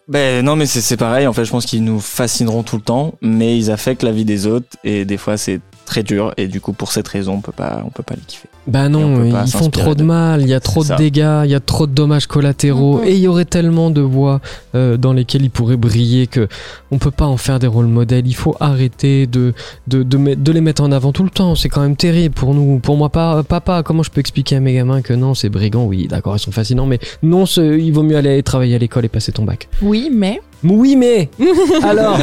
[0.08, 1.28] Ben non, mais c'est c'est pareil.
[1.28, 4.26] En fait, je pense qu'ils nous fascineront tout le temps, mais ils affectent la vie
[4.26, 5.60] des autres et des fois c'est
[5.92, 8.22] très dur et du coup pour cette raison on peut pas on peut pas les
[8.26, 8.48] kiffer.
[8.68, 10.96] Bah non, ils font trop de mal, il y a trop de ça.
[10.96, 14.40] dégâts, il y a trop de dommages collatéraux, et il y aurait tellement de voies
[14.76, 16.48] euh, dans lesquelles ils pourraient briller que
[16.92, 18.28] on peut pas en faire des rôles modèles.
[18.28, 19.54] Il faut arrêter de
[19.88, 21.56] de, de, met- de les mettre en avant tout le temps.
[21.56, 22.78] C'est quand même terrible pour nous.
[22.80, 25.86] Pour moi, pas, papa, comment je peux expliquer à mes gamins que non, c'est brigand?
[25.86, 29.06] Oui, d'accord, ils sont fascinants, mais non, ce- il vaut mieux aller travailler à l'école
[29.06, 29.68] et passer ton bac.
[29.82, 30.40] Oui, mais.
[30.64, 31.30] Oui, mais
[31.84, 32.18] alors,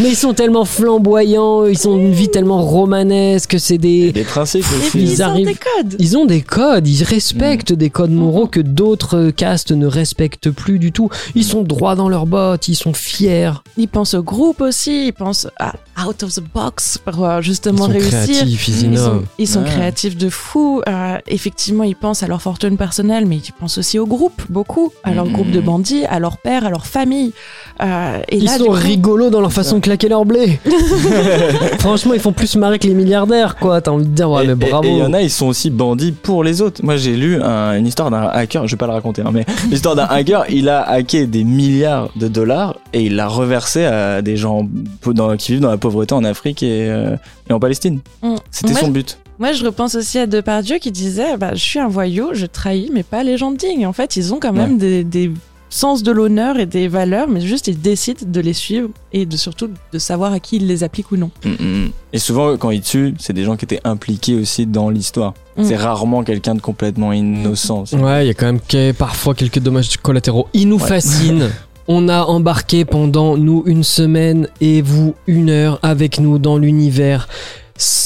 [0.00, 4.64] mais ils sont tellement flamboyants, ils ont une vie tellement romanesque, c'est des Des principes
[4.74, 4.98] Et aussi.
[4.98, 5.96] ils, Ils ont arrivent- des codes.
[5.98, 10.78] ils ont des codes, ils respectent des codes moraux que d'autres castes ne respectent plus
[10.78, 11.08] du tout.
[11.34, 13.50] Ils sont droits dans leurs bottes, ils sont fiers.
[13.76, 15.74] Ils pensent au groupe aussi, ils pensent à
[16.06, 18.34] out of the box pour euh, justement ils sont réussir.
[18.36, 19.68] créatifs, ils Ils sont, ils sont Ouais.
[19.70, 20.82] créatifs de fou.
[20.88, 24.92] Euh, effectivement, ils pensent à leur fortune personnelle, mais ils pensent aussi au groupe, beaucoup.
[25.04, 25.32] À leur Mhm.
[25.32, 27.32] groupe de bandits, à leur père, à leur famille.
[27.82, 30.58] Euh, et Ils là, sont coup- rigolos dans leur façon de claquer leur blé.
[31.78, 33.80] Franchement, ils font plus marrer que les milliardaires, quoi.
[33.80, 34.84] T'as envie de dire, ouais, Et- mais bravo.
[34.88, 36.80] Et il y en a, ils sont aussi bandits pour les autres.
[36.84, 39.44] Moi, j'ai lu un- une histoire d'un hacker, je vais pas la raconter, hein, mais
[39.70, 44.22] l'histoire d'un hacker, il a hacké des milliards de dollars et il l'a reversé à
[44.22, 44.66] des gens
[45.06, 47.16] dans- qui vivent dans la pauvreté en Afrique et, euh,
[47.48, 48.00] et en Palestine.
[48.22, 48.34] Mm.
[48.50, 49.18] C'était son but.
[49.40, 52.90] Moi, je repense aussi à Depardieu qui disait bah, Je suis un voyou, je trahis,
[52.92, 53.84] mais pas les gens dignes.
[53.86, 55.32] En fait, ils ont quand même des, des
[55.74, 59.36] sens de l'honneur et des valeurs, mais juste ils décident de les suivre et de
[59.36, 61.30] surtout de savoir à qui ils les appliquent ou non.
[61.44, 61.50] Mm,
[61.84, 61.90] mm.
[62.12, 65.34] Et souvent, quand ils tuent, c'est des gens qui étaient impliqués aussi dans l'histoire.
[65.56, 65.64] Mm.
[65.64, 67.84] C'est rarement quelqu'un de complètement innocent.
[67.94, 70.46] Ouais, il y a quand même que- parfois quelques dommages collatéraux.
[70.54, 70.88] Ils nous Ouais.
[70.88, 71.50] fascinent.
[71.88, 77.28] On a embarqué pendant nous une semaine et vous une heure avec nous dans l'univers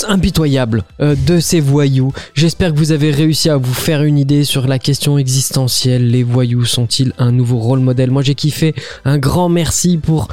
[0.09, 2.13] impitoyable euh, de ces voyous.
[2.35, 6.11] J'espère que vous avez réussi à vous faire une idée sur la question existentielle.
[6.11, 8.11] Les voyous sont-ils un nouveau rôle modèle?
[8.11, 8.75] Moi j'ai kiffé.
[9.05, 10.29] Un grand merci pour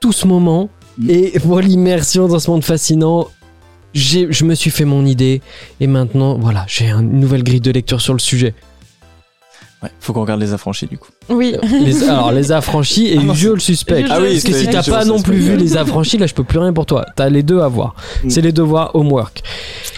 [0.00, 0.70] tout ce moment
[1.08, 3.28] et pour l'immersion dans ce monde fascinant.
[3.92, 5.42] Je me suis fait mon idée
[5.80, 8.54] et maintenant voilà j'ai une nouvelle grille de lecture sur le sujet.
[9.82, 11.08] Ouais, faut qu'on regarde les affranchis du coup.
[11.30, 11.54] Oui.
[11.84, 14.04] Les, alors les affranchis et Ah Usual Suspect.
[14.10, 16.44] Ah oui, Parce que si t'as pas non plus vu les affranchis, là je peux
[16.44, 17.06] plus rien pour toi.
[17.16, 17.94] T'as les deux à voir.
[18.22, 18.28] Mm.
[18.30, 19.42] C'est les devoirs homework.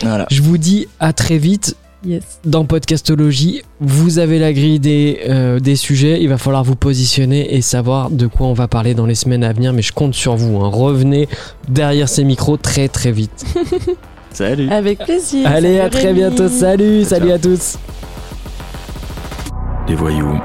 [0.02, 0.26] Voilà.
[0.30, 2.22] Je vous dis à très vite Yes.
[2.44, 3.62] dans Podcastologie.
[3.80, 6.20] Vous avez la grille des, euh, des sujets.
[6.20, 9.44] Il va falloir vous positionner et savoir de quoi on va parler dans les semaines
[9.44, 9.72] à venir.
[9.72, 10.58] Mais je compte sur vous.
[10.64, 10.68] hein.
[10.68, 11.28] Revenez
[11.68, 13.44] derrière ces micros très très vite.
[14.32, 14.68] Salut.
[14.70, 15.46] Avec plaisir.
[15.46, 16.20] Allez, à très Rémi.
[16.20, 16.48] bientôt.
[16.48, 17.76] Salut, salut à tous
[19.86, 20.38] des voyous.